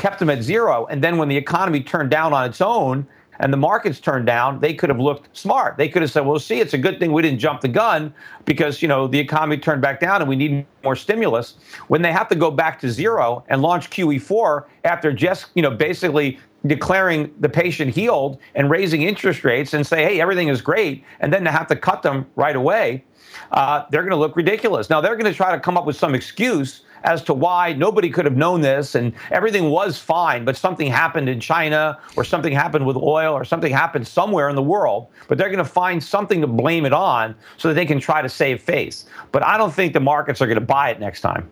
kept 0.01 0.19
them 0.19 0.31
at 0.31 0.43
zero. 0.43 0.87
And 0.87 1.05
then 1.05 1.19
when 1.19 1.29
the 1.29 1.37
economy 1.37 1.83
turned 1.83 2.11
down 2.11 2.33
on 2.33 2.49
its 2.49 2.63
own 2.63 3.07
and 3.39 3.53
the 3.53 3.59
markets 3.59 4.01
turned 4.01 4.25
down, 4.25 4.59
they 4.59 4.73
could 4.73 4.89
have 4.89 4.99
looked 4.99 5.37
smart. 5.37 5.77
They 5.77 5.91
could 5.91 6.01
have 6.01 6.11
said, 6.11 6.21
well, 6.21 6.39
see, 6.39 6.59
it's 6.59 6.73
a 6.73 6.79
good 6.79 6.99
thing 6.99 7.13
we 7.13 7.21
didn't 7.21 7.39
jump 7.39 7.61
the 7.61 7.69
gun 7.69 8.15
because, 8.47 8.81
you 8.81 8.89
know, 8.89 9.07
the 9.07 9.19
economy 9.19 9.59
turned 9.59 9.83
back 9.83 10.01
down 10.01 10.23
and 10.23 10.29
we 10.29 10.37
need 10.37 10.67
more 10.83 10.97
stimulus. 10.97 11.57
When 11.89 12.01
they 12.01 12.13
have 12.13 12.29
to 12.29 12.35
go 12.35 12.51
back 12.51 12.81
to 12.81 12.91
zero 12.91 13.45
and 13.49 13.61
launch 13.61 13.91
QE4 13.91 14.65
after 14.85 15.13
just, 15.13 15.49
you 15.55 15.61
know, 15.61 15.71
basically 15.71 16.39
declaring 16.67 17.35
the 17.41 17.49
patient 17.49 17.95
healed 17.95 18.39
and 18.55 18.71
raising 18.71 19.03
interest 19.03 19.45
rates 19.45 19.75
and 19.75 19.87
say, 19.87 20.03
hey, 20.03 20.21
everything 20.21 20.49
is 20.49 20.63
great, 20.63 21.05
and 21.21 21.33
then 21.33 21.45
to 21.45 21.51
have 21.51 21.67
to 21.67 21.77
cut 21.77 22.03
them 22.03 22.27
right 22.37 22.57
away, 22.57 23.05
uh, 23.53 23.85
they're 23.91 24.03
going 24.03 24.11
to 24.11 24.17
look 24.17 24.37
ridiculous. 24.37 24.91
Now, 24.91 25.01
they're 25.01 25.17
going 25.17 25.31
to 25.31 25.37
try 25.37 25.53
to 25.53 25.61
come 25.61 25.77
up 25.77 25.87
with 25.87 25.97
some 25.97 26.15
excuse 26.15 26.83
as 27.05 27.23
to 27.25 27.35
why 27.35 27.73
nobody 27.73 28.11
could 28.11 28.25
have 28.25 28.37
known 28.37 28.61
this 28.61 28.95
and 28.95 29.13
everything 29.31 29.71
was 29.71 29.99
fine, 29.99 30.45
but 30.45 30.57
something 30.57 30.87
happened 30.87 31.29
in 31.29 31.41
China 31.41 31.99
or 32.17 32.25
something 32.25 32.53
happened 32.53 32.87
with 32.87 32.97
oil 32.97 33.35
or 33.35 33.45
something 33.45 33.73
happened 33.73 34.07
somewhere 34.07 34.49
in 34.49 34.57
the 34.57 34.63
world. 34.63 35.09
But 35.29 35.39
they're 35.39 35.49
going 35.49 35.59
to 35.59 35.65
find 35.65 36.03
something 36.03 36.41
to 36.41 36.47
blame 36.47 36.85
it 36.85 36.93
on 36.93 37.35
so 37.57 37.69
that 37.69 37.75
they 37.75 37.87
can 37.87 38.01
try 38.01 38.23
to 38.23 38.29
save 38.29 38.63
face. 38.63 39.07
But 39.33 39.45
I 39.45 39.57
don't 39.57 39.73
think 39.73 39.93
the 39.93 40.01
markets 40.01 40.41
are 40.41 40.47
going 40.47 40.61
to 40.61 40.65
buy 40.65 40.91
it 40.91 41.01
next 41.01 41.21
time. 41.21 41.49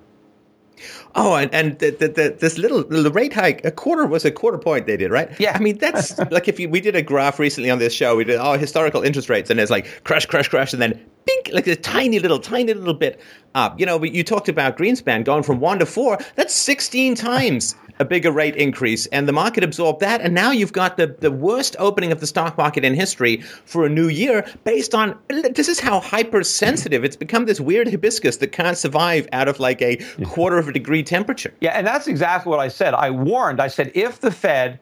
Oh, 1.14 1.34
and, 1.34 1.52
and 1.54 1.78
the, 1.78 1.90
the, 1.90 2.08
the, 2.08 2.36
this 2.38 2.58
little 2.58 2.84
the 2.84 3.10
rate 3.10 3.32
hike, 3.32 3.64
a 3.64 3.70
quarter 3.70 4.06
was 4.06 4.24
a 4.24 4.30
quarter 4.30 4.58
point 4.58 4.86
they 4.86 4.96
did, 4.96 5.10
right? 5.10 5.28
Yeah. 5.40 5.52
I 5.54 5.58
mean, 5.58 5.78
that's 5.78 6.18
like 6.30 6.48
if 6.48 6.60
you, 6.60 6.68
we 6.68 6.80
did 6.80 6.94
a 6.94 7.02
graph 7.02 7.38
recently 7.38 7.70
on 7.70 7.78
this 7.78 7.92
show, 7.92 8.16
we 8.16 8.24
did 8.24 8.38
oh 8.40 8.52
historical 8.52 9.02
interest 9.02 9.28
rates, 9.28 9.50
and 9.50 9.58
it's 9.58 9.70
like 9.70 10.04
crash, 10.04 10.26
crash, 10.26 10.48
crash, 10.48 10.72
and 10.72 10.80
then 10.80 11.04
bink, 11.28 11.50
like 11.54 11.66
a 11.66 11.76
tiny 11.76 12.18
little, 12.18 12.38
tiny 12.38 12.74
little 12.74 12.94
bit 12.94 13.20
up. 13.54 13.78
You 13.78 13.86
know, 13.86 14.02
you 14.02 14.24
talked 14.24 14.48
about 14.48 14.76
Greenspan 14.76 15.24
going 15.24 15.42
from 15.42 15.60
one 15.60 15.78
to 15.78 15.86
four. 15.86 16.18
That's 16.36 16.54
16 16.54 17.14
times 17.14 17.74
a 18.00 18.04
bigger 18.04 18.30
rate 18.30 18.54
increase, 18.54 19.06
and 19.06 19.26
the 19.26 19.32
market 19.32 19.64
absorbed 19.64 20.00
that. 20.00 20.20
And 20.20 20.32
now 20.32 20.52
you've 20.52 20.72
got 20.72 20.96
the, 20.96 21.08
the 21.18 21.32
worst 21.32 21.74
opening 21.80 22.12
of 22.12 22.20
the 22.20 22.26
stock 22.28 22.56
market 22.56 22.84
in 22.84 22.94
history 22.94 23.38
for 23.64 23.84
a 23.84 23.88
new 23.88 24.08
year 24.08 24.46
based 24.64 24.94
on 24.94 25.18
this 25.28 25.68
is 25.68 25.80
how 25.80 26.00
hypersensitive 26.00 27.04
it's 27.04 27.16
become 27.16 27.46
this 27.46 27.60
weird 27.60 27.88
hibiscus 27.88 28.36
that 28.36 28.52
can't 28.52 28.78
survive 28.78 29.28
out 29.32 29.48
of 29.48 29.58
like 29.58 29.82
a 29.82 29.96
quarter 30.26 30.58
of 30.58 30.68
a 30.68 30.72
degree 30.72 31.02
temperature. 31.02 31.52
Yeah, 31.60 31.72
and 31.72 31.86
that's 31.86 32.06
exactly 32.06 32.50
what 32.50 32.60
I 32.60 32.68
said. 32.68 32.94
I 32.94 33.10
warned, 33.10 33.60
I 33.60 33.68
said, 33.68 33.90
if 33.94 34.20
the 34.20 34.30
Fed 34.30 34.78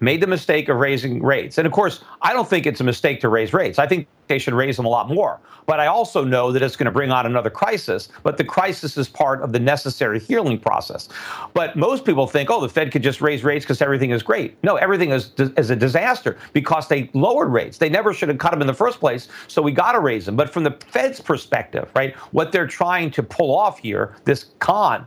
made 0.00 0.20
the 0.20 0.26
mistake 0.26 0.68
of 0.68 0.76
raising 0.76 1.22
rates. 1.22 1.56
And 1.58 1.66
of 1.66 1.72
course, 1.72 2.02
I 2.22 2.32
don't 2.32 2.48
think 2.48 2.66
it's 2.66 2.80
a 2.80 2.84
mistake 2.84 3.20
to 3.20 3.28
raise 3.28 3.52
rates. 3.52 3.78
I 3.78 3.86
think 3.86 4.06
they 4.28 4.38
should 4.38 4.54
raise 4.54 4.76
them 4.76 4.86
a 4.86 4.88
lot 4.88 5.08
more. 5.08 5.40
But 5.66 5.80
I 5.80 5.86
also 5.86 6.24
know 6.24 6.52
that 6.52 6.62
it's 6.62 6.76
going 6.76 6.86
to 6.86 6.92
bring 6.92 7.10
on 7.10 7.26
another 7.26 7.50
crisis. 7.50 8.08
But 8.22 8.36
the 8.36 8.44
crisis 8.44 8.96
is 8.96 9.08
part 9.08 9.42
of 9.42 9.52
the 9.52 9.58
necessary 9.58 10.20
healing 10.20 10.58
process. 10.58 11.08
But 11.54 11.76
most 11.76 12.04
people 12.04 12.26
think, 12.26 12.50
oh, 12.50 12.60
the 12.60 12.68
Fed 12.68 12.92
could 12.92 13.02
just 13.02 13.20
raise 13.20 13.44
rates 13.44 13.64
because 13.64 13.82
everything 13.82 14.10
is 14.10 14.22
great. 14.22 14.56
No, 14.62 14.76
everything 14.76 15.10
is, 15.10 15.32
is 15.56 15.70
a 15.70 15.76
disaster 15.76 16.38
because 16.52 16.88
they 16.88 17.10
lowered 17.14 17.50
rates. 17.50 17.78
They 17.78 17.88
never 17.88 18.14
should 18.14 18.28
have 18.28 18.38
cut 18.38 18.52
them 18.52 18.60
in 18.60 18.66
the 18.66 18.74
first 18.74 19.00
place. 19.00 19.28
So 19.48 19.60
we 19.60 19.72
got 19.72 19.92
to 19.92 20.00
raise 20.00 20.26
them. 20.26 20.36
But 20.36 20.50
from 20.50 20.64
the 20.64 20.76
Fed's 20.88 21.20
perspective, 21.20 21.90
right, 21.94 22.14
what 22.32 22.52
they're 22.52 22.66
trying 22.66 23.10
to 23.12 23.22
pull 23.22 23.56
off 23.56 23.78
here, 23.78 24.14
this 24.24 24.46
con, 24.60 25.06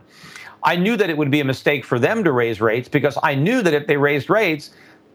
I 0.62 0.76
knew 0.76 0.96
that 0.96 1.08
it 1.08 1.16
would 1.16 1.30
be 1.30 1.40
a 1.40 1.44
mistake 1.44 1.84
for 1.84 1.98
them 1.98 2.22
to 2.24 2.32
raise 2.32 2.60
rates 2.60 2.88
because 2.88 3.18
I 3.22 3.34
knew 3.34 3.62
that 3.62 3.72
if 3.72 3.86
they 3.86 3.96
raised 3.96 4.28
rates, 4.28 4.70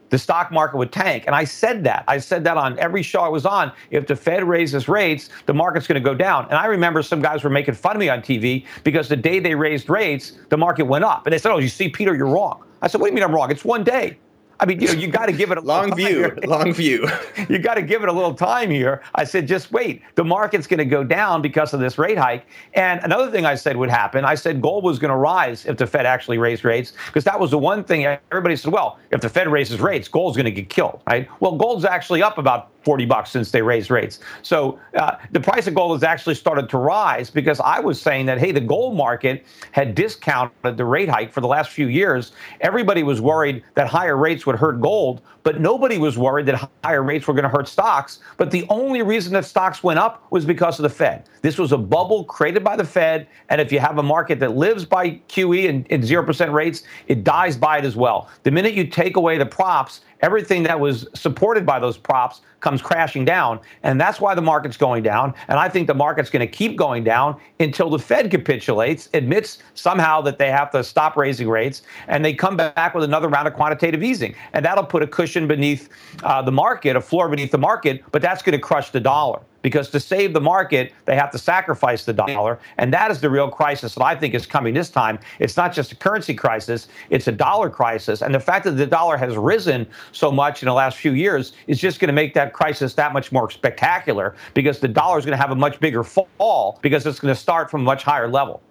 the 0.10 0.18
stock 0.18 0.52
market 0.52 0.78
would 0.78 0.92
tank. 0.92 1.24
And 1.28 1.36
I 1.36 1.44
said 1.44 1.84
that. 1.86 2.04
I 2.08 2.18
said 2.20 2.44
that 2.44 2.58
on 2.58 2.78
every 2.80 3.02
show 3.02 3.22
I 3.22 3.30
was 3.30 3.46
on. 3.46 3.72
If 3.92 4.08
the 4.08 4.16
Fed 4.16 4.44
raises 4.44 4.88
rates, 4.88 5.30
the 5.46 5.54
market's 5.54 5.88
going 5.88 6.02
to 6.02 6.08
go 6.10 6.16
down. 6.16 6.46
And 6.46 6.56
I 6.56 6.66
remember 6.68 7.02
some 7.02 7.22
guys 7.22 7.44
were 7.44 7.50
making 7.50 7.76
fun 7.76 7.96
of 7.96 8.00
me 8.00 8.10
on 8.10 8.20
TV 8.22 8.66
because 8.84 9.10
the 9.10 9.18
day 9.18 9.40
they 9.40 9.56
raised 9.56 9.90
rates, 9.90 10.34
the 10.50 10.58
market 10.58 10.84
went 10.84 11.04
up. 11.04 11.26
And 11.26 11.34
they 11.34 11.38
said, 11.38 11.52
Oh, 11.52 11.58
you 11.58 11.70
see, 11.70 11.90
Peter, 11.90 12.16
you're 12.16 12.28
wrong. 12.28 12.64
I 12.82 12.88
said, 12.88 13.02
What 13.02 13.08
do 13.08 13.12
you 13.12 13.16
mean 13.16 13.24
I'm 13.24 13.34
wrong? 13.34 13.52
It's 13.52 13.66
one 13.66 13.84
day. 13.84 14.18
I 14.60 14.66
mean, 14.66 14.80
you 14.80 14.88
know, 14.88 14.94
you 14.94 15.08
got 15.08 15.26
to 15.26 15.34
give 15.34 15.52
it 15.52 15.58
a 15.58 15.62
long 15.62 15.96
view. 15.96 16.32
Long 16.46 16.74
view. 16.74 17.08
you 17.50 17.60
got 17.60 17.76
to 17.76 17.82
give 17.82 18.04
it 18.04 18.10
a 18.10 18.12
little 18.12 18.34
time 18.34 18.70
here. 18.70 19.02
I 19.16 19.24
said, 19.24 19.48
just 19.48 19.72
wait. 19.72 20.02
The 20.16 20.24
market's 20.24 20.68
going 20.68 20.78
to 20.78 20.86
go 20.86 21.04
down 21.04 21.42
because 21.42 21.74
of 21.74 21.80
this 21.80 21.98
rate 21.98 22.18
hike. 22.18 22.46
And 22.74 23.02
another 23.04 23.32
thing 23.32 23.46
I 23.46 23.56
said 23.56 23.76
would 23.78 23.90
happen. 23.90 24.24
I 24.24 24.36
said 24.36 24.62
gold 24.62 24.84
was 24.84 25.00
going 25.00 25.12
to 25.12 25.18
rise 25.18 25.66
if 25.66 25.78
the 25.78 25.88
Fed 25.88 26.06
actually 26.06 26.38
raised 26.38 26.64
rates 26.64 26.94
because 27.08 27.24
that 27.26 27.40
was 27.40 27.52
the 27.52 27.58
one 27.58 27.84
thing 27.84 28.06
everybody 28.32 28.56
said. 28.56 28.72
Well, 28.72 29.00
if 29.12 29.22
the 29.22 29.30
Fed 29.30 29.48
raises 29.48 29.80
rates, 29.80 30.08
gold's 30.08 30.38
going 30.38 30.46
to 30.46 30.52
get 30.52 30.70
killed, 30.70 31.02
right? 31.08 31.28
Well, 31.42 31.58
gold's 31.58 31.86
actually 31.86 32.24
up 32.24 32.38
about 32.38 32.72
40 32.86 33.06
bucks 33.06 33.32
since 33.32 33.50
they 33.50 33.64
raised 33.64 33.90
rates. 33.90 34.20
So 34.44 34.80
uh, 34.94 35.18
the 35.32 35.40
price 35.40 35.66
of 35.66 35.74
gold 35.74 35.96
has 35.96 36.04
actually 36.04 36.36
started 36.36 36.70
to 36.70 36.78
rise 36.78 37.32
because 37.32 37.60
I 37.60 37.80
was 37.80 38.00
saying 38.00 38.28
that, 38.28 38.38
hey, 38.38 38.52
the 38.52 38.62
gold 38.62 38.96
market 38.96 39.44
had 39.72 39.96
discounted 39.96 40.78
the 40.78 40.86
rate 40.86 41.10
hike 41.10 41.34
for 41.34 41.42
the 41.42 41.48
last 41.48 41.72
few 41.72 41.88
years. 41.88 42.32
Everybody 42.62 43.02
was 43.02 43.20
worried 43.20 43.64
that 43.74 43.88
higher 43.88 44.16
rates 44.16 44.45
rates 44.46 44.48
would 44.48 44.60
hurt 44.60 44.82
gold, 44.82 45.22
but 45.44 45.60
nobody 45.60 45.98
was 45.98 46.18
worried 46.18 46.46
that 46.48 46.70
higher 46.84 47.04
rates 47.04 47.28
were 47.28 47.34
going 47.34 47.44
to 47.44 47.50
hurt 47.50 47.68
stocks. 47.68 48.20
But 48.38 48.52
the 48.52 48.66
only 48.70 49.02
reason 49.02 49.34
that 49.34 49.46
stocks 49.46 49.84
went 49.84 50.00
up 50.00 50.26
was 50.32 50.46
because 50.46 50.80
of 50.80 50.84
the 50.84 50.90
Fed. 50.90 51.30
This 51.42 51.58
was 51.58 51.72
a 51.72 51.78
bubble 51.78 52.24
created 52.24 52.64
by 52.64 52.76
the 52.76 52.86
Fed. 52.86 53.28
And 53.50 53.60
if 53.62 53.72
you 53.72 53.80
have 53.80 53.98
a 53.98 54.04
market 54.04 54.40
that 54.40 54.56
lives 54.56 54.86
by 54.86 55.22
QE 55.30 55.70
and, 55.70 55.86
and 55.90 56.04
0% 56.04 56.54
rates, 56.54 56.84
it 57.08 57.24
dies 57.24 57.58
by 57.58 57.80
it 57.80 57.86
as 57.86 57.96
well. 57.96 58.30
The 58.44 58.52
minute 58.52 58.74
you 58.74 58.88
take 58.88 59.18
away 59.18 59.38
the 59.38 59.46
props, 59.46 60.02
everything 60.26 60.64
that 60.64 60.80
was 60.80 61.08
supported 61.14 61.68
by 61.68 61.78
those 61.78 61.98
props 61.98 62.42
comes 62.60 62.82
crashing 62.82 63.26
down. 63.26 63.60
And 63.84 64.02
that's 64.02 64.20
why 64.20 64.34
the 64.34 64.42
market's 64.42 64.76
going 64.76 65.04
down. 65.04 65.36
And 65.48 65.60
I 65.60 65.70
think 65.70 65.86
the 65.86 65.94
market's 65.94 66.32
going 66.32 66.46
to 66.46 66.52
keep 66.52 66.76
going 66.76 67.04
down 67.04 67.40
until 67.60 67.92
the 67.92 68.00
Fed 68.00 68.32
capitulates, 68.32 69.08
admits 69.14 69.60
somehow 69.76 70.22
that 70.22 70.40
they 70.40 70.50
have 70.50 70.72
to 70.72 70.84
stop 70.84 71.16
raising 71.16 71.48
rates, 71.48 71.84
and 72.08 72.26
they 72.26 72.34
come 72.34 72.58
back 72.58 72.96
with 72.96 73.04
another 73.04 73.30
round 73.30 73.48
of 73.48 73.54
quantitative 73.54 74.02
easing. 74.02 74.34
And 74.54 74.66
that'll 74.66 74.84
put 74.84 75.04
a 75.04 75.08
cushion 75.08 75.48
beneath 75.48 75.90
uh, 76.24 76.42
the 76.42 76.52
market, 76.52 76.96
a 76.96 77.02
floor 77.02 77.30
beneath 77.30 77.52
the 77.52 77.60
market, 77.60 78.04
but 78.12 78.24
that's 78.24 78.42
going 78.42 78.58
to 78.58 78.62
crush 78.62 78.90
the 78.90 79.00
dollar 79.00 79.42
because 79.66 79.90
to 79.90 80.00
save 80.00 80.32
the 80.32 80.40
market, 80.40 80.94
they 81.06 81.16
have 81.16 81.32
to 81.32 81.40
sacrifice 81.40 82.06
the 82.06 82.14
dollar. 82.14 82.60
And 82.78 82.94
that 82.94 83.10
is 83.10 83.20
the 83.20 83.32
real 83.32 83.50
crisis 83.50 83.96
that 83.96 84.04
I 84.04 84.16
think 84.16 84.36
is 84.36 84.46
coming 84.46 84.76
this 84.76 84.92
time. 84.92 85.18
It's 85.40 85.58
not 85.58 85.74
just 85.74 85.92
a 85.92 85.96
currency 85.96 86.36
crisis, 86.36 86.88
it's 87.10 87.28
a 87.28 87.32
dollar 87.32 87.72
crisis. 87.72 88.22
And 88.22 88.36
the 88.36 88.40
fact 88.40 88.66
that 88.66 88.74
the 88.74 88.86
dollar 88.86 89.18
has 89.18 89.36
risen 89.36 89.88
so 90.12 90.32
much 90.32 90.62
in 90.62 90.68
the 90.68 90.74
last 90.74 91.00
few 91.00 91.14
years 91.14 91.54
is 91.66 91.80
just 91.80 92.00
going 92.00 92.10
to 92.10 92.14
make 92.14 92.36
that 92.36 92.54
crisis 92.54 92.94
that 92.94 93.12
much 93.12 93.32
more 93.32 93.50
spectacular 93.50 94.36
because 94.54 94.80
the 94.80 94.88
dollar 94.88 95.18
is 95.18 95.26
going 95.26 95.36
to 95.36 95.42
have 95.42 95.50
a 95.50 95.56
much 95.56 95.80
bigger 95.80 96.04
fall 96.04 96.78
because 96.84 97.04
it's 97.08 97.20
going 97.20 97.34
to 97.34 97.40
start 97.40 97.72
from 97.72 97.82
a 97.82 97.86
much 97.86 98.04
higher 98.04 98.28
level. 98.28 98.62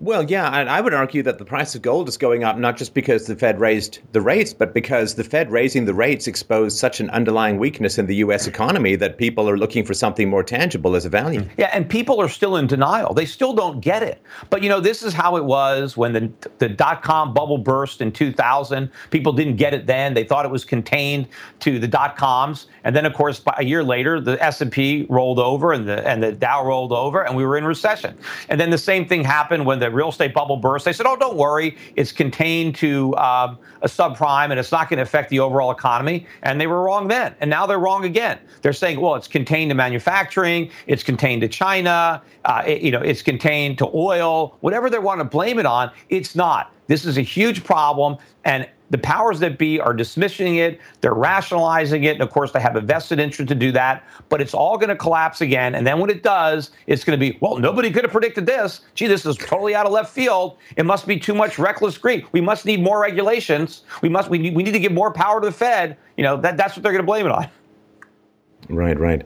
Well, 0.00 0.30
yeah, 0.30 0.48
and 0.60 0.70
I 0.70 0.80
would 0.80 0.94
argue 0.94 1.24
that 1.24 1.38
the 1.38 1.44
price 1.44 1.74
of 1.74 1.82
gold 1.82 2.08
is 2.08 2.16
going 2.16 2.44
up 2.44 2.56
not 2.56 2.76
just 2.76 2.94
because 2.94 3.26
the 3.26 3.34
Fed 3.34 3.58
raised 3.58 3.98
the 4.12 4.20
rates, 4.20 4.52
but 4.52 4.72
because 4.72 5.16
the 5.16 5.24
Fed 5.24 5.50
raising 5.50 5.86
the 5.86 5.94
rates 5.94 6.28
exposed 6.28 6.78
such 6.78 7.00
an 7.00 7.10
underlying 7.10 7.58
weakness 7.58 7.98
in 7.98 8.06
the 8.06 8.14
U.S. 8.16 8.46
economy 8.46 8.94
that 8.94 9.18
people 9.18 9.50
are 9.50 9.58
looking 9.58 9.84
for 9.84 9.94
something 9.94 10.30
more 10.30 10.44
tangible 10.44 10.94
as 10.94 11.04
a 11.04 11.08
value. 11.08 11.40
Mm. 11.40 11.50
Yeah, 11.56 11.70
and 11.72 11.88
people 11.88 12.20
are 12.20 12.28
still 12.28 12.54
in 12.56 12.68
denial. 12.68 13.12
They 13.12 13.26
still 13.26 13.52
don't 13.52 13.80
get 13.80 14.04
it. 14.04 14.22
But, 14.50 14.62
you 14.62 14.68
know, 14.68 14.78
this 14.78 15.02
is 15.02 15.14
how 15.14 15.36
it 15.36 15.44
was 15.44 15.96
when 15.96 16.12
the, 16.12 16.30
the 16.58 16.68
dot 16.68 17.02
com 17.02 17.34
bubble 17.34 17.58
burst 17.58 18.00
in 18.00 18.12
2000. 18.12 18.88
People 19.10 19.32
didn't 19.32 19.56
get 19.56 19.74
it 19.74 19.86
then. 19.86 20.14
They 20.14 20.22
thought 20.22 20.44
it 20.44 20.50
was 20.52 20.64
contained 20.64 21.26
to 21.58 21.80
the 21.80 21.88
dot 21.88 22.16
coms. 22.16 22.68
And 22.84 22.94
then, 22.94 23.04
of 23.04 23.14
course, 23.14 23.42
a 23.56 23.64
year 23.64 23.82
later, 23.82 24.20
the 24.20 24.40
S&P 24.40 25.06
rolled 25.10 25.40
over 25.40 25.72
and 25.72 25.88
the, 25.88 26.06
and 26.06 26.22
the 26.22 26.30
Dow 26.30 26.64
rolled 26.64 26.92
over, 26.92 27.26
and 27.26 27.36
we 27.36 27.44
were 27.44 27.56
in 27.56 27.64
recession. 27.64 28.16
And 28.48 28.60
then 28.60 28.70
the 28.70 28.78
same 28.78 29.04
thing 29.04 29.24
happened 29.24 29.66
when 29.66 29.80
the 29.80 29.87
real 29.92 30.08
estate 30.08 30.34
bubble 30.34 30.56
burst, 30.56 30.84
they 30.84 30.92
said, 30.92 31.06
oh, 31.06 31.16
don't 31.16 31.36
worry, 31.36 31.76
it's 31.96 32.12
contained 32.12 32.74
to 32.76 33.16
um, 33.16 33.58
a 33.82 33.88
subprime 33.88 34.50
and 34.50 34.58
it's 34.58 34.72
not 34.72 34.88
going 34.88 34.98
to 34.98 35.02
affect 35.02 35.30
the 35.30 35.40
overall 35.40 35.70
economy. 35.70 36.26
And 36.42 36.60
they 36.60 36.66
were 36.66 36.82
wrong 36.82 37.08
then. 37.08 37.34
And 37.40 37.50
now 37.50 37.66
they're 37.66 37.78
wrong 37.78 38.04
again. 38.04 38.38
They're 38.62 38.72
saying, 38.72 39.00
well, 39.00 39.14
it's 39.14 39.28
contained 39.28 39.70
to 39.70 39.74
manufacturing, 39.74 40.70
it's 40.86 41.02
contained 41.02 41.42
to 41.42 41.48
China, 41.48 42.22
uh, 42.44 42.62
it, 42.66 42.82
you 42.82 42.90
know, 42.90 43.00
it's 43.00 43.22
contained 43.22 43.78
to 43.78 43.90
oil, 43.94 44.56
whatever 44.60 44.90
they 44.90 44.98
want 44.98 45.20
to 45.20 45.24
blame 45.24 45.58
it 45.58 45.66
on, 45.66 45.90
it's 46.08 46.34
not. 46.34 46.72
This 46.86 47.04
is 47.04 47.18
a 47.18 47.22
huge 47.22 47.64
problem. 47.64 48.16
And 48.44 48.66
the 48.90 48.98
powers 48.98 49.38
that 49.40 49.58
be 49.58 49.78
are 49.80 49.92
dismissing 49.92 50.56
it, 50.56 50.80
they're 51.00 51.14
rationalizing 51.14 52.04
it, 52.04 52.12
and 52.12 52.22
of 52.22 52.30
course, 52.30 52.52
they 52.52 52.60
have 52.60 52.76
a 52.76 52.80
vested 52.80 53.18
interest 53.18 53.48
to 53.48 53.54
do 53.54 53.70
that, 53.72 54.04
but 54.28 54.40
it's 54.40 54.54
all 54.54 54.78
going 54.78 54.88
to 54.88 54.96
collapse 54.96 55.40
again. 55.40 55.74
And 55.74 55.86
then 55.86 55.98
when 55.98 56.10
it 56.10 56.22
does, 56.22 56.70
it's 56.86 57.04
going 57.04 57.18
to 57.18 57.20
be, 57.20 57.38
well, 57.40 57.58
nobody 57.58 57.90
could 57.90 58.04
have 58.04 58.12
predicted 58.12 58.46
this. 58.46 58.80
Gee, 58.94 59.06
this 59.06 59.26
is 59.26 59.36
totally 59.36 59.74
out 59.74 59.86
of 59.86 59.92
left 59.92 60.12
field. 60.12 60.56
It 60.76 60.86
must 60.86 61.06
be 61.06 61.18
too 61.18 61.34
much 61.34 61.58
reckless 61.58 61.98
greed. 61.98 62.26
We 62.32 62.40
must 62.40 62.64
need 62.64 62.82
more 62.82 63.00
regulations. 63.00 63.82
We 64.02 64.08
must 64.08 64.30
we 64.30 64.38
need, 64.38 64.54
we 64.54 64.62
need 64.62 64.72
to 64.72 64.80
give 64.80 64.92
more 64.92 65.12
power 65.12 65.40
to 65.40 65.46
the 65.46 65.52
Fed. 65.52 65.96
You 66.16 66.24
know, 66.24 66.36
that, 66.38 66.56
that's 66.56 66.76
what 66.76 66.82
they're 66.82 66.92
going 66.92 67.02
to 67.02 67.06
blame 67.06 67.26
it 67.26 67.32
on. 67.32 67.48
Right, 68.68 68.98
right. 68.98 69.22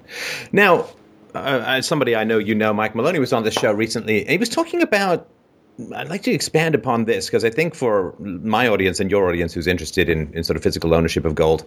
Now, 0.52 0.88
uh, 1.34 1.80
somebody 1.80 2.14
I 2.14 2.24
know 2.24 2.38
you 2.38 2.54
know, 2.54 2.72
Mike 2.72 2.94
Maloney 2.94 3.18
was 3.18 3.32
on 3.32 3.44
the 3.44 3.50
show 3.50 3.72
recently. 3.72 4.24
He 4.24 4.38
was 4.38 4.48
talking 4.48 4.82
about 4.82 5.28
I'd 5.95 6.09
like 6.09 6.23
to 6.23 6.33
expand 6.33 6.75
upon 6.75 7.07
this 7.07 7.27
because 7.27 7.45
I 7.45 7.51
think 7.51 7.75
for 7.75 8.14
my 8.18 8.68
audience 8.68 9.01
and 9.01 9.11
your 9.11 9.29
audience 9.29 9.55
who's 9.55 9.66
interested 9.66 10.09
in, 10.09 10.33
in 10.35 10.45
sort 10.45 10.57
of 10.57 10.62
physical 10.62 10.95
ownership 10.95 11.25
of 11.25 11.35
gold, 11.35 11.64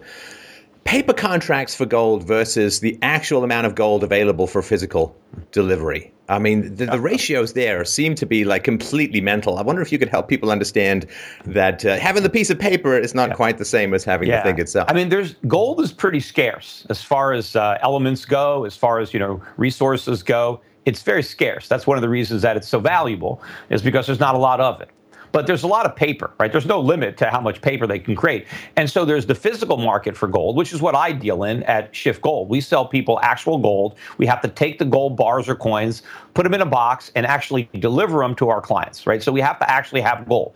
paper 0.84 1.12
contracts 1.12 1.74
for 1.74 1.84
gold 1.84 2.22
versus 2.24 2.80
the 2.80 2.98
actual 3.02 3.42
amount 3.42 3.66
of 3.66 3.74
gold 3.74 4.04
available 4.04 4.46
for 4.46 4.62
physical 4.62 5.16
delivery. 5.50 6.12
I 6.28 6.38
mean, 6.38 6.76
the, 6.76 6.86
the 6.86 7.00
ratios 7.12 7.52
there 7.52 7.84
seem 7.84 8.14
to 8.16 8.26
be 8.26 8.44
like 8.44 8.62
completely 8.62 9.20
mental. 9.20 9.58
I 9.58 9.62
wonder 9.62 9.82
if 9.82 9.90
you 9.90 9.98
could 9.98 10.08
help 10.08 10.28
people 10.28 10.50
understand 10.50 11.06
that 11.44 11.84
uh, 11.84 11.98
having 11.98 12.22
the 12.22 12.30
piece 12.30 12.50
of 12.50 12.58
paper 12.58 12.96
is 12.96 13.14
not 13.14 13.30
yeah. 13.30 13.34
quite 13.34 13.58
the 13.58 13.64
same 13.64 13.92
as 13.92 14.04
having 14.04 14.28
yeah. 14.28 14.42
the 14.42 14.50
thing 14.50 14.60
itself. 14.60 14.88
I 14.88 14.94
mean, 14.94 15.08
there's 15.08 15.34
gold 15.48 15.80
is 15.80 15.92
pretty 15.92 16.20
scarce 16.20 16.86
as 16.88 17.02
far 17.02 17.32
as 17.32 17.56
uh, 17.56 17.78
elements 17.82 18.24
go, 18.24 18.64
as 18.64 18.76
far 18.76 19.00
as 19.00 19.12
you 19.12 19.18
know 19.18 19.42
resources 19.56 20.22
go 20.22 20.60
it's 20.86 21.02
very 21.02 21.22
scarce. 21.22 21.68
That's 21.68 21.86
one 21.86 21.98
of 21.98 22.02
the 22.02 22.08
reasons 22.08 22.42
that 22.42 22.56
it's 22.56 22.68
so 22.68 22.80
valuable, 22.80 23.42
is 23.68 23.82
because 23.82 24.06
there's 24.06 24.20
not 24.20 24.34
a 24.34 24.38
lot 24.38 24.60
of 24.60 24.80
it. 24.80 24.88
But 25.32 25.46
there's 25.46 25.64
a 25.64 25.66
lot 25.66 25.84
of 25.84 25.94
paper, 25.94 26.30
right? 26.40 26.50
There's 26.50 26.64
no 26.64 26.80
limit 26.80 27.18
to 27.18 27.28
how 27.28 27.40
much 27.42 27.60
paper 27.60 27.86
they 27.86 27.98
can 27.98 28.16
create. 28.16 28.46
And 28.76 28.88
so 28.88 29.04
there's 29.04 29.26
the 29.26 29.34
physical 29.34 29.76
market 29.76 30.16
for 30.16 30.28
gold, 30.28 30.56
which 30.56 30.72
is 30.72 30.80
what 30.80 30.94
I 30.94 31.12
deal 31.12 31.44
in 31.44 31.62
at 31.64 31.94
Schiff 31.94 32.22
Gold. 32.22 32.48
We 32.48 32.62
sell 32.62 32.86
people 32.86 33.20
actual 33.20 33.58
gold. 33.58 33.96
We 34.16 34.24
have 34.24 34.40
to 34.42 34.48
take 34.48 34.78
the 34.78 34.86
gold 34.86 35.16
bars 35.16 35.48
or 35.48 35.54
coins, 35.54 36.02
put 36.32 36.44
them 36.44 36.54
in 36.54 36.62
a 36.62 36.66
box, 36.66 37.12
and 37.14 37.26
actually 37.26 37.68
deliver 37.80 38.20
them 38.20 38.34
to 38.36 38.48
our 38.48 38.62
clients, 38.62 39.06
right? 39.06 39.22
So 39.22 39.30
we 39.30 39.42
have 39.42 39.58
to 39.58 39.70
actually 39.70 40.00
have 40.00 40.26
gold. 40.26 40.54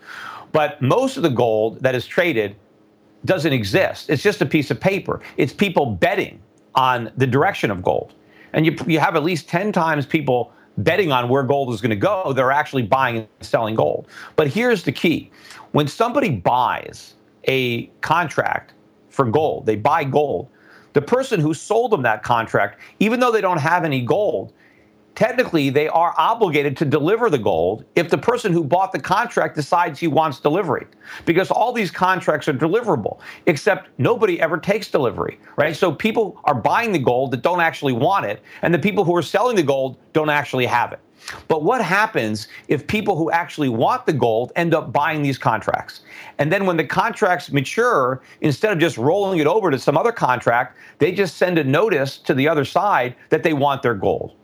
But 0.53 0.81
most 0.81 1.19
of 1.19 1.25
the 1.25 1.31
gold 1.31 1.81
that 1.81 1.95
is 1.95 2.07
traded 2.07 2.57
doesn't 3.27 3.53
exist. 3.53 4.09
It's 4.09 4.23
just 4.23 4.41
a 4.41 4.47
piece 4.47 4.71
of 4.71 4.81
paper. 4.81 5.21
It's 5.37 5.53
people 5.53 5.85
betting 5.85 6.41
on 6.75 7.13
the 7.19 7.27
direction 7.27 7.71
of 7.71 7.83
gold 7.83 8.15
and 8.53 8.67
you, 8.67 8.77
you 8.87 8.99
have 8.99 9.17
at 9.17 9.23
least 9.23 9.49
10 9.49 9.73
times 9.73 10.07
people 10.07 10.53
betting 10.79 11.13
on 11.13 11.29
where 11.29 11.43
gold 11.43 11.73
is 11.75 11.81
going 11.81 11.91
to 11.91 11.97
go, 11.97 12.33
they're 12.33 12.53
actually 12.53 12.83
buying 12.83 13.19
and 13.19 13.29
selling 13.41 13.75
gold. 13.75 14.09
But 14.37 14.49
here's 14.49 14.83
the 14.83 14.93
key 14.93 15.31
when 15.73 15.87
somebody 15.87 16.31
buys 16.31 17.15
a 17.49 17.87
contract 18.01 18.73
for 19.09 19.25
gold, 19.25 19.67
they 19.67 19.77
buy 19.77 20.05
gold, 20.05 20.49
the 20.93 21.03
person 21.03 21.41
who 21.41 21.55
sold 21.55 21.93
them 21.93 22.03
that 22.03 22.23
contract, 22.23 22.81
even 22.99 23.21
though 23.21 23.31
they 23.31 23.41
don't 23.41 23.61
have 23.61 23.85
any 23.85 24.05
gold, 24.05 24.53
technically 25.15 25.71
they 25.71 25.89
are 25.89 26.15
obligated 26.19 26.77
to 26.77 26.85
deliver 26.85 27.29
the 27.31 27.39
gold 27.39 27.85
if 27.97 28.09
the 28.09 28.19
person 28.19 28.53
who 28.53 28.63
bought 28.63 28.93
the 28.93 28.99
contract 28.99 29.55
decides 29.55 29.99
he 29.99 30.07
wants 30.07 30.41
delivery 30.41 30.87
because 31.25 31.51
all 31.51 31.73
these 31.73 31.91
contracts 31.91 32.49
are 32.49 32.53
deliverable 32.53 33.21
except 33.47 33.89
nobody 33.99 34.41
ever 34.41 34.57
takes 34.57 34.91
delivery 34.91 35.39
right 35.57 35.77
so 35.77 35.93
people 35.93 36.41
are 36.45 36.55
buying 36.55 36.93
the 36.93 36.99
gold 36.99 37.31
that 37.31 37.43
don't 37.43 37.61
actually 37.61 37.93
want 37.93 38.25
it 38.25 38.43
and 38.63 38.73
the 38.73 38.79
people 38.79 39.05
who 39.05 39.15
are 39.15 39.23
selling 39.23 39.57
the 39.57 39.63
gold 39.63 39.99
don't 40.13 40.31
actually 40.31 40.67
have 40.67 40.93
it 40.93 41.01
but 41.49 41.63
what 41.63 41.83
happens 41.83 42.49
if 42.69 42.87
people 42.87 43.17
who 43.17 43.31
actually 43.31 43.69
want 43.69 44.07
the 44.07 44.13
gold 44.13 44.53
end 44.57 44.75
up 44.75 44.93
buying 44.93 45.23
these 45.23 45.39
contracts? 45.39 46.01
And 46.39 46.51
then 46.51 46.67
when 46.67 46.77
the 46.77 46.85
contracts 46.85 47.53
mature, 47.53 48.23
instead 48.41 48.73
of 48.73 48.79
just 48.79 48.97
rolling 48.97 49.39
it 49.39 49.47
over 49.47 49.71
to 49.71 49.79
some 49.79 49.97
other 49.97 50.13
contract, 50.13 50.79
they 50.99 51.13
just 51.13 51.37
send 51.37 51.59
a 51.59 51.65
notice 51.65 52.19
to 52.19 52.35
the 52.35 52.49
other 52.49 52.65
side 52.65 53.15
that 53.29 53.43
they 53.43 53.53
want 53.53 53.83
their 53.83 53.95
gold. 53.95 54.37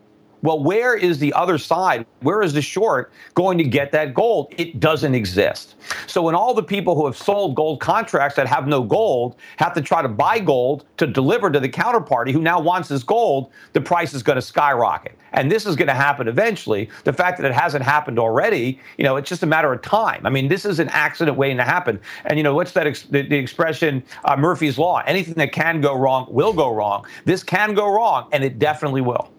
Well, 0.46 0.62
where 0.62 0.94
is 0.94 1.18
the 1.18 1.32
other 1.32 1.58
side? 1.58 2.06
Where 2.20 2.40
is 2.40 2.52
the 2.52 2.62
short 2.62 3.10
going 3.34 3.58
to 3.58 3.64
get 3.64 3.90
that 3.90 4.14
gold? 4.14 4.54
It 4.56 4.78
doesn't 4.78 5.12
exist. 5.12 5.74
So 6.06 6.22
when 6.22 6.36
all 6.36 6.54
the 6.54 6.62
people 6.62 6.94
who 6.94 7.04
have 7.06 7.16
sold 7.16 7.56
gold 7.56 7.80
contracts 7.80 8.36
that 8.36 8.46
have 8.46 8.68
no 8.68 8.84
gold 8.84 9.34
have 9.56 9.74
to 9.74 9.82
try 9.82 10.02
to 10.02 10.08
buy 10.08 10.38
gold 10.38 10.84
to 10.98 11.06
deliver 11.08 11.50
to 11.50 11.58
the 11.58 11.68
counterparty 11.68 12.30
who 12.30 12.40
now 12.40 12.60
wants 12.60 12.88
this 12.88 13.02
gold, 13.02 13.50
the 13.72 13.80
price 13.80 14.14
is 14.14 14.22
going 14.22 14.36
to 14.36 14.42
skyrocket. 14.42 15.18
And 15.32 15.50
this 15.50 15.66
is 15.66 15.74
going 15.74 15.88
to 15.88 15.94
happen 15.94 16.28
eventually. 16.28 16.90
The 17.02 17.12
fact 17.12 17.40
that 17.40 17.46
it 17.50 17.52
hasn't 17.52 17.84
happened 17.84 18.20
already, 18.20 18.78
you 18.98 19.02
know, 19.02 19.16
it's 19.16 19.28
just 19.28 19.42
a 19.42 19.46
matter 19.46 19.72
of 19.72 19.82
time. 19.82 20.24
I 20.24 20.30
mean, 20.30 20.46
this 20.46 20.64
is 20.64 20.78
an 20.78 20.90
accident 20.90 21.36
waiting 21.36 21.56
to 21.56 21.64
happen. 21.64 21.98
And, 22.24 22.38
you 22.38 22.44
know, 22.44 22.54
what's 22.54 22.70
that, 22.70 22.86
ex- 22.86 23.02
the, 23.02 23.22
the, 23.22 23.36
expression, 23.36 24.04
uh, 24.24 24.36
Murphy's 24.36 24.78
Law? 24.78 25.02
Anything 25.08 25.34
that 25.34 25.50
can 25.50 25.80
go 25.80 25.96
wrong 25.96 26.28
will 26.30 26.52
go 26.52 26.72
wrong. 26.72 27.04
This 27.24 27.42
can 27.42 27.74
go 27.74 27.92
wrong, 27.92 28.28
and 28.30 28.44
it 28.44 28.60
definitely 28.60 29.00
will. 29.00 29.32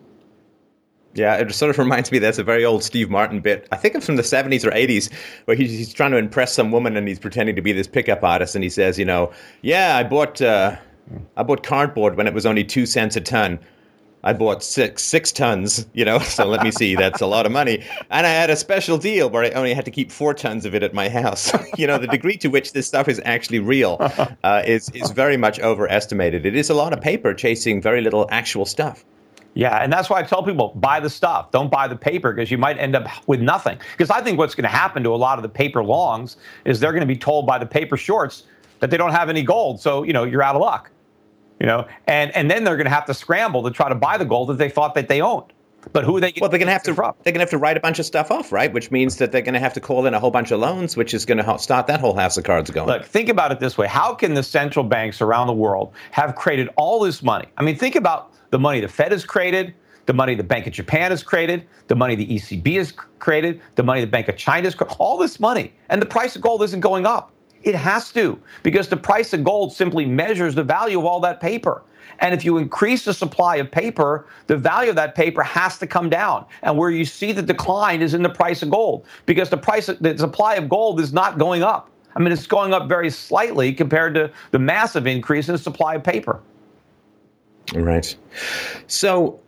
Yeah, 1.18 1.36
it 1.36 1.52
sort 1.54 1.72
of 1.72 1.78
reminds 1.80 2.12
me 2.12 2.20
that's 2.20 2.38
a 2.38 2.44
very 2.44 2.64
old 2.64 2.84
Steve 2.84 3.10
Martin 3.10 3.42
bit. 3.42 3.68
I 3.72 3.76
think 3.78 3.96
it's 3.96 4.06
from 4.06 4.16
the 4.16 4.22
70s 4.22 4.66
or 4.66 4.72
80s 4.72 5.12
where 5.46 5.58
he's, 5.58 5.72
he's 5.72 5.94
trying 5.94 6.12
to 6.12 6.18
impress 6.18 6.54
some 6.54 6.72
woman 6.72 6.96
and 6.96 7.08
he's 7.08 7.20
pretending 7.20 7.56
to 7.56 7.62
be 7.62 7.74
this 7.74 7.88
pickup 7.88 8.24
artist 8.24 8.56
and 8.56 8.64
he 8.64 8.70
says, 8.70 8.98
you 9.00 9.06
know, 9.06 9.32
yeah, 9.62 9.98
I 9.98 10.04
bought 10.04 10.42
uh, 10.42 10.78
I 11.36 11.44
bought 11.44 11.64
cardboard 11.64 12.16
when 12.18 12.28
it 12.28 12.34
was 12.34 12.46
only 12.46 12.64
2 12.64 12.86
cents 12.86 13.16
a 13.16 13.22
ton. 13.22 13.60
I 14.24 14.34
bought 14.34 14.62
six 14.64 15.04
six 15.04 15.32
tons, 15.32 15.88
you 15.94 16.04
know. 16.04 16.20
So 16.38 16.46
let 16.46 16.64
me 16.64 16.72
see, 16.72 16.96
that's 16.96 17.22
a 17.22 17.26
lot 17.28 17.46
of 17.46 17.52
money. 17.52 17.86
And 18.10 18.28
I 18.28 18.30
had 18.30 18.50
a 18.50 18.56
special 18.56 18.98
deal 18.98 19.30
where 19.30 19.44
I 19.44 19.52
only 19.52 19.74
had 19.74 19.86
to 19.86 19.92
keep 19.92 20.12
four 20.12 20.34
tons 20.34 20.66
of 20.66 20.76
it 20.76 20.84
at 20.84 20.94
my 20.94 21.08
house. 21.08 21.52
you 21.78 21.88
know, 21.88 21.98
the 21.98 22.08
degree 22.08 22.36
to 22.38 22.50
which 22.50 22.74
this 22.74 22.88
stuff 22.88 23.08
is 23.08 23.22
actually 23.24 23.60
real 23.60 23.98
uh, 24.44 24.64
is 24.66 24.90
is 24.90 25.12
very 25.12 25.38
much 25.38 25.60
overestimated. 25.60 26.46
It 26.46 26.56
is 26.56 26.70
a 26.70 26.74
lot 26.74 26.94
of 26.94 27.00
paper 27.00 27.34
chasing 27.34 27.82
very 27.82 28.02
little 28.02 28.28
actual 28.30 28.66
stuff. 28.66 29.06
Yeah, 29.58 29.78
and 29.78 29.92
that's 29.92 30.08
why 30.08 30.20
I 30.20 30.24
tell 30.24 30.44
people 30.44 30.74
buy 30.76 31.00
the 31.00 31.10
stuff. 31.10 31.50
Don't 31.50 31.72
buy 31.72 31.88
the 31.88 31.96
paper 31.96 32.32
because 32.32 32.52
you 32.52 32.60
might 32.60 32.78
end 32.78 32.96
up 32.96 33.08
with 33.28 33.42
nothing. 33.42 33.80
Because 33.92 34.12
I 34.12 34.22
think 34.22 34.38
what's 34.38 34.54
going 34.54 34.70
to 34.70 34.70
happen 34.70 35.02
to 35.02 35.10
a 35.10 35.18
lot 35.18 35.40
of 35.40 35.42
the 35.42 35.50
paper 35.50 35.84
longs 35.84 36.38
is 36.64 36.80
they're 36.80 36.92
going 36.92 37.02
to 37.02 37.08
be 37.08 37.18
told 37.18 37.48
by 37.48 37.58
the 37.58 37.66
paper 37.66 37.98
shorts, 37.98 38.44
that 38.82 38.92
they 38.92 38.98
don't 38.98 39.14
have 39.14 39.30
any 39.30 39.42
gold. 39.42 39.82
So, 39.82 40.04
you 40.04 40.14
know, 40.14 40.26
you're 40.26 40.44
out 40.44 40.54
of 40.54 40.62
luck. 40.62 40.92
You 41.60 41.66
know, 41.66 41.88
and 42.06 42.30
and 42.36 42.52
then 42.52 42.64
they're 42.64 42.78
going 42.78 42.86
to 42.86 42.92
have 42.92 43.06
to 43.06 43.16
scramble 43.16 43.64
to 43.64 43.72
try 43.72 43.90
to 43.90 43.96
buy 43.96 44.20
the 44.20 44.26
gold 44.26 44.50
that 44.50 44.60
they 44.60 44.70
thought 44.70 44.94
that 44.94 45.08
they 45.08 45.22
owned. 45.22 45.52
But 45.92 46.04
who 46.04 46.18
are 46.18 46.20
they? 46.20 46.34
Well, 46.40 46.52
they're 46.52 46.60
going 46.60 46.68
to 46.68 46.74
have 46.74 46.84
to. 46.84 46.94
From? 46.94 47.16
They're 47.24 47.34
going 47.34 47.40
to 47.40 47.46
have 47.46 47.50
to 47.50 47.58
write 47.58 47.78
a 47.78 47.80
bunch 47.80 47.98
of 47.98 48.06
stuff 48.06 48.30
off, 48.30 48.52
right? 48.52 48.72
Which 48.72 48.92
means 48.92 49.18
that 49.18 49.32
they're 49.32 49.42
going 49.42 49.56
to 49.56 49.60
have 49.60 49.74
to 49.74 49.82
call 49.82 50.06
in 50.06 50.14
a 50.14 50.20
whole 50.20 50.30
bunch 50.30 50.52
of 50.52 50.60
loans, 50.60 50.96
which 50.96 51.16
is 51.16 51.26
going 51.26 51.44
to 51.44 51.58
start 51.58 51.88
that 51.88 52.00
whole 52.00 52.16
house 52.16 52.38
of 52.38 52.44
cards 52.44 52.70
going. 52.70 52.86
Look, 52.86 53.06
think 53.06 53.28
about 53.28 53.52
it 53.52 53.60
this 53.60 53.76
way: 53.76 53.88
How 53.88 54.14
can 54.14 54.36
the 54.36 54.44
central 54.44 54.86
banks 54.86 55.20
around 55.20 55.48
the 55.48 55.54
world 55.54 55.94
have 56.12 56.36
created 56.36 56.70
all 56.76 57.00
this 57.00 57.24
money? 57.24 57.48
I 57.58 57.64
mean, 57.64 57.76
think 57.76 57.96
about 57.96 58.34
the 58.50 58.60
money 58.60 58.80
the 58.80 58.88
Fed 58.88 59.12
has 59.12 59.26
created, 59.26 59.74
the 60.06 60.14
money 60.14 60.36
the 60.36 60.44
Bank 60.44 60.68
of 60.68 60.74
Japan 60.74 61.12
has 61.12 61.22
created, 61.22 61.68
the 61.88 61.96
money 61.96 62.16
the 62.16 62.28
ECB 62.28 62.76
has 62.78 62.94
created, 63.20 63.62
the 63.76 63.84
money 63.84 64.02
the 64.02 64.08
Bank 64.08 64.30
of 64.30 64.38
China 64.38 64.66
has 64.66 64.76
created, 64.76 64.96
all 65.00 65.18
this 65.18 65.40
money, 65.40 65.74
and 65.90 66.02
the 66.02 66.06
price 66.06 66.36
of 66.36 66.42
gold 66.42 66.64
isn't 66.64 66.80
going 66.80 67.06
up. 67.06 67.32
It 67.64 67.76
has 67.76 68.12
to, 68.14 68.40
because 68.64 68.88
the 68.88 68.98
price 68.98 69.34
of 69.34 69.44
gold 69.44 69.74
simply 69.74 70.06
measures 70.06 70.56
the 70.56 70.64
value 70.64 71.00
of 71.00 71.06
all 71.06 71.20
that 71.22 71.42
paper. 71.42 71.84
And 72.20 72.34
if 72.34 72.46
you 72.46 72.58
increase 72.58 73.06
the 73.06 73.14
supply 73.14 73.58
of 73.58 73.70
paper, 73.70 74.28
the 74.48 74.58
value 74.58 74.90
of 74.90 74.96
that 74.96 75.16
paper 75.16 75.44
has 75.44 75.78
to 75.80 75.88
come 75.88 76.10
down. 76.10 76.46
And 76.64 76.78
where 76.78 76.90
you 76.90 77.06
see 77.06 77.32
the 77.32 77.42
decline 77.42 78.02
is 78.02 78.14
in 78.14 78.24
the 78.24 78.30
price 78.30 78.64
of 78.64 78.70
gold, 78.70 79.06
because 79.26 79.50
the 79.50 79.58
price, 79.58 79.90
of, 79.90 80.00
the 80.00 80.18
supply 80.18 80.56
of 80.56 80.70
gold 80.70 81.00
is 81.00 81.14
not 81.14 81.38
going 81.38 81.64
up. 81.64 81.92
I 82.16 82.20
mean, 82.20 82.32
it's 82.32 82.48
going 82.48 82.74
up 82.74 82.88
very 82.88 83.10
slightly 83.10 83.74
compared 83.74 84.16
to 84.16 84.32
the 84.52 84.60
massive 84.60 85.06
increase 85.06 85.50
in 85.50 85.54
the 85.54 85.60
supply 85.60 85.96
of 85.96 86.04
paper. 86.04 86.42
Right. 87.74 88.16
So 88.88 89.40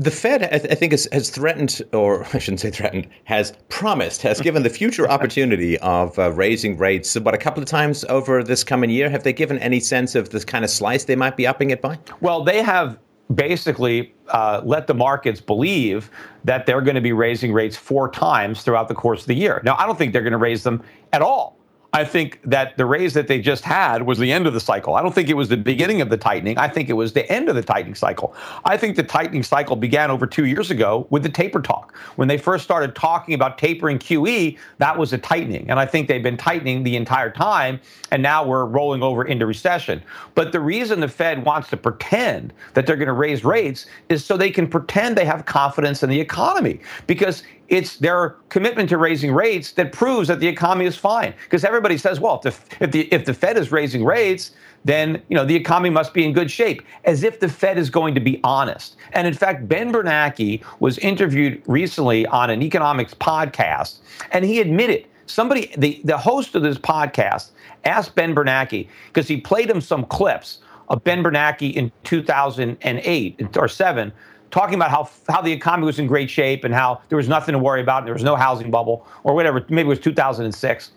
the 0.00 0.10
Fed, 0.10 0.44
I, 0.44 0.58
th- 0.58 0.72
I 0.72 0.74
think, 0.74 0.92
has, 0.92 1.06
has, 1.12 1.28
threatened, 1.28 1.82
or 1.92 2.24
I 2.32 2.38
shouldn't 2.38 2.60
say 2.60 2.70
threatened, 2.70 3.06
has 3.24 3.52
promised, 3.68 4.22
has 4.22 4.40
given 4.40 4.62
the 4.62 4.70
future 4.70 5.08
opportunity 5.10 5.78
of 5.78 6.18
uh, 6.18 6.32
raising 6.32 6.78
rates, 6.78 7.14
about 7.16 7.34
a 7.34 7.38
couple 7.38 7.62
of 7.62 7.68
times 7.68 8.04
over 8.04 8.42
this 8.42 8.64
coming 8.64 8.88
year. 8.88 9.10
Have 9.10 9.24
they 9.24 9.32
given 9.32 9.58
any 9.58 9.78
sense 9.78 10.14
of 10.14 10.30
this 10.30 10.44
kind 10.44 10.64
of 10.64 10.70
slice 10.70 11.04
they 11.04 11.16
might 11.16 11.36
be 11.36 11.46
upping 11.46 11.70
it 11.70 11.82
by? 11.82 11.98
Well, 12.20 12.42
they 12.42 12.62
have 12.62 12.98
basically 13.34 14.12
uh, 14.28 14.62
let 14.64 14.86
the 14.86 14.94
markets 14.94 15.40
believe 15.40 16.10
that 16.44 16.66
they're 16.66 16.80
going 16.80 16.94
to 16.94 17.00
be 17.00 17.12
raising 17.12 17.52
rates 17.52 17.76
four 17.76 18.10
times 18.10 18.62
throughout 18.62 18.88
the 18.88 18.94
course 18.94 19.20
of 19.20 19.26
the 19.26 19.34
year. 19.34 19.60
Now, 19.64 19.76
I 19.78 19.86
don't 19.86 19.98
think 19.98 20.12
they're 20.12 20.22
going 20.22 20.32
to 20.32 20.38
raise 20.38 20.62
them 20.62 20.82
at 21.12 21.22
all. 21.22 21.59
I 21.92 22.04
think 22.04 22.40
that 22.44 22.76
the 22.76 22.86
raise 22.86 23.14
that 23.14 23.26
they 23.26 23.40
just 23.40 23.64
had 23.64 24.02
was 24.02 24.18
the 24.18 24.30
end 24.30 24.46
of 24.46 24.54
the 24.54 24.60
cycle. 24.60 24.94
I 24.94 25.02
don't 25.02 25.14
think 25.14 25.28
it 25.28 25.34
was 25.34 25.48
the 25.48 25.56
beginning 25.56 26.00
of 26.00 26.08
the 26.08 26.16
tightening. 26.16 26.56
I 26.56 26.68
think 26.68 26.88
it 26.88 26.92
was 26.92 27.12
the 27.12 27.30
end 27.30 27.48
of 27.48 27.56
the 27.56 27.62
tightening 27.62 27.96
cycle. 27.96 28.34
I 28.64 28.76
think 28.76 28.94
the 28.94 29.02
tightening 29.02 29.42
cycle 29.42 29.74
began 29.74 30.10
over 30.10 30.26
two 30.26 30.46
years 30.46 30.70
ago 30.70 31.08
with 31.10 31.24
the 31.24 31.28
taper 31.28 31.60
talk. 31.60 31.96
When 32.14 32.28
they 32.28 32.38
first 32.38 32.62
started 32.62 32.94
talking 32.94 33.34
about 33.34 33.58
tapering 33.58 33.98
QE, 33.98 34.56
that 34.78 34.96
was 34.96 35.12
a 35.12 35.18
tightening. 35.18 35.68
And 35.68 35.80
I 35.80 35.86
think 35.86 36.06
they've 36.06 36.22
been 36.22 36.36
tightening 36.36 36.84
the 36.84 36.94
entire 36.94 37.30
time. 37.30 37.80
And 38.12 38.22
now 38.22 38.44
we're 38.44 38.66
rolling 38.66 39.02
over 39.02 39.24
into 39.24 39.46
recession. 39.46 40.00
But 40.36 40.52
the 40.52 40.60
reason 40.60 41.00
the 41.00 41.08
Fed 41.08 41.44
wants 41.44 41.70
to 41.70 41.76
pretend 41.76 42.52
that 42.74 42.86
they're 42.86 42.96
going 42.96 43.08
to 43.08 43.12
raise 43.12 43.44
rates 43.44 43.86
is 44.08 44.24
so 44.24 44.36
they 44.36 44.50
can 44.50 44.68
pretend 44.68 45.16
they 45.16 45.24
have 45.24 45.44
confidence 45.44 46.04
in 46.04 46.10
the 46.10 46.20
economy. 46.20 46.80
Because 47.08 47.42
it's 47.70 47.96
their 47.96 48.30
commitment 48.48 48.88
to 48.88 48.98
raising 48.98 49.32
rates 49.32 49.72
that 49.72 49.92
proves 49.92 50.28
that 50.28 50.40
the 50.40 50.48
economy 50.48 50.86
is 50.86 50.96
fine. 50.96 51.32
Because 51.44 51.64
everybody 51.64 51.96
says, 51.96 52.18
well, 52.18 52.42
if 52.44 52.68
the, 52.68 52.84
if 52.84 52.90
the 52.90 53.14
if 53.14 53.24
the 53.24 53.32
Fed 53.32 53.56
is 53.56 53.72
raising 53.72 54.04
rates, 54.04 54.50
then 54.84 55.22
you 55.28 55.36
know 55.36 55.44
the 55.44 55.54
economy 55.54 55.88
must 55.88 56.12
be 56.12 56.24
in 56.24 56.32
good 56.32 56.50
shape, 56.50 56.82
as 57.04 57.22
if 57.22 57.38
the 57.38 57.48
Fed 57.48 57.78
is 57.78 57.88
going 57.88 58.14
to 58.14 58.20
be 58.20 58.40
honest. 58.42 58.96
And 59.12 59.26
in 59.26 59.34
fact, 59.34 59.68
Ben 59.68 59.92
Bernanke 59.92 60.62
was 60.80 60.98
interviewed 60.98 61.62
recently 61.66 62.26
on 62.26 62.50
an 62.50 62.60
economics 62.60 63.14
podcast, 63.14 63.98
and 64.32 64.44
he 64.44 64.60
admitted 64.60 65.06
somebody 65.26 65.72
the, 65.78 66.00
the 66.04 66.18
host 66.18 66.56
of 66.56 66.62
this 66.62 66.76
podcast 66.76 67.50
asked 67.84 68.16
Ben 68.16 68.34
Bernanke 68.34 68.88
because 69.06 69.28
he 69.28 69.40
played 69.40 69.70
him 69.70 69.80
some 69.80 70.04
clips 70.06 70.58
of 70.88 71.04
Ben 71.04 71.22
Bernanke 71.22 71.72
in 71.72 71.92
2008 72.02 73.56
or 73.56 73.68
7 73.68 74.12
talking 74.50 74.74
about 74.74 74.90
how 74.90 75.08
how 75.28 75.40
the 75.40 75.52
economy 75.52 75.86
was 75.86 75.98
in 75.98 76.06
great 76.06 76.30
shape 76.30 76.64
and 76.64 76.74
how 76.74 77.00
there 77.08 77.16
was 77.16 77.28
nothing 77.28 77.52
to 77.52 77.58
worry 77.58 77.80
about. 77.80 77.98
and 77.98 78.06
There 78.06 78.14
was 78.14 78.24
no 78.24 78.36
housing 78.36 78.70
bubble 78.70 79.06
or 79.24 79.34
whatever. 79.34 79.64
Maybe 79.68 79.86
it 79.86 79.88
was 79.88 80.00
2006. 80.00 80.90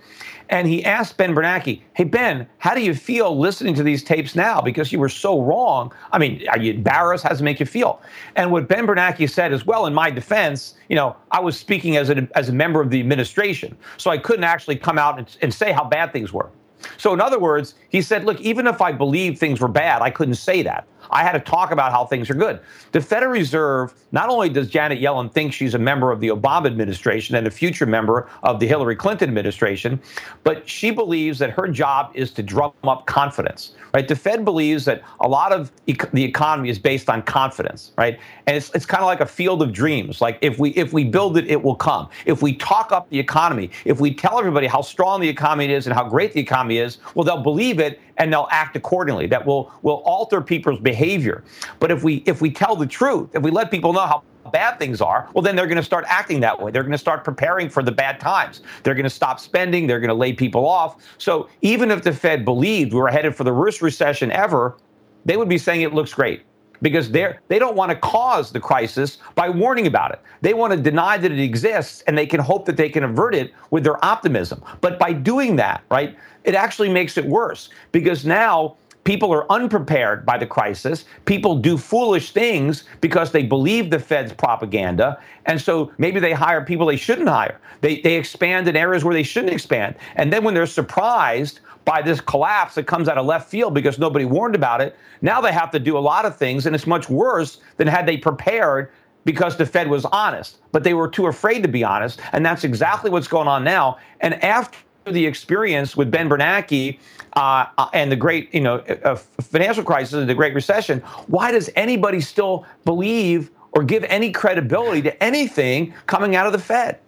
And 0.49 0.67
he 0.67 0.83
asked 0.83 1.17
Ben 1.17 1.33
Bernanke, 1.33 1.81
"Hey 1.93 2.03
Ben, 2.03 2.47
how 2.57 2.75
do 2.75 2.81
you 2.81 2.93
feel 2.93 3.37
listening 3.37 3.73
to 3.75 3.83
these 3.83 4.03
tapes 4.03 4.35
now? 4.35 4.61
Because 4.61 4.91
you 4.91 4.99
were 4.99 5.09
so 5.09 5.41
wrong. 5.41 5.93
I 6.11 6.19
mean, 6.19 6.45
are 6.49 6.59
you 6.59 6.73
embarrassed? 6.73 7.23
How 7.23 7.29
does 7.29 7.41
it 7.41 7.43
make 7.43 7.59
you 7.59 7.65
feel?" 7.65 8.01
And 8.35 8.51
what 8.51 8.67
Ben 8.67 8.85
Bernanke 8.85 9.29
said 9.29 9.53
is, 9.53 9.65
"Well, 9.65 9.85
in 9.85 9.93
my 9.93 10.09
defense, 10.11 10.75
you 10.89 10.95
know, 10.95 11.15
I 11.31 11.39
was 11.39 11.57
speaking 11.57 11.97
as 11.97 12.09
a 12.09 12.27
as 12.35 12.49
a 12.49 12.53
member 12.53 12.81
of 12.81 12.89
the 12.89 12.99
administration, 12.99 13.77
so 13.97 14.11
I 14.11 14.17
couldn't 14.17 14.43
actually 14.43 14.75
come 14.75 14.97
out 14.97 15.17
and, 15.17 15.27
and 15.41 15.53
say 15.53 15.71
how 15.71 15.85
bad 15.85 16.11
things 16.11 16.33
were." 16.33 16.49
So, 16.97 17.13
in 17.13 17.21
other 17.21 17.39
words, 17.39 17.75
he 17.89 18.01
said, 18.01 18.25
look, 18.25 18.39
even 18.41 18.67
if 18.67 18.81
I 18.81 18.91
believed 18.91 19.39
things 19.39 19.59
were 19.59 19.67
bad, 19.67 20.01
I 20.01 20.09
couldn't 20.09 20.35
say 20.35 20.61
that. 20.63 20.85
I 21.09 21.23
had 21.23 21.33
to 21.33 21.39
talk 21.39 21.71
about 21.71 21.91
how 21.91 22.05
things 22.05 22.29
are 22.29 22.35
good. 22.35 22.59
The 22.91 23.01
Federal 23.01 23.31
Reserve, 23.31 23.93
not 24.11 24.29
only 24.29 24.49
does 24.49 24.69
Janet 24.69 25.01
Yellen 25.01 25.31
think 25.31 25.53
she's 25.53 25.73
a 25.73 25.79
member 25.79 26.11
of 26.11 26.19
the 26.19 26.29
Obama 26.29 26.67
administration 26.67 27.35
and 27.35 27.47
a 27.47 27.51
future 27.51 27.85
member 27.85 28.29
of 28.43 28.59
the 28.59 28.67
Hillary 28.67 28.95
Clinton 28.95 29.29
administration, 29.29 30.01
but 30.43 30.67
she 30.67 30.91
believes 30.91 31.39
that 31.39 31.51
her 31.51 31.67
job 31.67 32.11
is 32.13 32.31
to 32.31 32.43
drum 32.43 32.73
up 32.83 33.05
confidence, 33.05 33.75
right? 33.93 34.07
The 34.07 34.15
Fed 34.15 34.45
believes 34.45 34.85
that 34.85 35.03
a 35.19 35.27
lot 35.27 35.51
of 35.51 35.71
the 35.85 36.23
economy 36.23 36.69
is 36.69 36.79
based 36.79 37.09
on 37.09 37.21
confidence, 37.21 37.91
right? 37.97 38.19
And 38.47 38.57
it's, 38.57 38.71
it's 38.73 38.85
kind 38.85 39.01
of 39.01 39.07
like 39.07 39.21
a 39.21 39.25
field 39.25 39.61
of 39.61 39.71
dreams. 39.71 40.21
Like 40.21 40.37
if 40.41 40.59
we 40.59 40.71
if 40.71 40.93
we 40.93 41.03
build 41.03 41.37
it, 41.37 41.47
it 41.47 41.61
will 41.61 41.75
come. 41.75 42.09
If 42.25 42.41
we 42.41 42.55
talk 42.55 42.91
up 42.91 43.09
the 43.09 43.19
economy, 43.19 43.69
if 43.85 43.99
we 43.99 44.13
tell 44.13 44.39
everybody 44.39 44.67
how 44.67 44.81
strong 44.81 45.21
the 45.21 45.29
economy 45.29 45.71
is 45.71 45.87
and 45.87 45.95
how 45.95 46.07
great 46.07 46.33
the 46.33 46.39
economy 46.39 46.77
is, 46.77 46.97
well, 47.15 47.23
they'll 47.23 47.43
believe 47.43 47.79
it 47.79 47.99
and 48.18 48.32
they'll 48.32 48.47
act 48.51 48.76
accordingly. 48.76 49.28
That 49.28 49.45
will 49.45 49.72
will 49.82 50.01
alter 50.05 50.41
people's 50.41 50.80
behavior. 50.80 51.43
But 51.80 51.91
if 51.91 52.03
we 52.03 52.24
if 52.26 52.41
we 52.41 52.51
tell 52.51 52.76
the 52.76 52.86
truth, 52.86 53.30
if 53.34 53.43
we 53.43 53.51
let 53.51 53.72
people 53.72 53.93
know 53.93 54.05
how 54.05 54.24
bad 54.51 54.78
things 54.78 55.01
are, 55.01 55.30
well, 55.34 55.41
then 55.41 55.55
they're 55.55 55.68
going 55.68 55.78
to 55.78 55.84
start 55.84 56.05
acting 56.07 56.39
that 56.41 56.61
way. 56.61 56.72
They're 56.72 56.84
going 56.84 56.91
to 56.91 56.97
start 56.97 57.24
preparing 57.24 57.70
for 57.70 57.82
the 57.82 57.91
bad 57.91 58.20
times. 58.20 58.61
They're 58.84 58.93
going 58.93 59.05
to 59.05 59.09
stop 59.09 59.39
spending. 59.39 59.88
They're 59.88 59.99
going 59.99 60.09
to 60.09 60.14
lay 60.14 60.34
people 60.34 60.68
off. 60.68 61.01
So 61.18 61.49
even 61.61 61.91
if 61.91 62.03
the 62.03 62.14
Fed 62.14 62.43
believed 62.43 62.93
we 62.93 62.99
were 62.99 63.09
headed 63.09 63.36
for 63.36 63.45
the 63.45 63.53
worst 63.53 63.82
recession 63.82 64.32
ever, 64.32 64.78
they 65.26 65.38
would 65.38 65.49
be 65.49 65.57
saying 65.57 65.82
it 65.82 65.93
looks 65.93 66.14
great 66.14 66.43
because 66.84 67.09
they're 67.09 67.41
they 67.47 67.57
don't 67.57 67.75
want 67.75 67.89
to 67.89 67.97
cause 67.97 68.51
the 68.51 68.59
crisis 68.59 69.17
by 69.34 69.49
warning 69.49 69.88
about 69.88 70.11
it. 70.11 70.21
They 70.41 70.53
want 70.53 70.73
to 70.73 70.79
deny 70.79 71.17
that 71.17 71.31
it 71.31 71.39
exists 71.39 72.03
and 72.05 72.15
they 72.15 72.27
can 72.27 72.39
hope 72.39 72.65
that 72.65 72.77
they 72.77 72.89
can 72.89 73.03
avert 73.03 73.34
it 73.34 73.53
with 73.71 73.84
their 73.84 74.03
optimism. 74.05 74.63
But 74.81 74.99
by 74.99 75.13
doing 75.13 75.55
that, 75.55 75.84
right, 75.89 76.15
it 76.43 76.53
actually 76.53 76.89
makes 76.89 77.17
it 77.17 77.25
worse 77.25 77.69
because 77.91 78.25
now 78.25 78.75
people 79.03 79.34
are 79.34 79.51
unprepared 79.51 80.25
by 80.25 80.38
the 80.38 80.45
crisis. 80.45 81.05
People 81.25 81.55
do 81.55 81.77
foolish 81.77 82.31
things 82.31 82.86
because 83.01 83.31
they 83.31 83.43
believe 83.43 83.89
the 83.89 83.99
Fed's 83.99 84.34
propaganda. 84.34 85.19
And 85.45 85.59
so 85.59 85.91
maybe 85.97 86.19
they 86.19 86.34
hire 86.34 86.63
people 86.63 86.86
they 86.86 86.95
shouldn't 86.95 87.27
hire. 87.27 87.59
They, 87.81 87.99
they 88.01 88.15
expand 88.15 88.67
in 88.67 88.77
areas 88.77 89.03
where 89.03 89.13
they 89.13 89.23
shouldn't 89.23 89.53
expand. 89.53 89.95
And 90.15 90.31
then 90.31 90.43
when 90.43 90.53
they're 90.53 90.65
surprised 90.65 91.59
by 91.86 92.01
this 92.01 92.21
collapse 92.21 92.75
that 92.75 92.88
comes 92.88 93.07
out 93.07 93.17
of 93.17 93.25
left 93.25 93.49
field 93.49 93.73
because 93.73 93.99
nobody 93.99 94.25
warned 94.25 94.55
about 94.55 94.81
it, 94.81 94.95
now 95.21 95.41
they 95.41 95.51
have 95.51 95.71
to 95.71 95.79
do 95.79 95.97
a 95.97 95.99
lot 95.99 96.25
of 96.25 96.38
things. 96.38 96.65
And 96.65 96.75
it's 96.75 96.88
much 96.88 97.09
worse 97.09 97.59
than 97.77 97.88
had 97.88 98.05
they 98.05 98.17
prepared 98.17 98.91
because 99.25 99.57
the 99.57 99.65
Fed 99.65 99.89
was 99.89 100.05
honest, 100.05 100.57
but 100.71 100.84
they 100.84 100.93
were 100.93 101.07
too 101.07 101.27
afraid 101.27 101.63
to 101.63 101.69
be 101.69 101.84
honest. 101.84 102.19
And 102.31 102.45
that's 102.45 102.63
exactly 102.63 103.09
what's 103.09 103.27
going 103.27 103.47
on 103.47 103.63
now. 103.63 103.97
And 104.21 104.41
after 104.43 104.77
the 105.05 105.25
experience 105.25 105.97
with 105.97 106.11
Ben 106.11 106.29
Bernanke 106.29 106.99
uh, 107.36 107.65
uh, 107.77 107.89
and 107.93 108.11
the 108.11 108.15
great, 108.15 108.53
you 108.53 108.61
know, 108.61 108.77
uh, 109.03 109.15
financial 109.15 109.84
crisis 109.84 110.13
and 110.13 110.29
the 110.29 110.36
Great 110.36 110.53
Recession, 110.53 110.99
why 111.27 111.51
does 111.51 111.69
anybody 111.75 112.21
still 112.21 112.65
believe 112.86 113.51
or 113.73 113.84
give 113.84 114.03
any 114.05 114.31
credibility 114.31 115.01
to 115.01 115.23
anything 115.23 115.93
coming 116.05 116.36
out 116.36 116.45
of 116.45 116.53
the 116.53 116.59
Fed? 116.59 116.99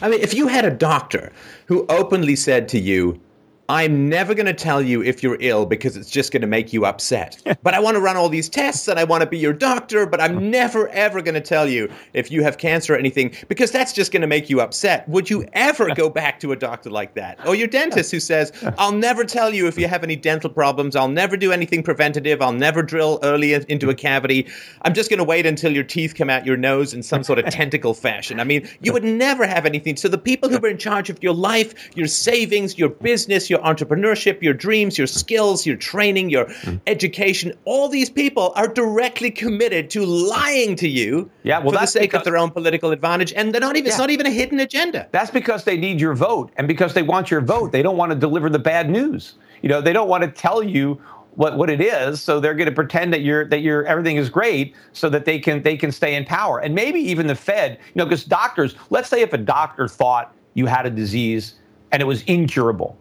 I 0.00 0.08
mean, 0.08 0.20
if 0.20 0.34
you 0.34 0.48
had 0.48 0.64
a 0.64 0.70
doctor 0.70 1.32
who 1.66 1.84
openly 1.88 2.36
said 2.36 2.68
to 2.70 2.80
you, 2.80 3.20
I'm 3.68 4.10
never 4.10 4.34
going 4.34 4.46
to 4.46 4.54
tell 4.54 4.82
you 4.82 5.02
if 5.02 5.22
you're 5.22 5.38
ill 5.40 5.64
because 5.64 5.96
it's 5.96 6.10
just 6.10 6.32
going 6.32 6.42
to 6.42 6.46
make 6.46 6.72
you 6.72 6.84
upset. 6.84 7.40
but 7.62 7.72
I 7.72 7.80
want 7.80 7.94
to 7.96 8.00
run 8.00 8.16
all 8.16 8.28
these 8.28 8.48
tests 8.48 8.88
and 8.88 8.98
I 8.98 9.04
want 9.04 9.22
to 9.22 9.26
be 9.26 9.38
your 9.38 9.52
doctor, 9.52 10.06
but 10.06 10.20
I'm 10.20 10.38
mm. 10.38 10.42
never, 10.50 10.88
ever 10.88 11.22
going 11.22 11.34
to 11.34 11.40
tell 11.40 11.68
you 11.68 11.90
if 12.12 12.30
you 12.30 12.42
have 12.42 12.58
cancer 12.58 12.94
or 12.94 12.98
anything 12.98 13.34
because 13.48 13.70
that's 13.70 13.92
just 13.92 14.12
going 14.12 14.20
to 14.20 14.26
make 14.26 14.50
you 14.50 14.60
upset. 14.60 15.08
Would 15.08 15.30
you 15.30 15.46
ever 15.54 15.94
go 15.94 16.10
back 16.24 16.40
to 16.40 16.52
a 16.52 16.56
doctor 16.56 16.90
like 16.90 17.14
that? 17.14 17.38
Or 17.46 17.54
your 17.54 17.68
dentist 17.68 18.10
who 18.10 18.20
says, 18.20 18.52
I'll 18.78 18.92
never 18.92 19.24
tell 19.24 19.54
you 19.54 19.66
if 19.66 19.78
you 19.78 19.88
have 19.88 20.04
any 20.04 20.16
dental 20.16 20.50
problems. 20.50 20.94
I'll 20.94 21.08
never 21.08 21.36
do 21.36 21.52
anything 21.52 21.82
preventative. 21.82 22.42
I'll 22.42 22.52
never 22.52 22.82
drill 22.82 23.18
early 23.22 23.54
into 23.54 23.88
a 23.88 23.94
cavity. 23.94 24.46
I'm 24.82 24.92
just 24.92 25.08
going 25.08 25.18
to 25.18 25.24
wait 25.24 25.46
until 25.46 25.72
your 25.72 25.84
teeth 25.84 26.14
come 26.14 26.28
out 26.28 26.44
your 26.44 26.56
nose 26.56 26.92
in 26.92 27.02
some 27.02 27.24
sort 27.24 27.38
of 27.38 27.46
tentacle 27.46 27.94
fashion. 27.94 28.40
I 28.40 28.44
mean, 28.44 28.68
you 28.80 28.92
would 28.92 29.04
never 29.04 29.46
have 29.46 29.64
anything. 29.64 29.96
So 29.96 30.08
the 30.08 30.18
people 30.18 30.48
who 30.48 30.58
are 30.58 30.68
in 30.68 30.78
charge 30.78 31.08
of 31.08 31.22
your 31.22 31.34
life, 31.34 31.96
your 31.96 32.06
savings, 32.06 32.78
your 32.78 32.90
business, 32.90 33.48
your 33.48 33.53
entrepreneurship, 33.60 34.42
your 34.42 34.54
dreams, 34.54 34.96
your 34.98 35.06
skills, 35.06 35.66
your 35.66 35.76
training, 35.76 36.30
your 36.30 36.46
mm. 36.46 36.80
education. 36.86 37.52
All 37.64 37.88
these 37.88 38.10
people 38.10 38.52
are 38.56 38.68
directly 38.68 39.30
committed 39.30 39.90
to 39.90 40.04
lying 40.04 40.76
to 40.76 40.88
you 40.88 41.30
yeah, 41.42 41.58
well, 41.58 41.72
for 41.72 41.78
the 41.80 41.86
sake 41.86 42.02
because, 42.10 42.20
of 42.20 42.24
their 42.24 42.36
own 42.36 42.50
political 42.50 42.90
advantage, 42.92 43.32
and 43.32 43.52
they're 43.52 43.60
not 43.60 43.76
even. 43.76 43.86
Yeah. 43.86 43.92
It's 43.92 43.98
not 43.98 44.10
even 44.10 44.26
a 44.26 44.30
hidden 44.30 44.60
agenda. 44.60 45.08
That's 45.12 45.30
because 45.30 45.64
they 45.64 45.76
need 45.76 46.00
your 46.00 46.14
vote, 46.14 46.52
and 46.56 46.68
because 46.68 46.94
they 46.94 47.02
want 47.02 47.30
your 47.30 47.40
vote, 47.40 47.72
they 47.72 47.82
don't 47.82 47.96
want 47.96 48.12
to 48.12 48.18
deliver 48.18 48.48
the 48.50 48.58
bad 48.58 48.90
news. 48.90 49.34
You 49.62 49.68
know, 49.68 49.80
they 49.80 49.92
don't 49.92 50.08
want 50.08 50.24
to 50.24 50.30
tell 50.30 50.62
you 50.62 51.00
what, 51.36 51.56
what 51.56 51.70
it 51.70 51.80
is. 51.80 52.22
So 52.22 52.40
they're 52.40 52.54
going 52.54 52.68
to 52.68 52.74
pretend 52.74 53.12
that 53.12 53.22
you're 53.22 53.46
that 53.48 53.60
you're 53.60 53.84
everything 53.86 54.16
is 54.16 54.30
great, 54.30 54.74
so 54.92 55.08
that 55.10 55.24
they 55.24 55.38
can 55.38 55.62
they 55.62 55.76
can 55.76 55.92
stay 55.92 56.14
in 56.14 56.24
power. 56.24 56.60
And 56.60 56.74
maybe 56.74 57.00
even 57.00 57.26
the 57.26 57.34
Fed, 57.34 57.78
you 57.82 57.92
know, 57.96 58.04
because 58.04 58.24
doctors. 58.24 58.74
Let's 58.90 59.08
say 59.08 59.22
if 59.22 59.32
a 59.32 59.38
doctor 59.38 59.88
thought 59.88 60.34
you 60.54 60.66
had 60.66 60.86
a 60.86 60.90
disease 60.90 61.54
and 61.92 62.00
it 62.00 62.06
was 62.06 62.22
incurable. 62.22 62.96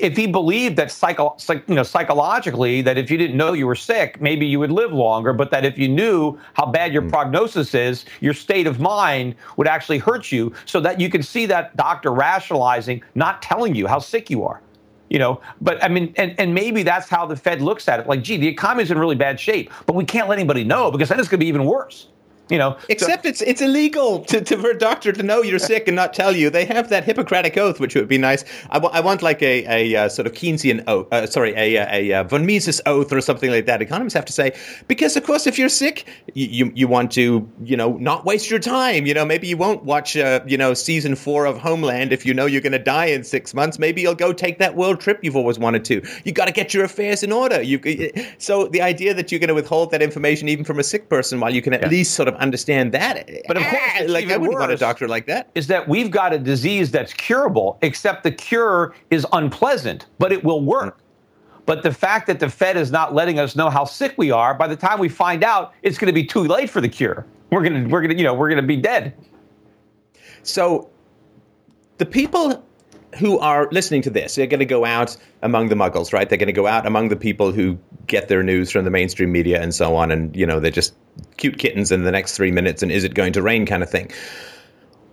If 0.00 0.16
he 0.16 0.26
believed 0.26 0.76
that 0.76 0.90
psycho, 0.90 1.36
you 1.48 1.74
know, 1.74 1.82
psychologically 1.82 2.82
that 2.82 2.96
if 2.96 3.10
you 3.10 3.18
didn't 3.18 3.36
know 3.36 3.52
you 3.52 3.66
were 3.66 3.74
sick, 3.74 4.20
maybe 4.20 4.46
you 4.46 4.58
would 4.58 4.72
live 4.72 4.92
longer, 4.92 5.32
but 5.32 5.50
that 5.50 5.64
if 5.64 5.78
you 5.78 5.88
knew 5.88 6.38
how 6.54 6.66
bad 6.66 6.92
your 6.92 7.02
hmm. 7.02 7.10
prognosis 7.10 7.74
is, 7.74 8.04
your 8.20 8.34
state 8.34 8.66
of 8.66 8.80
mind 8.80 9.34
would 9.56 9.66
actually 9.66 9.98
hurt 9.98 10.32
you, 10.32 10.52
so 10.64 10.80
that 10.80 11.00
you 11.00 11.10
could 11.10 11.24
see 11.24 11.46
that 11.46 11.76
doctor 11.76 12.12
rationalizing, 12.12 13.02
not 13.14 13.42
telling 13.42 13.74
you 13.74 13.86
how 13.86 13.98
sick 13.98 14.30
you 14.30 14.44
are 14.44 14.60
you 15.10 15.18
know? 15.18 15.40
But 15.60 15.82
i 15.82 15.88
mean 15.88 16.14
and, 16.16 16.34
and 16.38 16.54
maybe 16.54 16.82
that's 16.84 17.08
how 17.08 17.26
the 17.26 17.36
fed 17.36 17.60
looks 17.60 17.88
at 17.88 18.00
it. 18.00 18.06
Like 18.06 18.22
gee 18.22 18.36
the 18.36 18.48
economy's 18.48 18.90
in 18.90 18.98
really 18.98 19.16
bad 19.16 19.38
shape 19.38 19.70
but 19.84 19.94
we 19.94 20.04
can't 20.04 20.28
let 20.28 20.38
anybody 20.38 20.64
know 20.64 20.90
because 20.90 21.08
then 21.08 21.18
it's 21.18 21.28
going 21.28 21.40
to 21.40 21.44
be 21.44 21.48
even 21.48 21.64
worse 21.64 22.08
you 22.50 22.58
know, 22.58 22.76
except 22.88 23.24
so, 23.24 23.28
it's 23.28 23.42
it's 23.42 23.60
illegal 23.60 24.24
to, 24.24 24.40
to, 24.40 24.58
for 24.58 24.70
a 24.70 24.78
doctor 24.78 25.12
to 25.12 25.22
know 25.22 25.42
you're 25.42 25.58
sick 25.58 25.86
and 25.88 25.96
not 25.96 26.12
tell 26.12 26.34
you. 26.34 26.50
They 26.50 26.64
have 26.64 26.88
that 26.90 27.04
Hippocratic 27.04 27.56
oath, 27.56 27.80
which 27.80 27.94
would 27.94 28.08
be 28.08 28.18
nice. 28.18 28.44
I, 28.70 28.74
w- 28.74 28.92
I 28.92 29.00
want 29.00 29.22
like 29.22 29.42
a, 29.42 29.64
a 29.66 30.04
uh, 30.04 30.08
sort 30.08 30.26
of 30.26 30.32
Keynesian 30.32 30.84
oath, 30.86 31.06
uh, 31.12 31.26
sorry, 31.26 31.52
a, 31.56 31.76
a, 31.76 32.20
a, 32.20 32.24
von 32.24 32.46
Mises 32.46 32.80
oath 32.86 33.12
or 33.12 33.20
something 33.20 33.50
like 33.50 33.66
that. 33.66 33.82
Economists 33.82 34.14
have 34.14 34.24
to 34.24 34.32
say 34.32 34.56
because, 34.88 35.16
of 35.16 35.24
course, 35.24 35.46
if 35.46 35.58
you're 35.58 35.68
sick, 35.68 36.06
you, 36.34 36.46
you, 36.46 36.72
you 36.74 36.88
want 36.88 37.12
to 37.12 37.48
you 37.64 37.76
know 37.76 37.96
not 37.98 38.24
waste 38.24 38.50
your 38.50 38.60
time. 38.60 39.06
You 39.06 39.14
know, 39.14 39.24
maybe 39.24 39.46
you 39.46 39.56
won't 39.56 39.84
watch 39.84 40.16
uh, 40.16 40.40
you 40.46 40.58
know 40.58 40.74
season 40.74 41.14
four 41.14 41.46
of 41.46 41.58
Homeland 41.58 42.12
if 42.12 42.26
you 42.26 42.34
know 42.34 42.46
you're 42.46 42.60
going 42.60 42.72
to 42.72 42.78
die 42.78 43.06
in 43.06 43.24
six 43.24 43.54
months. 43.54 43.78
Maybe 43.78 44.02
you'll 44.02 44.14
go 44.14 44.32
take 44.32 44.58
that 44.58 44.76
world 44.76 45.00
trip 45.00 45.20
you've 45.22 45.36
always 45.36 45.58
wanted 45.58 45.84
to. 45.86 46.02
You 46.24 46.32
got 46.32 46.46
to 46.46 46.52
get 46.52 46.74
your 46.74 46.84
affairs 46.84 47.22
in 47.22 47.32
order. 47.32 47.62
You 47.62 47.80
so 48.38 48.66
the 48.66 48.82
idea 48.82 49.14
that 49.14 49.30
you're 49.30 49.38
going 49.38 49.48
to 49.48 49.54
withhold 49.54 49.90
that 49.92 50.02
information 50.02 50.48
even 50.48 50.64
from 50.64 50.78
a 50.78 50.82
sick 50.82 51.08
person 51.08 51.40
while 51.40 51.54
you 51.54 51.62
can 51.62 51.72
at 51.72 51.82
yeah. 51.82 51.88
least 51.88 52.14
sort 52.14 52.28
of 52.28 52.34
understand 52.40 52.92
that 52.92 53.28
but 53.46 53.56
of 53.56 53.62
course, 53.64 53.82
ah, 53.82 54.04
like 54.08 54.30
I 54.30 54.36
wouldn't 54.36 54.58
want 54.58 54.72
a 54.72 54.76
doctor 54.76 55.06
like 55.06 55.26
that. 55.26 55.50
Is 55.54 55.66
that 55.68 55.86
we've 55.88 56.10
got 56.10 56.32
a 56.32 56.38
disease 56.38 56.90
that's 56.90 57.12
curable, 57.12 57.78
except 57.82 58.22
the 58.24 58.32
cure 58.32 58.94
is 59.10 59.26
unpleasant, 59.32 60.06
but 60.18 60.32
it 60.32 60.42
will 60.42 60.62
work. 60.62 60.98
But 61.66 61.82
the 61.82 61.92
fact 61.92 62.26
that 62.26 62.40
the 62.40 62.48
Fed 62.48 62.76
is 62.76 62.90
not 62.90 63.14
letting 63.14 63.38
us 63.38 63.54
know 63.54 63.70
how 63.70 63.84
sick 63.84 64.14
we 64.16 64.30
are, 64.30 64.54
by 64.54 64.66
the 64.66 64.76
time 64.76 64.98
we 64.98 65.08
find 65.08 65.44
out, 65.44 65.72
it's 65.82 65.98
going 65.98 66.06
to 66.06 66.12
be 66.12 66.24
too 66.24 66.40
late 66.40 66.70
for 66.70 66.80
the 66.80 66.88
cure. 66.88 67.26
We're 67.50 67.62
going 67.62 67.84
to, 67.84 67.90
we're 67.90 68.00
going 68.00 68.10
to, 68.10 68.16
you 68.16 68.24
know, 68.24 68.34
we're 68.34 68.48
going 68.48 68.60
to 68.60 68.66
be 68.66 68.76
dead. 68.76 69.14
So, 70.42 70.90
the 71.98 72.06
people 72.06 72.64
who 73.16 73.38
are 73.38 73.68
listening 73.72 74.02
to 74.02 74.10
this, 74.10 74.34
they're 74.34 74.46
going 74.46 74.60
to 74.60 74.66
go 74.66 74.84
out 74.84 75.16
among 75.42 75.68
the 75.68 75.74
muggles, 75.74 76.12
right? 76.12 76.28
They're 76.28 76.38
going 76.38 76.46
to 76.46 76.52
go 76.52 76.66
out 76.66 76.86
among 76.86 77.08
the 77.08 77.16
people 77.16 77.52
who 77.52 77.78
get 78.06 78.28
their 78.28 78.42
news 78.42 78.70
from 78.70 78.84
the 78.84 78.90
mainstream 78.90 79.32
media 79.32 79.60
and 79.60 79.74
so 79.74 79.96
on. 79.96 80.10
And, 80.10 80.34
you 80.34 80.46
know, 80.46 80.60
they're 80.60 80.70
just 80.70 80.94
cute 81.36 81.58
kittens 81.58 81.90
in 81.90 82.04
the 82.04 82.10
next 82.10 82.36
three 82.36 82.50
minutes 82.50 82.82
and 82.82 82.92
is 82.92 83.04
it 83.04 83.14
going 83.14 83.32
to 83.32 83.42
rain 83.42 83.66
kind 83.66 83.82
of 83.82 83.90
thing. 83.90 84.10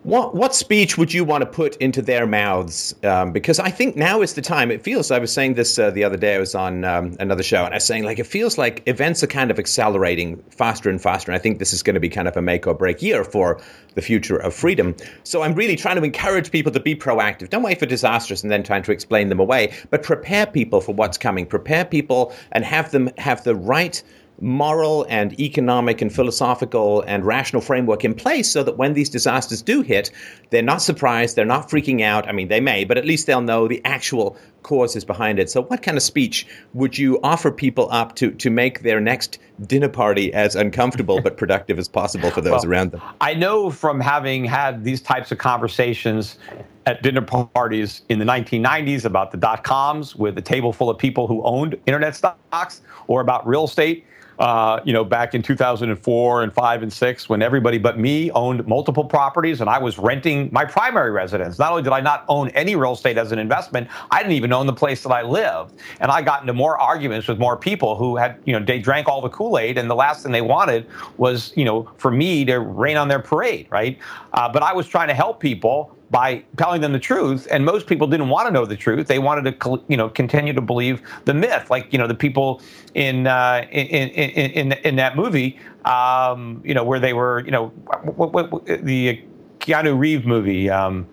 What, 0.07 0.33
what 0.33 0.55
speech 0.55 0.97
would 0.97 1.13
you 1.13 1.25
want 1.25 1.41
to 1.41 1.45
put 1.45 1.75
into 1.81 2.01
their 2.01 2.25
mouths? 2.25 2.95
Um, 3.03 3.33
because 3.33 3.59
I 3.59 3.69
think 3.69 3.97
now 3.97 4.21
is 4.21 4.35
the 4.35 4.41
time. 4.41 4.71
It 4.71 4.81
feels, 4.81 5.11
I 5.11 5.19
was 5.19 5.33
saying 5.33 5.55
this 5.55 5.77
uh, 5.77 5.91
the 5.91 6.05
other 6.05 6.15
day, 6.15 6.35
I 6.35 6.39
was 6.39 6.55
on 6.55 6.85
um, 6.85 7.17
another 7.19 7.43
show, 7.43 7.65
and 7.65 7.73
I 7.73 7.75
was 7.75 7.83
saying, 7.83 8.05
like, 8.05 8.17
it 8.17 8.25
feels 8.25 8.57
like 8.57 8.83
events 8.85 9.21
are 9.21 9.27
kind 9.27 9.51
of 9.51 9.59
accelerating 9.59 10.37
faster 10.43 10.89
and 10.89 11.01
faster. 11.01 11.29
And 11.29 11.37
I 11.37 11.41
think 11.41 11.59
this 11.59 11.73
is 11.73 11.83
going 11.83 11.95
to 11.95 11.99
be 11.99 12.07
kind 12.07 12.25
of 12.29 12.37
a 12.37 12.41
make 12.41 12.65
or 12.67 12.73
break 12.73 13.01
year 13.01 13.25
for 13.25 13.59
the 13.95 14.01
future 14.01 14.37
of 14.37 14.53
freedom. 14.53 14.95
So 15.25 15.41
I'm 15.41 15.53
really 15.55 15.75
trying 15.75 15.97
to 15.97 16.03
encourage 16.03 16.51
people 16.51 16.71
to 16.71 16.79
be 16.79 16.95
proactive. 16.95 17.49
Don't 17.49 17.63
wait 17.63 17.77
for 17.77 17.85
disasters 17.85 18.43
and 18.43 18.49
then 18.49 18.63
trying 18.63 18.83
to 18.83 18.93
explain 18.93 19.27
them 19.27 19.41
away, 19.41 19.73
but 19.89 20.03
prepare 20.03 20.45
people 20.45 20.79
for 20.79 20.95
what's 20.95 21.17
coming. 21.17 21.45
Prepare 21.45 21.83
people 21.83 22.33
and 22.53 22.63
have 22.63 22.91
them 22.91 23.09
have 23.17 23.43
the 23.43 23.55
right 23.55 24.01
moral 24.39 25.05
and 25.09 25.39
economic 25.39 26.01
and 26.01 26.13
philosophical 26.13 27.01
and 27.01 27.25
rational 27.25 27.61
framework 27.61 28.05
in 28.05 28.13
place 28.13 28.49
so 28.49 28.63
that 28.63 28.77
when 28.77 28.93
these 28.93 29.09
disasters 29.09 29.61
do 29.61 29.81
hit, 29.81 30.11
they're 30.49 30.61
not 30.61 30.81
surprised, 30.81 31.35
they're 31.35 31.45
not 31.45 31.69
freaking 31.69 32.01
out. 32.01 32.27
I 32.27 32.31
mean, 32.31 32.47
they 32.47 32.59
may, 32.59 32.83
but 32.83 32.97
at 32.97 33.05
least 33.05 33.25
they'll 33.25 33.41
know 33.41 33.67
the 33.67 33.83
actual 33.83 34.37
causes 34.63 35.05
behind 35.05 35.39
it. 35.39 35.49
So, 35.49 35.63
what 35.63 35.81
kind 35.81 35.97
of 35.97 36.03
speech 36.03 36.45
would 36.73 36.97
you 36.97 37.19
offer 37.23 37.51
people 37.51 37.87
up 37.91 38.15
to, 38.17 38.31
to 38.31 38.49
make 38.49 38.81
their 38.81 38.99
next 38.99 39.39
dinner 39.65 39.89
party 39.89 40.33
as 40.33 40.55
uncomfortable 40.55 41.21
but 41.21 41.37
productive 41.37 41.79
as 41.79 41.87
possible 41.87 42.29
for 42.29 42.41
those 42.41 42.63
well, 42.63 42.65
around 42.65 42.91
them? 42.91 43.01
I 43.21 43.33
know 43.33 43.71
from 43.71 43.99
having 43.99 44.45
had 44.45 44.83
these 44.83 45.01
types 45.01 45.31
of 45.31 45.37
conversations 45.37 46.37
at 46.85 47.01
dinner 47.01 47.21
parties 47.21 48.03
in 48.09 48.19
the 48.19 48.25
1990s 48.25 49.03
about 49.03 49.31
the 49.31 49.37
dot 49.37 49.63
coms 49.63 50.15
with 50.15 50.37
a 50.37 50.41
table 50.41 50.71
full 50.71 50.89
of 50.89 50.97
people 50.97 51.27
who 51.27 51.43
owned 51.43 51.77
internet 51.85 52.15
stocks 52.15 52.81
or 53.07 53.21
about 53.21 53.45
real 53.47 53.65
estate 53.65 54.05
uh, 54.39 54.79
you 54.83 54.93
know, 54.93 55.03
back 55.03 55.33
in 55.33 55.41
2004 55.41 56.43
and 56.43 56.53
five 56.53 56.83
and 56.83 56.93
six, 56.93 57.27
when 57.27 57.41
everybody 57.41 57.77
but 57.77 57.97
me 57.97 58.29
owned 58.31 58.65
multiple 58.67 59.03
properties 59.03 59.61
and 59.61 59.69
I 59.69 59.79
was 59.79 59.97
renting 59.97 60.49
my 60.51 60.65
primary 60.65 61.11
residence. 61.11 61.57
Not 61.57 61.71
only 61.71 61.83
did 61.83 61.93
I 61.93 62.01
not 62.01 62.25
own 62.27 62.49
any 62.49 62.75
real 62.75 62.93
estate 62.93 63.17
as 63.17 63.31
an 63.31 63.39
investment, 63.39 63.87
I 64.11 64.19
didn't 64.19 64.33
even 64.33 64.53
own 64.53 64.67
the 64.67 64.73
place 64.73 65.03
that 65.03 65.11
I 65.11 65.23
lived. 65.23 65.73
And 65.99 66.11
I 66.11 66.21
got 66.21 66.41
into 66.41 66.53
more 66.53 66.79
arguments 66.79 67.27
with 67.27 67.39
more 67.39 67.57
people 67.57 67.95
who 67.95 68.15
had, 68.15 68.39
you 68.45 68.57
know, 68.57 68.63
they 68.63 68.79
drank 68.79 69.07
all 69.07 69.21
the 69.21 69.29
Kool 69.29 69.57
Aid, 69.57 69.77
and 69.77 69.89
the 69.89 69.95
last 69.95 70.23
thing 70.23 70.31
they 70.31 70.41
wanted 70.41 70.85
was, 71.17 71.51
you 71.55 71.65
know, 71.65 71.89
for 71.97 72.11
me 72.11 72.45
to 72.45 72.59
rain 72.59 72.97
on 72.97 73.07
their 73.07 73.19
parade, 73.19 73.67
right? 73.71 73.97
Uh, 74.33 74.47
but 74.47 74.61
I 74.61 74.73
was 74.73 74.87
trying 74.87 75.07
to 75.07 75.13
help 75.13 75.39
people 75.39 75.96
by 76.09 76.43
telling 76.57 76.81
them 76.81 76.93
the 76.93 76.99
truth 76.99 77.47
and 77.51 77.65
most 77.65 77.87
people 77.87 78.07
didn't 78.07 78.29
want 78.29 78.47
to 78.47 78.53
know 78.53 78.65
the 78.65 78.77
truth. 78.77 79.07
They 79.07 79.19
wanted 79.19 79.59
to 79.59 79.83
you 79.87 79.97
know 79.97 80.09
continue 80.09 80.53
to 80.53 80.61
believe 80.61 81.01
the 81.25 81.33
myth 81.33 81.69
like 81.69 81.91
you 81.91 81.99
know 81.99 82.07
the 82.07 82.15
people 82.15 82.61
in 82.93 83.27
uh, 83.27 83.65
in, 83.71 84.09
in, 84.09 84.51
in 84.51 84.71
in 84.71 84.95
that 84.95 85.15
movie 85.15 85.59
um, 85.85 86.61
you 86.63 86.73
know 86.73 86.83
where 86.83 86.99
they 86.99 87.13
were 87.13 87.43
you 87.45 87.51
know 87.51 87.67
what, 87.67 88.33
what, 88.33 88.51
what, 88.51 88.65
the 88.65 89.21
Keanu 89.59 89.97
Reeves 89.97 90.25
movie 90.25 90.69
um, 90.69 91.05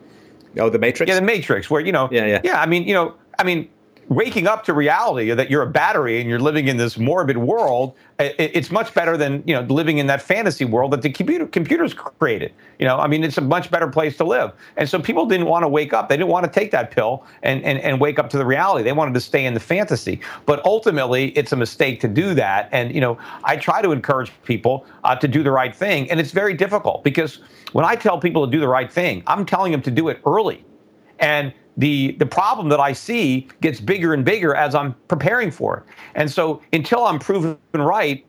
oh 0.59 0.71
the 0.71 0.79
Matrix? 0.79 1.09
Yeah 1.09 1.17
the 1.17 1.27
Matrix 1.27 1.69
where 1.71 1.81
you 1.81 1.93
know 1.93 2.09
yeah 2.13 2.27
yeah. 2.27 2.41
yeah 2.45 2.61
I 2.61 2.67
mean 2.67 2.87
you 2.87 2.95
know 2.95 3.15
I 3.39 3.45
mean 3.45 3.69
waking 4.09 4.47
up 4.47 4.65
to 4.65 4.75
reality 4.75 5.33
that 5.33 5.51
you're 5.51 5.63
a 5.63 5.71
battery 5.71 6.21
and 6.21 6.29
you're 6.29 6.41
living 6.41 6.69
in 6.69 6.77
this 6.77 6.99
morbid 6.99 7.37
world, 7.37 7.95
it's 8.19 8.71
much 8.71 8.95
better 8.95 9.17
than 9.17 9.43
you 9.47 9.55
know 9.55 9.63
living 9.63 9.99
in 9.99 10.07
that 10.07 10.23
fantasy 10.23 10.65
world 10.65 10.93
that 10.93 11.03
the 11.03 11.11
computer 11.11 11.47
computers 11.47 11.95
created. 11.95 12.53
You 12.79 12.87
know, 12.87 12.99
I 12.99 13.07
mean, 13.07 13.25
it's 13.25 13.39
a 13.39 13.41
much 13.41 13.71
better 13.71 13.89
place 13.89 14.17
to 14.19 14.25
live. 14.25 14.53
And 14.77 14.89
so 14.89 15.01
people 15.01 15.27
didn't 15.27 15.47
want 15.47 15.65
to 15.65 15.69
wake 15.69 15.93
up. 15.93 16.09
They 16.09 16.17
didn't 16.17 16.29
want 16.29 16.45
to 16.45 16.51
take 16.51 16.71
that 16.73 16.91
pill 16.91 17.25
and, 17.43 17.63
and, 17.65 17.79
and 17.79 18.01
wake 18.01 18.19
up 18.19 18.31
to 18.31 18.39
the 18.39 18.47
reality. 18.47 18.85
They 18.85 18.93
wanted 18.93 19.15
to 19.15 19.21
stay 19.21 19.47
in 19.47 19.55
the 19.55 19.61
fantasy. 19.61 20.21
But 20.47 20.65
ultimately, 20.65 21.29
it's 21.31 21.53
a 21.53 21.57
mistake 21.57 22.01
to 22.01 22.09
do 22.09 22.35
that. 22.35 22.69
And 22.73 22.95
you 22.95 23.01
know, 23.01 23.19
I 23.45 23.57
try 23.57 23.83
to 23.83 23.91
encourage 23.93 24.33
people 24.45 24.87
uh, 25.05 25.17
to 25.17 25.29
do 25.29 25.43
the 25.43 25.51
right 25.51 25.75
thing, 25.75 26.11
and 26.11 26.21
it's 26.21 26.33
very 26.33 26.55
difficult 26.55 27.05
because 27.05 27.41
when 27.73 27.85
I 27.85 27.97
tell 27.97 28.19
people 28.19 28.47
to 28.47 28.53
do 28.53 28.61
the 28.61 28.69
right 28.69 28.93
thing, 28.93 29.23
I'm 29.27 29.45
telling 29.45 29.73
them 29.73 29.83
to 29.83 29.91
do 29.91 30.09
it 30.09 30.21
early. 30.25 30.65
And 31.19 31.53
the 31.77 32.13
the 32.13 32.27
problem 32.27 32.69
that 32.69 32.81
I 32.81 32.93
see 32.93 33.49
gets 33.61 33.81
bigger 33.81 34.15
and 34.15 34.25
bigger 34.25 34.55
as 34.55 34.75
I'm 34.75 34.95
preparing 35.09 35.51
for 35.51 35.79
it. 35.79 35.83
And 36.15 36.31
so 36.31 36.63
until 36.73 37.05
I'm 37.05 37.19
proven 37.19 37.59
right, 37.75 38.25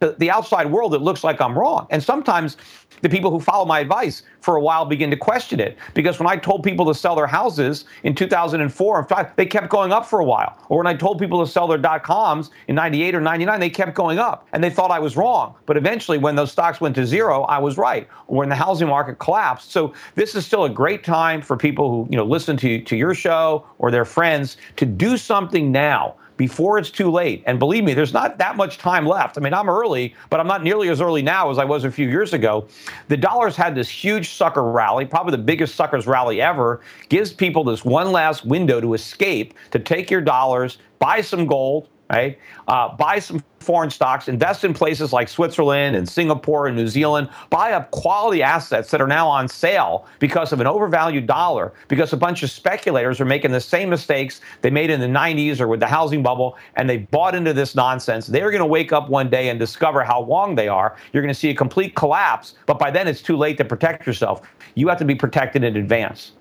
the 0.00 0.30
outside 0.30 0.70
world, 0.70 0.94
it 0.94 1.00
looks 1.00 1.24
like 1.24 1.40
I'm 1.40 1.58
wrong. 1.58 1.86
And 1.90 2.02
sometimes 2.02 2.56
the 3.02 3.08
people 3.08 3.30
who 3.30 3.40
follow 3.40 3.64
my 3.64 3.80
advice 3.80 4.22
for 4.40 4.56
a 4.56 4.60
while 4.60 4.84
begin 4.84 5.10
to 5.10 5.16
question 5.16 5.60
it 5.60 5.76
because 5.94 6.18
when 6.18 6.28
I 6.28 6.36
told 6.36 6.62
people 6.62 6.86
to 6.86 6.94
sell 6.94 7.14
their 7.14 7.26
houses 7.26 7.84
in 8.04 8.14
2004 8.14 8.98
and 8.98 9.08
5, 9.08 9.36
they 9.36 9.46
kept 9.46 9.68
going 9.68 9.92
up 9.92 10.06
for 10.06 10.20
a 10.20 10.24
while. 10.24 10.58
Or 10.68 10.78
when 10.78 10.86
I 10.86 10.94
told 10.94 11.18
people 11.18 11.44
to 11.44 11.50
sell 11.50 11.66
their 11.66 11.78
dot 11.78 12.02
coms 12.02 12.50
in 12.68 12.74
98 12.74 13.14
or 13.14 13.20
99, 13.20 13.60
they 13.60 13.70
kept 13.70 13.94
going 13.94 14.18
up 14.18 14.46
and 14.52 14.62
they 14.62 14.70
thought 14.70 14.90
I 14.90 14.98
was 14.98 15.16
wrong. 15.16 15.54
But 15.66 15.76
eventually, 15.76 16.18
when 16.18 16.36
those 16.36 16.52
stocks 16.52 16.80
went 16.80 16.94
to 16.96 17.06
zero, 17.06 17.42
I 17.42 17.58
was 17.58 17.76
right. 17.76 18.08
Or 18.28 18.38
when 18.38 18.48
the 18.48 18.54
housing 18.54 18.88
market 18.88 19.18
collapsed. 19.18 19.72
So 19.72 19.92
this 20.14 20.34
is 20.34 20.46
still 20.46 20.64
a 20.64 20.70
great 20.70 21.04
time 21.04 21.42
for 21.42 21.56
people 21.56 21.90
who 21.90 22.08
you 22.10 22.16
know 22.16 22.24
listen 22.24 22.56
to, 22.58 22.80
to 22.80 22.96
your 22.96 23.14
show 23.14 23.66
or 23.78 23.90
their 23.90 24.04
friends 24.04 24.56
to 24.76 24.86
do 24.86 25.16
something 25.16 25.72
now 25.72 26.16
before 26.36 26.78
it's 26.78 26.90
too 26.90 27.10
late. 27.10 27.42
And 27.46 27.58
believe 27.58 27.84
me, 27.84 27.94
there's 27.94 28.12
not 28.12 28.38
that 28.38 28.56
much 28.56 28.78
time 28.78 29.06
left. 29.06 29.38
I 29.38 29.40
mean, 29.40 29.54
I'm 29.54 29.68
early, 29.68 30.14
but 30.30 30.40
I'm 30.40 30.46
not 30.46 30.62
nearly 30.62 30.88
as 30.88 31.00
early 31.00 31.22
now 31.22 31.50
as 31.50 31.58
I 31.58 31.64
was 31.64 31.84
a 31.84 31.90
few 31.90 32.08
years 32.08 32.32
ago. 32.32 32.68
The 33.08 33.16
dollar's 33.16 33.56
had 33.56 33.74
this 33.74 33.88
huge 33.88 34.30
sucker 34.30 34.62
rally, 34.62 35.04
probably 35.04 35.32
the 35.32 35.38
biggest 35.42 35.74
suckers 35.74 36.06
rally 36.06 36.40
ever, 36.40 36.80
gives 37.08 37.32
people 37.32 37.64
this 37.64 37.84
one 37.84 38.12
last 38.12 38.44
window 38.44 38.80
to 38.80 38.94
escape, 38.94 39.54
to 39.70 39.78
take 39.78 40.10
your 40.10 40.20
dollars, 40.20 40.78
buy 40.98 41.20
some 41.20 41.46
gold, 41.46 41.88
right? 42.10 42.38
Uh, 42.68 42.94
buy 42.96 43.18
some 43.18 43.42
foreign 43.58 43.90
stocks, 43.90 44.28
invest 44.28 44.62
in 44.62 44.72
places 44.72 45.12
like 45.12 45.28
Switzerland 45.28 45.96
and 45.96 46.08
Singapore 46.08 46.68
and 46.68 46.76
New 46.76 46.86
Zealand, 46.86 47.28
buy 47.50 47.72
up 47.72 47.90
quality 47.90 48.42
assets 48.42 48.92
that 48.92 49.00
are 49.00 49.08
now 49.08 49.26
on 49.26 49.48
sale 49.48 50.06
because 50.20 50.52
of 50.52 50.60
an 50.60 50.68
overvalued 50.68 51.26
dollar, 51.26 51.72
because 51.88 52.12
a 52.12 52.16
bunch 52.16 52.44
of 52.44 52.50
speculators 52.50 53.20
are 53.20 53.24
making 53.24 53.50
the 53.50 53.60
same 53.60 53.90
mistakes 53.90 54.40
they 54.60 54.70
made 54.70 54.88
in 54.88 55.00
the 55.00 55.06
90s 55.06 55.60
or 55.60 55.66
with 55.66 55.80
the 55.80 55.86
housing 55.86 56.22
bubble, 56.22 56.56
and 56.76 56.88
they 56.88 56.98
bought 56.98 57.34
into 57.34 57.52
this 57.52 57.74
nonsense. 57.74 58.26
They're 58.26 58.50
going 58.50 58.60
to 58.60 58.66
wake 58.66 58.92
up 58.92 59.08
one 59.08 59.28
day 59.28 59.48
and 59.48 59.58
discover 59.58 60.04
how 60.04 60.24
wrong 60.24 60.54
they 60.54 60.68
are. 60.68 60.96
You're 61.12 61.22
going 61.22 61.34
to 61.34 61.38
see 61.38 61.50
a 61.50 61.54
complete 61.54 61.96
collapse, 61.96 62.54
but 62.66 62.78
by 62.78 62.90
then 62.90 63.08
it's 63.08 63.22
too 63.22 63.36
late 63.36 63.58
to 63.58 63.64
protect 63.64 64.06
yourself. 64.06 64.42
You 64.76 64.88
have 64.88 64.98
to 64.98 65.04
be 65.04 65.14
protected 65.16 65.64
in 65.64 65.76
advance. 65.76 66.32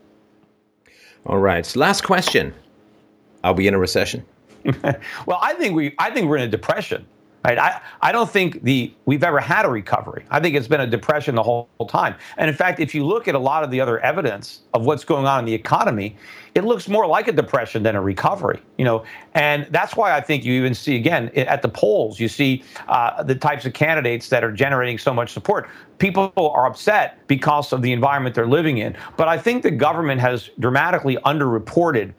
All 1.26 1.40
right. 1.40 1.76
Last 1.76 2.02
question. 2.02 2.54
Are 3.44 3.54
we 3.54 3.68
in 3.68 3.74
a 3.74 3.80
recession? 3.80 4.24
well, 5.26 5.40
I 5.42 5.54
think 5.54 5.76
we 5.76 5.96
I 6.00 6.10
think 6.12 6.28
we're 6.28 6.38
in 6.38 6.44
a 6.44 6.48
depression. 6.48 7.06
Right? 7.46 7.60
I, 7.60 7.80
I 8.02 8.12
don't 8.12 8.30
think 8.30 8.64
the 8.64 8.92
we've 9.06 9.24
ever 9.24 9.40
had 9.40 9.66
a 9.66 9.70
recovery. 9.70 10.26
I 10.32 10.40
think 10.40 10.56
it's 10.56 10.68
been 10.68 10.82
a 10.82 10.88
depression 10.88 11.36
the 11.36 11.44
whole, 11.44 11.70
whole, 11.78 11.86
time. 11.86 12.16
And 12.38 12.50
in 12.50 12.56
fact, 12.56 12.80
if 12.80 12.96
you 12.96 13.06
look 13.06 13.28
at 13.28 13.36
a 13.36 13.40
lot 13.40 13.64
of 13.64 13.70
the 13.70 13.80
other 13.80 14.00
evidence 14.00 14.62
of 14.74 14.84
what's 14.88 15.04
going 15.04 15.28
on 15.28 15.40
in 15.40 15.46
the 15.46 15.54
economy, 15.54 16.16
it 16.56 16.64
looks 16.64 16.88
more 16.88 17.06
like 17.06 17.28
a 17.28 17.32
depression 17.32 17.84
than 17.84 17.96
a 17.96 18.02
recovery. 18.02 18.60
You 18.80 18.86
know, 18.86 19.06
and 19.36 19.68
that's 19.70 19.96
why 19.96 20.18
I 20.18 20.22
think 20.22 20.44
you 20.44 20.54
even 20.54 20.74
see 20.74 20.96
again 20.96 21.30
at 21.36 21.62
the 21.62 21.70
polls, 21.70 22.20
you 22.20 22.28
see 22.28 22.64
uh, 22.88 23.22
the 23.22 23.36
types 23.36 23.64
of 23.68 23.74
candidates 23.74 24.30
that 24.30 24.44
are 24.44 24.52
generating 24.52 24.98
so 24.98 25.14
much 25.14 25.32
support. 25.32 25.70
People 26.00 26.34
are 26.36 26.66
upset 26.66 27.28
because 27.28 27.72
of 27.74 27.84
the 27.84 27.92
environment 27.92 28.34
they're 28.34 28.48
living 28.48 28.80
in. 28.80 28.98
But 29.18 29.28
I 29.28 29.38
think 29.38 29.62
the 29.62 29.70
government 29.70 30.20
has 30.20 30.50
dramatically 30.58 31.18
underreported 31.18 32.14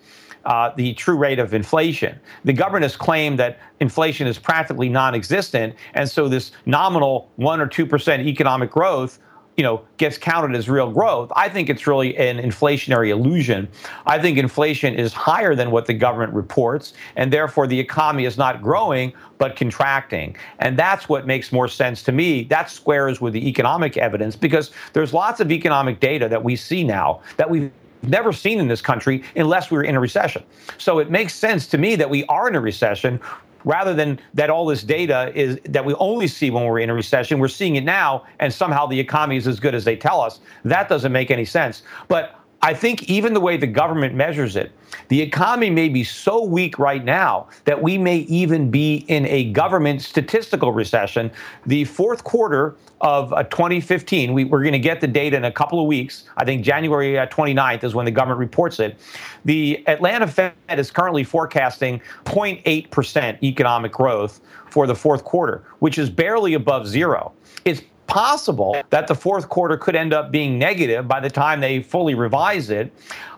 uh, 0.47 0.72
the 0.76 0.94
true 0.94 1.16
rate 1.16 1.38
of 1.38 1.53
inflation. 1.53 2.18
The 2.44 2.53
government 2.53 2.84
has 2.84 2.97
claimed 2.97 3.38
that 3.38 3.59
inflation 3.80 4.26
is 4.26 4.38
practically 4.38 4.88
non-existent, 4.88 5.74
and 5.94 6.09
so 6.09 6.28
this 6.28 6.53
nominal 6.64 7.30
one 7.36 7.61
or 7.61 7.66
two 7.66 7.84
percent 7.84 8.26
economic 8.26 8.70
growth 8.70 9.18
you 9.57 9.62
know 9.62 9.82
gets 9.97 10.18
counted 10.18 10.57
as 10.57 10.68
real 10.68 10.90
growth. 10.90 11.32
I 11.34 11.49
think 11.49 11.68
it's 11.68 11.86
really 11.86 12.16
an 12.16 12.38
inflationary 12.38 13.09
illusion. 13.09 13.68
I 14.07 14.18
think 14.18 14.38
inflation 14.38 14.94
is 14.94 15.12
higher 15.12 15.55
than 15.55 15.70
what 15.70 15.86
the 15.86 15.94
government 15.94 16.32
reports 16.32 16.92
and 17.16 17.32
therefore 17.32 17.66
the 17.66 17.78
economy 17.78 18.26
is 18.26 18.36
not 18.36 18.62
growing 18.62 19.12
but 19.38 19.57
contracting. 19.57 20.36
And 20.59 20.78
that's 20.78 21.09
what 21.09 21.26
makes 21.26 21.53
more 21.53 21.68
sense 21.68 22.03
to 22.05 22.12
me. 22.12 22.44
That 22.44 22.70
squares 22.70 23.20
with 23.20 23.32
the 23.32 23.49
economic 23.49 23.97
evidence 23.97 24.36
because 24.36 24.70
there's 24.92 25.12
lots 25.12 25.40
of 25.40 25.51
economic 25.51 26.01
data 26.01 26.28
that 26.28 26.42
we 26.44 26.57
see 26.57 26.84
now 26.84 27.20
that 27.36 27.49
we 27.49 27.70
never 28.03 28.32
seen 28.32 28.59
in 28.59 28.68
this 28.68 28.80
country 28.80 29.22
unless 29.34 29.70
we 29.70 29.76
were 29.76 29.84
in 29.84 29.94
a 29.94 30.01
recession. 30.01 30.42
So 30.78 30.99
it 30.99 31.11
makes 31.11 31.34
sense 31.34 31.66
to 31.68 31.78
me 31.78 31.97
that 31.97 32.09
we 32.09 32.24
are 32.26 32.49
in 32.49 32.55
a 32.55 32.61
recession 32.61 33.20
rather 33.64 33.92
than 33.92 34.18
that 34.32 34.49
all 34.49 34.64
this 34.64 34.82
data 34.82 35.32
is 35.34 35.59
that 35.64 35.84
we 35.84 35.92
only 35.94 36.28
see 36.28 36.51
when 36.51 36.64
we're 36.64 36.78
in 36.78 36.88
a 36.88 36.94
recession. 36.94 37.38
We're 37.38 37.49
seeing 37.49 37.76
it 37.76 37.84
now, 37.84 38.24
and 38.38 38.55
somehow 38.55 38.86
the 38.86 38.99
economy 38.99 39.36
is 39.36 39.47
as 39.47 39.61
good 39.61 39.74
as 39.74 39.84
they 39.84 39.97
tell 39.97 40.20
us. 40.20 40.40
That 40.64 40.88
doesn't 40.88 41.12
make 41.12 41.30
any 41.30 41.44
sense. 41.44 41.82
But 42.07 42.38
I 42.66 42.74
think 42.74 43.04
even 43.04 43.32
the 43.32 43.38
way 43.38 43.56
the 43.56 43.68
government 43.68 44.16
measures 44.16 44.56
it, 44.56 44.72
the 45.06 45.22
economy 45.22 45.70
may 45.70 45.88
be 45.88 46.02
so 46.02 46.42
weak 46.42 46.80
right 46.80 47.04
now 47.04 47.46
that 47.64 47.80
we 47.80 47.96
may 47.96 48.16
even 48.16 48.72
be 48.72 49.04
in 49.06 49.24
a 49.26 49.52
government 49.52 50.02
statistical 50.02 50.72
recession. 50.72 51.30
The 51.66 51.84
fourth 51.84 52.24
quarter 52.24 52.74
of 53.00 53.32
uh, 53.32 53.44
2015, 53.44 54.32
we, 54.32 54.46
are 54.46 54.48
going 54.48 54.72
to 54.72 54.80
get 54.80 55.00
the 55.00 55.06
data 55.06 55.36
in 55.36 55.44
a 55.44 55.52
couple 55.52 55.78
of 55.78 55.86
weeks. 55.86 56.24
I 56.38 56.44
think 56.44 56.64
January 56.64 57.16
uh, 57.16 57.28
29th 57.28 57.84
is 57.84 57.94
when 57.94 58.04
the 58.04 58.10
government 58.10 58.40
reports 58.40 58.80
it. 58.80 58.98
The 59.44 59.86
Atlanta 59.86 60.26
Fed 60.26 60.54
is 60.68 60.90
currently 60.90 61.22
forecasting 61.22 62.00
0.8% 62.24 63.44
economic 63.44 63.92
growth 63.92 64.40
for 64.70 64.88
the 64.88 64.94
fourth 64.96 65.22
quarter, 65.22 65.62
which 65.78 65.98
is 65.98 66.10
barely 66.10 66.54
above 66.54 66.88
zero. 66.88 67.32
It's 67.64 67.82
possible 68.07 68.76
that 68.90 69.07
the 69.07 69.14
fourth 69.14 69.48
quarter 69.48 69.76
could 69.76 69.96
end 69.96 70.12
up 70.12 70.30
being 70.30 70.59
negative 70.59 71.07
by 71.09 71.20
the 71.20 71.30
time 71.30 71.61
they 71.61 71.82
fully 71.82 72.14
revise 72.14 72.70
it. 72.70 72.92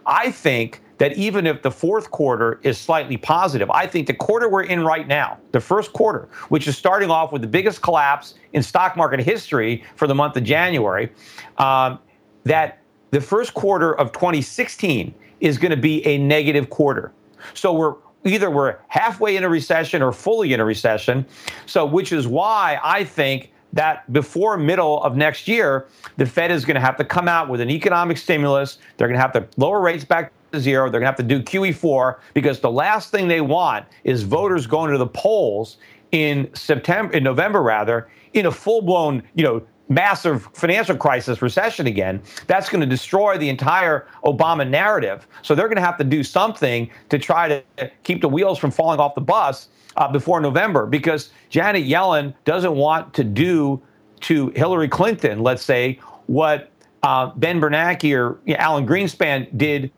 I 0.06 0.30
think 0.30 0.80
that 0.98 1.16
even 1.16 1.46
if 1.46 1.62
the 1.62 1.70
fourth 1.70 2.10
quarter 2.10 2.60
is 2.62 2.76
slightly 2.76 3.16
positive, 3.16 3.70
I 3.70 3.86
think 3.86 4.06
the 4.06 4.14
quarter 4.14 4.48
we're 4.48 4.64
in 4.64 4.84
right 4.84 5.06
now, 5.06 5.38
the 5.52 5.60
first 5.60 5.92
quarter, 5.92 6.28
which 6.48 6.66
is 6.66 6.76
starting 6.76 7.10
off 7.10 7.32
with 7.32 7.42
the 7.42 7.48
biggest 7.48 7.82
collapse 7.82 8.34
in 8.52 8.62
stock 8.62 8.96
market 8.96 9.20
history 9.20 9.84
for 9.96 10.06
the 10.06 10.14
month 10.14 10.36
of 10.36 10.44
January, 10.44 11.10
um, 11.58 11.98
that 12.44 12.78
the 13.10 13.20
first 13.20 13.54
quarter 13.54 13.94
of 13.94 14.12
2016 14.12 15.14
is 15.40 15.56
going 15.56 15.70
to 15.70 15.76
be 15.76 16.04
a 16.06 16.18
negative 16.18 16.68
quarter. 16.68 17.12
So 17.54 17.72
we're 17.72 17.94
either 18.24 18.50
we're 18.50 18.76
halfway 18.88 19.36
in 19.36 19.44
a 19.44 19.48
recession 19.48 20.02
or 20.02 20.12
fully 20.12 20.52
in 20.52 20.60
a 20.60 20.64
recession. 20.64 21.24
So 21.66 21.86
which 21.86 22.12
is 22.12 22.26
why 22.26 22.80
I 22.82 23.04
think 23.04 23.52
that 23.78 24.12
before 24.12 24.56
middle 24.56 25.00
of 25.04 25.16
next 25.16 25.46
year, 25.46 25.86
the 26.16 26.26
Fed 26.26 26.50
is 26.50 26.64
going 26.64 26.74
to 26.74 26.80
have 26.80 26.96
to 26.96 27.04
come 27.04 27.28
out 27.28 27.48
with 27.48 27.60
an 27.60 27.70
economic 27.70 28.18
stimulus. 28.18 28.78
They're 28.96 29.06
going 29.06 29.16
to 29.16 29.20
have 29.20 29.32
to 29.34 29.46
lower 29.56 29.80
rates 29.80 30.04
back 30.04 30.32
to 30.50 30.58
zero. 30.58 30.90
They're 30.90 30.98
going 30.98 31.14
to 31.14 31.22
have 31.22 31.28
to 31.28 31.38
do 31.38 31.40
QE4 31.40 32.18
because 32.34 32.58
the 32.58 32.72
last 32.72 33.12
thing 33.12 33.28
they 33.28 33.40
want 33.40 33.86
is 34.02 34.24
voters 34.24 34.66
going 34.66 34.90
to 34.90 34.98
the 34.98 35.06
polls 35.06 35.76
in 36.10 36.52
September, 36.54 37.12
in 37.14 37.22
November 37.22 37.62
rather, 37.62 38.08
in 38.32 38.46
a 38.46 38.50
full-blown, 38.50 39.22
you 39.36 39.44
know, 39.44 39.62
massive 39.88 40.48
financial 40.52 40.96
crisis, 40.96 41.40
recession 41.40 41.86
again. 41.86 42.22
That's 42.46 42.68
going 42.68 42.80
to 42.80 42.86
destroy 42.86 43.38
the 43.38 43.48
entire 43.48 44.06
Obama 44.24 44.68
narrative. 44.68 45.26
So 45.42 45.54
they're 45.54 45.68
going 45.68 45.76
to 45.76 45.82
have 45.82 45.98
to 45.98 46.04
do 46.04 46.22
something 46.22 46.90
to 47.08 47.18
try 47.18 47.48
to 47.48 47.90
keep 48.02 48.20
the 48.20 48.28
wheels 48.28 48.58
from 48.58 48.70
falling 48.70 49.00
off 49.00 49.14
the 49.14 49.20
bus 49.20 49.68
uh, 49.96 50.10
before 50.10 50.40
November 50.40 50.86
because 50.86 51.30
Janet 51.48 51.84
Yellen 51.84 52.34
doesn't 52.44 52.74
want 52.74 53.14
to 53.14 53.24
do 53.24 53.82
to 54.20 54.48
Hillary 54.50 54.88
Clinton, 54.88 55.42
let's 55.42 55.62
say, 55.62 56.00
what 56.26 56.70
uh, 57.02 57.26
Ben 57.36 57.60
Bernanke 57.60 58.16
or 58.16 58.38
you 58.44 58.54
know, 58.54 58.60
Alan 58.60 58.86
Greenspan 58.86 59.56
did 59.56 59.90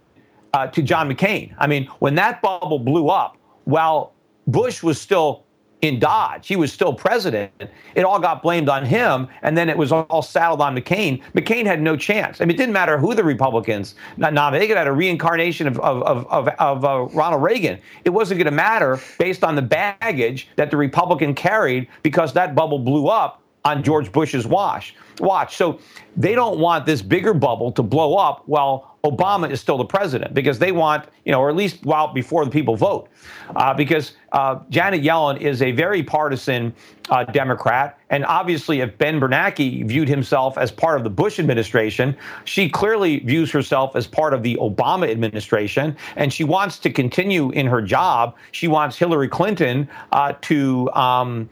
uh, 0.52 0.66
to 0.68 0.82
John 0.82 1.10
McCain. 1.10 1.54
I 1.58 1.66
mean, 1.66 1.86
when 1.98 2.14
that 2.16 2.42
bubble 2.42 2.78
blew 2.78 3.08
up, 3.08 3.36
while 3.64 4.12
Bush 4.46 4.82
was 4.82 5.00
still 5.00 5.44
in 5.82 5.98
Dodge. 5.98 6.46
He 6.46 6.56
was 6.56 6.72
still 6.72 6.92
president. 6.92 7.52
It 7.94 8.04
all 8.04 8.18
got 8.18 8.42
blamed 8.42 8.68
on 8.68 8.84
him, 8.84 9.28
and 9.42 9.56
then 9.56 9.68
it 9.68 9.76
was 9.76 9.92
all 9.92 10.22
saddled 10.22 10.60
on 10.60 10.76
McCain. 10.76 11.22
McCain 11.32 11.64
had 11.64 11.80
no 11.80 11.96
chance. 11.96 12.40
I 12.40 12.44
mean, 12.44 12.54
it 12.54 12.58
didn't 12.58 12.72
matter 12.72 12.98
who 12.98 13.14
the 13.14 13.24
Republicans 13.24 13.94
nominated. 14.16 14.70
They 14.70 14.78
have 14.78 14.86
a 14.86 14.92
reincarnation 14.92 15.66
of, 15.66 15.78
of, 15.80 16.02
of, 16.02 16.26
of, 16.26 16.48
of 16.48 16.84
uh, 16.84 17.14
Ronald 17.14 17.42
Reagan. 17.42 17.78
It 18.04 18.10
wasn't 18.10 18.38
going 18.38 18.46
to 18.46 18.50
matter 18.50 19.00
based 19.18 19.42
on 19.42 19.56
the 19.56 19.62
baggage 19.62 20.48
that 20.56 20.70
the 20.70 20.76
Republican 20.76 21.34
carried 21.34 21.88
because 22.02 22.32
that 22.34 22.54
bubble 22.54 22.78
blew 22.78 23.08
up 23.08 23.42
on 23.64 23.82
George 23.82 24.10
Bush's 24.12 24.46
watch. 24.46 24.94
Watch. 25.18 25.56
So 25.56 25.80
they 26.16 26.34
don't 26.34 26.58
want 26.58 26.86
this 26.86 27.02
bigger 27.02 27.34
bubble 27.34 27.72
to 27.72 27.82
blow 27.82 28.16
up 28.16 28.42
while 28.46 28.89
Obama 29.04 29.50
is 29.50 29.60
still 29.60 29.78
the 29.78 29.84
president 29.84 30.34
because 30.34 30.58
they 30.58 30.72
want, 30.72 31.06
you 31.24 31.32
know, 31.32 31.40
or 31.40 31.48
at 31.48 31.56
least 31.56 31.84
while 31.84 32.12
before 32.12 32.44
the 32.44 32.50
people 32.50 32.76
vote, 32.76 33.08
uh, 33.56 33.72
because 33.72 34.12
uh, 34.32 34.58
Janet 34.68 35.02
Yellen 35.02 35.40
is 35.40 35.62
a 35.62 35.72
very 35.72 36.02
partisan 36.02 36.74
uh, 37.08 37.24
Democrat, 37.24 37.98
and 38.10 38.24
obviously, 38.26 38.80
if 38.80 38.96
Ben 38.98 39.18
Bernanke 39.18 39.86
viewed 39.86 40.08
himself 40.08 40.58
as 40.58 40.70
part 40.70 40.98
of 40.98 41.04
the 41.04 41.10
Bush 41.10 41.38
administration, 41.38 42.16
she 42.44 42.68
clearly 42.68 43.20
views 43.20 43.50
herself 43.50 43.96
as 43.96 44.06
part 44.06 44.34
of 44.34 44.42
the 44.42 44.56
Obama 44.56 45.10
administration, 45.10 45.96
and 46.16 46.32
she 46.32 46.44
wants 46.44 46.78
to 46.80 46.90
continue 46.90 47.50
in 47.50 47.66
her 47.66 47.80
job. 47.80 48.36
She 48.52 48.68
wants 48.68 48.96
Hillary 48.98 49.28
Clinton 49.28 49.88
uh, 50.12 50.34
to. 50.42 50.90
Um, 50.92 51.48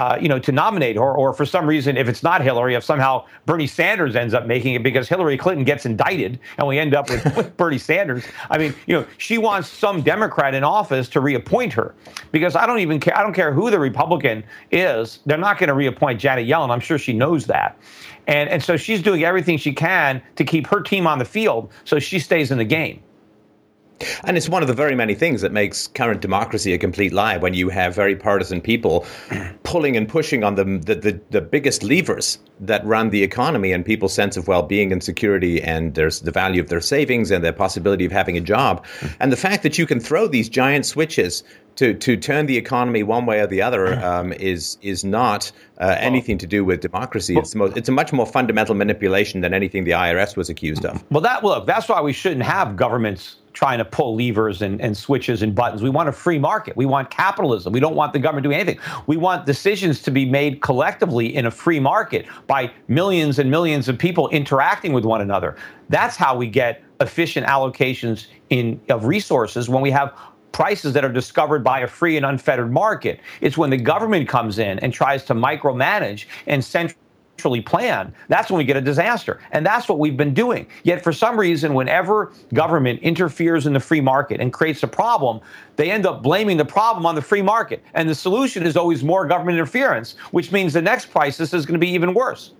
uh, 0.00 0.16
you 0.18 0.30
know, 0.30 0.38
to 0.38 0.50
nominate 0.50 0.96
her, 0.96 1.14
or 1.14 1.34
for 1.34 1.44
some 1.44 1.66
reason, 1.66 1.98
if 1.98 2.08
it's 2.08 2.22
not 2.22 2.40
Hillary, 2.40 2.74
if 2.74 2.82
somehow 2.82 3.26
Bernie 3.44 3.66
Sanders 3.66 4.16
ends 4.16 4.32
up 4.32 4.46
making 4.46 4.72
it 4.72 4.82
because 4.82 5.10
Hillary 5.10 5.36
Clinton 5.36 5.62
gets 5.62 5.84
indicted 5.84 6.40
and 6.56 6.66
we 6.66 6.78
end 6.78 6.94
up 6.94 7.10
with, 7.10 7.22
with 7.36 7.54
Bernie 7.58 7.76
Sanders. 7.76 8.24
I 8.48 8.56
mean, 8.56 8.74
you 8.86 8.94
know, 8.94 9.06
she 9.18 9.36
wants 9.36 9.68
some 9.68 10.00
Democrat 10.00 10.54
in 10.54 10.64
office 10.64 11.06
to 11.10 11.20
reappoint 11.20 11.74
her 11.74 11.94
because 12.32 12.56
I 12.56 12.64
don't 12.64 12.78
even 12.78 12.98
care. 12.98 13.14
I 13.14 13.22
don't 13.22 13.34
care 13.34 13.52
who 13.52 13.70
the 13.70 13.78
Republican 13.78 14.42
is. 14.70 15.18
They're 15.26 15.36
not 15.36 15.58
going 15.58 15.68
to 15.68 15.74
reappoint 15.74 16.18
Janet 16.18 16.48
Yellen. 16.48 16.70
I'm 16.70 16.80
sure 16.80 16.96
she 16.96 17.12
knows 17.12 17.44
that. 17.48 17.76
And, 18.26 18.48
and 18.48 18.62
so 18.62 18.78
she's 18.78 19.02
doing 19.02 19.24
everything 19.24 19.58
she 19.58 19.74
can 19.74 20.22
to 20.36 20.44
keep 20.44 20.66
her 20.68 20.80
team 20.80 21.06
on 21.06 21.18
the 21.18 21.26
field 21.26 21.72
so 21.84 21.98
she 21.98 22.20
stays 22.20 22.50
in 22.50 22.56
the 22.56 22.64
game. 22.64 23.02
And 24.24 24.36
it's 24.36 24.48
one 24.48 24.62
of 24.62 24.68
the 24.68 24.74
very 24.74 24.94
many 24.94 25.14
things 25.14 25.40
that 25.42 25.52
makes 25.52 25.86
current 25.88 26.20
democracy 26.20 26.72
a 26.72 26.78
complete 26.78 27.12
lie 27.12 27.36
when 27.36 27.54
you 27.54 27.68
have 27.68 27.94
very 27.94 28.16
partisan 28.16 28.60
people 28.60 29.06
pulling 29.62 29.96
and 29.96 30.08
pushing 30.08 30.44
on 30.44 30.54
the, 30.54 30.64
the, 30.64 30.94
the, 30.94 31.20
the 31.30 31.40
biggest 31.40 31.82
levers 31.82 32.38
that 32.60 32.84
run 32.84 33.10
the 33.10 33.22
economy 33.22 33.72
and 33.72 33.84
people's 33.84 34.12
sense 34.12 34.36
of 34.36 34.48
well 34.48 34.62
being 34.62 34.92
and 34.92 35.02
security 35.02 35.62
and 35.62 35.94
there's 35.94 36.20
the 36.20 36.30
value 36.30 36.60
of 36.60 36.68
their 36.68 36.80
savings 36.80 37.30
and 37.30 37.44
their 37.44 37.52
possibility 37.52 38.04
of 38.04 38.12
having 38.12 38.36
a 38.36 38.40
job. 38.40 38.84
And 39.18 39.32
the 39.32 39.36
fact 39.36 39.62
that 39.62 39.78
you 39.78 39.86
can 39.86 40.00
throw 40.00 40.26
these 40.26 40.48
giant 40.48 40.86
switches 40.86 41.42
to, 41.76 41.94
to 41.94 42.16
turn 42.16 42.46
the 42.46 42.58
economy 42.58 43.02
one 43.02 43.26
way 43.26 43.40
or 43.40 43.46
the 43.46 43.62
other 43.62 43.98
um, 44.04 44.32
is 44.34 44.76
is 44.82 45.04
not 45.04 45.50
uh, 45.78 45.96
anything 45.98 46.36
to 46.38 46.46
do 46.46 46.64
with 46.64 46.80
democracy. 46.80 47.36
It's, 47.36 47.54
most, 47.54 47.76
it's 47.76 47.88
a 47.88 47.92
much 47.92 48.12
more 48.12 48.26
fundamental 48.26 48.74
manipulation 48.74 49.40
than 49.40 49.54
anything 49.54 49.84
the 49.84 49.92
IRS 49.92 50.36
was 50.36 50.50
accused 50.50 50.84
of. 50.84 51.02
Well, 51.10 51.22
that 51.22 51.42
look, 51.42 51.66
that's 51.66 51.88
why 51.88 52.00
we 52.02 52.12
shouldn't 52.12 52.42
have 52.42 52.76
governments 52.76 53.36
trying 53.52 53.78
to 53.78 53.84
pull 53.84 54.16
levers 54.16 54.62
and, 54.62 54.80
and 54.80 54.96
switches 54.96 55.42
and 55.42 55.54
buttons. 55.54 55.82
We 55.82 55.90
want 55.90 56.08
a 56.08 56.12
free 56.12 56.38
market. 56.38 56.76
We 56.76 56.86
want 56.86 57.10
capitalism. 57.10 57.72
We 57.72 57.80
don't 57.80 57.96
want 57.96 58.12
the 58.12 58.18
government 58.18 58.44
doing 58.44 58.56
anything. 58.56 58.78
We 59.06 59.16
want 59.16 59.46
decisions 59.46 60.02
to 60.02 60.10
be 60.10 60.24
made 60.24 60.60
collectively 60.62 61.34
in 61.34 61.46
a 61.46 61.50
free 61.50 61.80
market 61.80 62.26
by 62.46 62.72
millions 62.88 63.38
and 63.38 63.50
millions 63.50 63.88
of 63.88 63.98
people 63.98 64.28
interacting 64.28 64.92
with 64.92 65.04
one 65.04 65.20
another. 65.20 65.56
That's 65.88 66.16
how 66.16 66.36
we 66.36 66.46
get 66.46 66.82
efficient 67.00 67.46
allocations 67.46 68.26
in 68.50 68.80
of 68.88 69.06
resources 69.06 69.68
when 69.68 69.82
we 69.82 69.90
have 69.90 70.14
prices 70.52 70.92
that 70.92 71.04
are 71.04 71.12
discovered 71.12 71.64
by 71.64 71.80
a 71.80 71.86
free 71.86 72.16
and 72.16 72.26
unfettered 72.26 72.72
market. 72.72 73.20
It's 73.40 73.56
when 73.56 73.70
the 73.70 73.76
government 73.76 74.28
comes 74.28 74.58
in 74.58 74.78
and 74.80 74.92
tries 74.92 75.24
to 75.26 75.34
micromanage 75.34 76.26
and 76.46 76.64
centralize 76.64 76.96
plan, 77.60 78.14
that's 78.28 78.50
when 78.50 78.58
we 78.58 78.64
get 78.64 78.76
a 78.76 78.80
disaster. 78.80 79.40
And 79.52 79.64
that's 79.64 79.88
what 79.88 79.98
we've 79.98 80.16
been 80.16 80.34
doing. 80.34 80.66
Yet 80.82 81.02
for 81.02 81.12
some 81.12 81.38
reason, 81.38 81.74
whenever 81.74 82.32
government 82.52 83.00
interferes 83.00 83.66
in 83.66 83.72
the 83.72 83.80
free 83.80 84.00
market 84.00 84.40
and 84.40 84.52
creates 84.52 84.82
a 84.82 84.88
problem, 84.88 85.40
they 85.76 85.90
end 85.90 86.06
up 86.06 86.22
blaming 86.22 86.56
the 86.56 86.64
problem 86.64 87.06
on 87.06 87.14
the 87.14 87.22
free 87.22 87.42
market. 87.42 87.82
And 87.94 88.08
the 88.08 88.14
solution 88.14 88.64
is 88.64 88.76
always 88.76 89.02
more 89.02 89.26
government 89.26 89.56
interference, 89.56 90.16
which 90.30 90.52
means 90.52 90.72
the 90.72 90.82
next 90.82 91.06
crisis 91.06 91.54
is 91.54 91.64
going 91.64 91.80
to 91.80 91.84
be 91.84 91.90
even 91.90 92.14
worse. 92.14 92.52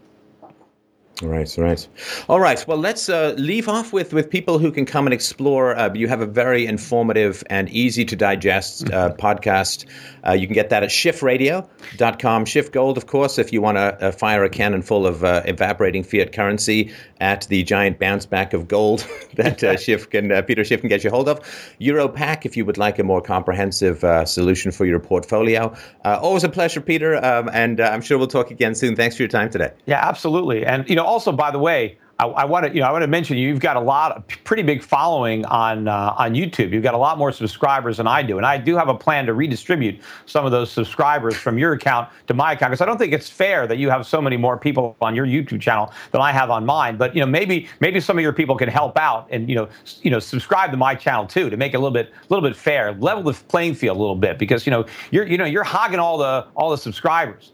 Right, 1.22 1.54
right. 1.58 1.86
All 2.28 2.40
right. 2.40 2.66
Well, 2.66 2.78
let's 2.78 3.08
uh, 3.08 3.34
leave 3.36 3.68
off 3.68 3.92
with, 3.92 4.14
with 4.14 4.30
people 4.30 4.58
who 4.58 4.72
can 4.72 4.86
come 4.86 5.06
and 5.06 5.12
explore. 5.12 5.76
Uh, 5.76 5.92
you 5.92 6.08
have 6.08 6.22
a 6.22 6.26
very 6.26 6.66
informative 6.66 7.44
and 7.50 7.68
easy 7.68 8.06
to 8.06 8.16
digest 8.16 8.90
uh, 8.90 9.10
mm-hmm. 9.10 9.20
podcast. 9.20 9.84
Uh, 10.26 10.32
you 10.32 10.46
can 10.46 10.54
get 10.54 10.70
that 10.70 10.82
at 10.82 10.88
schiffradio.com. 10.88 12.44
Schiff 12.46 12.72
Gold, 12.72 12.96
of 12.96 13.06
course, 13.06 13.38
if 13.38 13.52
you 13.52 13.60
want 13.60 13.76
to 13.76 13.80
uh, 13.80 14.12
fire 14.12 14.44
a 14.44 14.48
cannon 14.48 14.80
full 14.80 15.06
of 15.06 15.22
uh, 15.22 15.42
evaporating 15.44 16.04
fiat 16.04 16.32
currency 16.32 16.92
at 17.20 17.46
the 17.48 17.62
giant 17.64 17.98
bounce 17.98 18.24
back 18.24 18.54
of 18.54 18.66
gold 18.66 19.06
that 19.34 19.60
Schiff 19.80 20.08
can, 20.08 20.42
Peter 20.44 20.64
Schiff 20.64 20.80
can 20.80 20.88
get 20.88 21.04
you 21.04 21.10
hold 21.10 21.28
of. 21.28 21.40
Europac, 21.80 22.46
if 22.46 22.56
you 22.56 22.64
would 22.64 22.78
like 22.78 22.98
a 22.98 23.04
more 23.04 23.20
comprehensive 23.20 24.00
solution 24.26 24.72
for 24.72 24.86
your 24.86 25.00
portfolio. 25.00 25.74
always 26.04 26.44
a 26.44 26.48
pleasure, 26.48 26.80
Peter. 26.80 27.22
Um, 27.22 27.50
and 27.52 27.80
I'm 27.80 28.00
sure 28.00 28.16
we'll 28.16 28.26
talk 28.26 28.50
again 28.50 28.74
soon. 28.74 28.96
Thanks 28.96 29.16
for 29.16 29.22
your 29.22 29.28
time 29.28 29.50
today. 29.50 29.72
Yeah, 29.84 30.00
absolutely. 30.02 30.64
And, 30.64 30.88
you 30.88 30.96
know, 30.96 31.09
also, 31.10 31.32
by 31.32 31.50
the 31.50 31.58
way, 31.58 31.98
I, 32.20 32.26
I 32.26 32.44
want 32.44 32.66
to, 32.66 32.72
you 32.72 32.80
know, 32.80 32.86
I 32.86 32.92
want 32.92 33.02
to 33.02 33.08
mention 33.08 33.36
you've 33.36 33.60
got 33.60 33.76
a 33.76 33.80
lot, 33.80 34.16
a 34.16 34.20
pretty 34.44 34.62
big 34.62 34.82
following 34.82 35.44
on 35.46 35.88
uh, 35.88 36.14
on 36.16 36.34
YouTube. 36.34 36.70
You've 36.72 36.84
got 36.84 36.94
a 36.94 36.98
lot 36.98 37.18
more 37.18 37.32
subscribers 37.32 37.96
than 37.96 38.06
I 38.06 38.22
do, 38.22 38.36
and 38.36 38.46
I 38.46 38.58
do 38.58 38.76
have 38.76 38.88
a 38.88 38.94
plan 38.94 39.26
to 39.26 39.34
redistribute 39.34 40.00
some 40.26 40.44
of 40.44 40.52
those 40.52 40.70
subscribers 40.70 41.34
from 41.34 41.58
your 41.58 41.72
account 41.72 42.10
to 42.28 42.34
my 42.34 42.52
account 42.52 42.70
because 42.70 42.80
I 42.82 42.86
don't 42.86 42.98
think 42.98 43.12
it's 43.12 43.28
fair 43.28 43.66
that 43.66 43.78
you 43.78 43.90
have 43.90 44.06
so 44.06 44.22
many 44.22 44.36
more 44.36 44.56
people 44.56 44.96
on 45.00 45.16
your 45.16 45.26
YouTube 45.26 45.60
channel 45.60 45.92
than 46.12 46.20
I 46.20 46.30
have 46.30 46.50
on 46.50 46.64
mine. 46.64 46.96
But 46.96 47.14
you 47.14 47.20
know, 47.20 47.26
maybe 47.26 47.68
maybe 47.80 48.00
some 48.00 48.18
of 48.18 48.22
your 48.22 48.34
people 48.34 48.56
can 48.56 48.68
help 48.68 48.96
out 48.98 49.26
and 49.30 49.48
you 49.48 49.56
know, 49.56 49.68
you 50.02 50.10
know, 50.10 50.20
subscribe 50.20 50.70
to 50.70 50.76
my 50.76 50.94
channel 50.94 51.26
too 51.26 51.50
to 51.50 51.56
make 51.56 51.74
it 51.74 51.78
a 51.78 51.80
little 51.80 51.90
bit 51.90 52.10
a 52.10 52.32
little 52.32 52.48
bit 52.48 52.56
fair, 52.56 52.92
level 52.92 53.24
the 53.24 53.32
playing 53.48 53.74
field 53.74 53.96
a 53.96 54.00
little 54.00 54.14
bit 54.14 54.38
because 54.38 54.66
you 54.66 54.70
know 54.70 54.84
you're 55.10 55.26
you 55.26 55.38
know 55.38 55.46
you're 55.46 55.64
hogging 55.64 55.98
all 55.98 56.18
the 56.18 56.46
all 56.54 56.70
the 56.70 56.78
subscribers. 56.78 57.52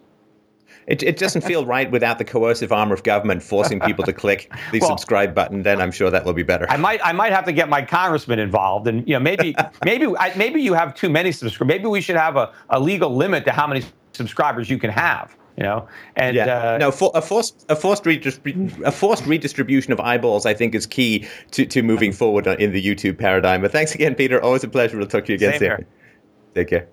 It, 0.87 1.03
it 1.03 1.17
doesn't 1.19 1.43
feel 1.43 1.67
right 1.77 1.91
without 1.91 2.19
the 2.19 2.25
coercive 2.25 2.73
arm 2.73 2.93
of 2.93 3.03
government 3.03 3.43
forcing 3.43 3.81
people 3.81 4.05
to 4.05 4.13
click 4.13 4.53
the 4.73 4.81
well, 4.81 4.91
subscribe 4.91 5.35
button. 5.35 5.63
Then 5.63 5.81
I'm 5.81 5.93
sure 5.93 6.11
that 6.11 6.25
will 6.25 6.33
be 6.33 6.43
better. 6.43 6.69
I 6.71 6.77
might 6.77 7.01
I 7.05 7.13
might 7.13 7.33
have 7.33 7.45
to 7.47 7.53
get 7.53 7.69
my 7.69 7.83
congressman 7.83 8.39
involved, 8.39 8.87
and 8.87 9.07
you 9.07 9.15
know 9.15 9.21
maybe 9.21 9.55
maybe 9.85 10.07
maybe 10.37 10.63
you 10.63 10.75
have 10.75 10.95
too 10.95 11.11
many 11.11 11.33
subscribers. 11.33 11.69
Maybe 11.69 11.87
we 11.87 12.01
should 12.01 12.17
have 12.17 12.37
a, 12.37 12.53
a 12.71 12.81
legal 12.81 13.15
limit 13.15 13.45
to 13.47 13.53
how 13.53 13.67
many 13.67 13.85
subscribers 14.13 14.71
you 14.71 14.79
can 14.79 14.91
have 14.91 15.37
you 15.57 15.63
know 15.63 15.87
and 16.17 16.37
yeah. 16.37 16.75
Uh, 16.75 16.79
no 16.79 16.91
for, 16.91 17.11
a 17.15 17.23
forced 17.23 17.65
a 17.69 17.77
forced 17.77 18.05
redistrib- 18.05 18.83
a 18.83 18.93
forced 18.93 19.27
redistribution 19.27 19.93
of 19.93 20.01
eyeballs 20.01 20.47
i 20.47 20.55
think 20.55 20.75
is 20.75 20.87
key 20.87 21.27
to, 21.51 21.67
to 21.67 21.83
moving 21.83 22.13
forward 22.13 22.47
in 22.47 22.73
the 22.73 22.83
youtube 22.83 23.19
paradigm 23.19 23.61
but 23.61 23.73
thanks 23.73 23.95
again 23.95 24.15
peter 24.15 24.43
always 24.43 24.65
a 24.65 24.69
pleasure 24.69 24.97
we'll 24.97 25.07
talk 25.07 25.25
to 25.25 25.33
you 25.33 25.37
again 25.37 25.59
soon 25.59 25.87
take 26.55 26.69
care 26.69 26.89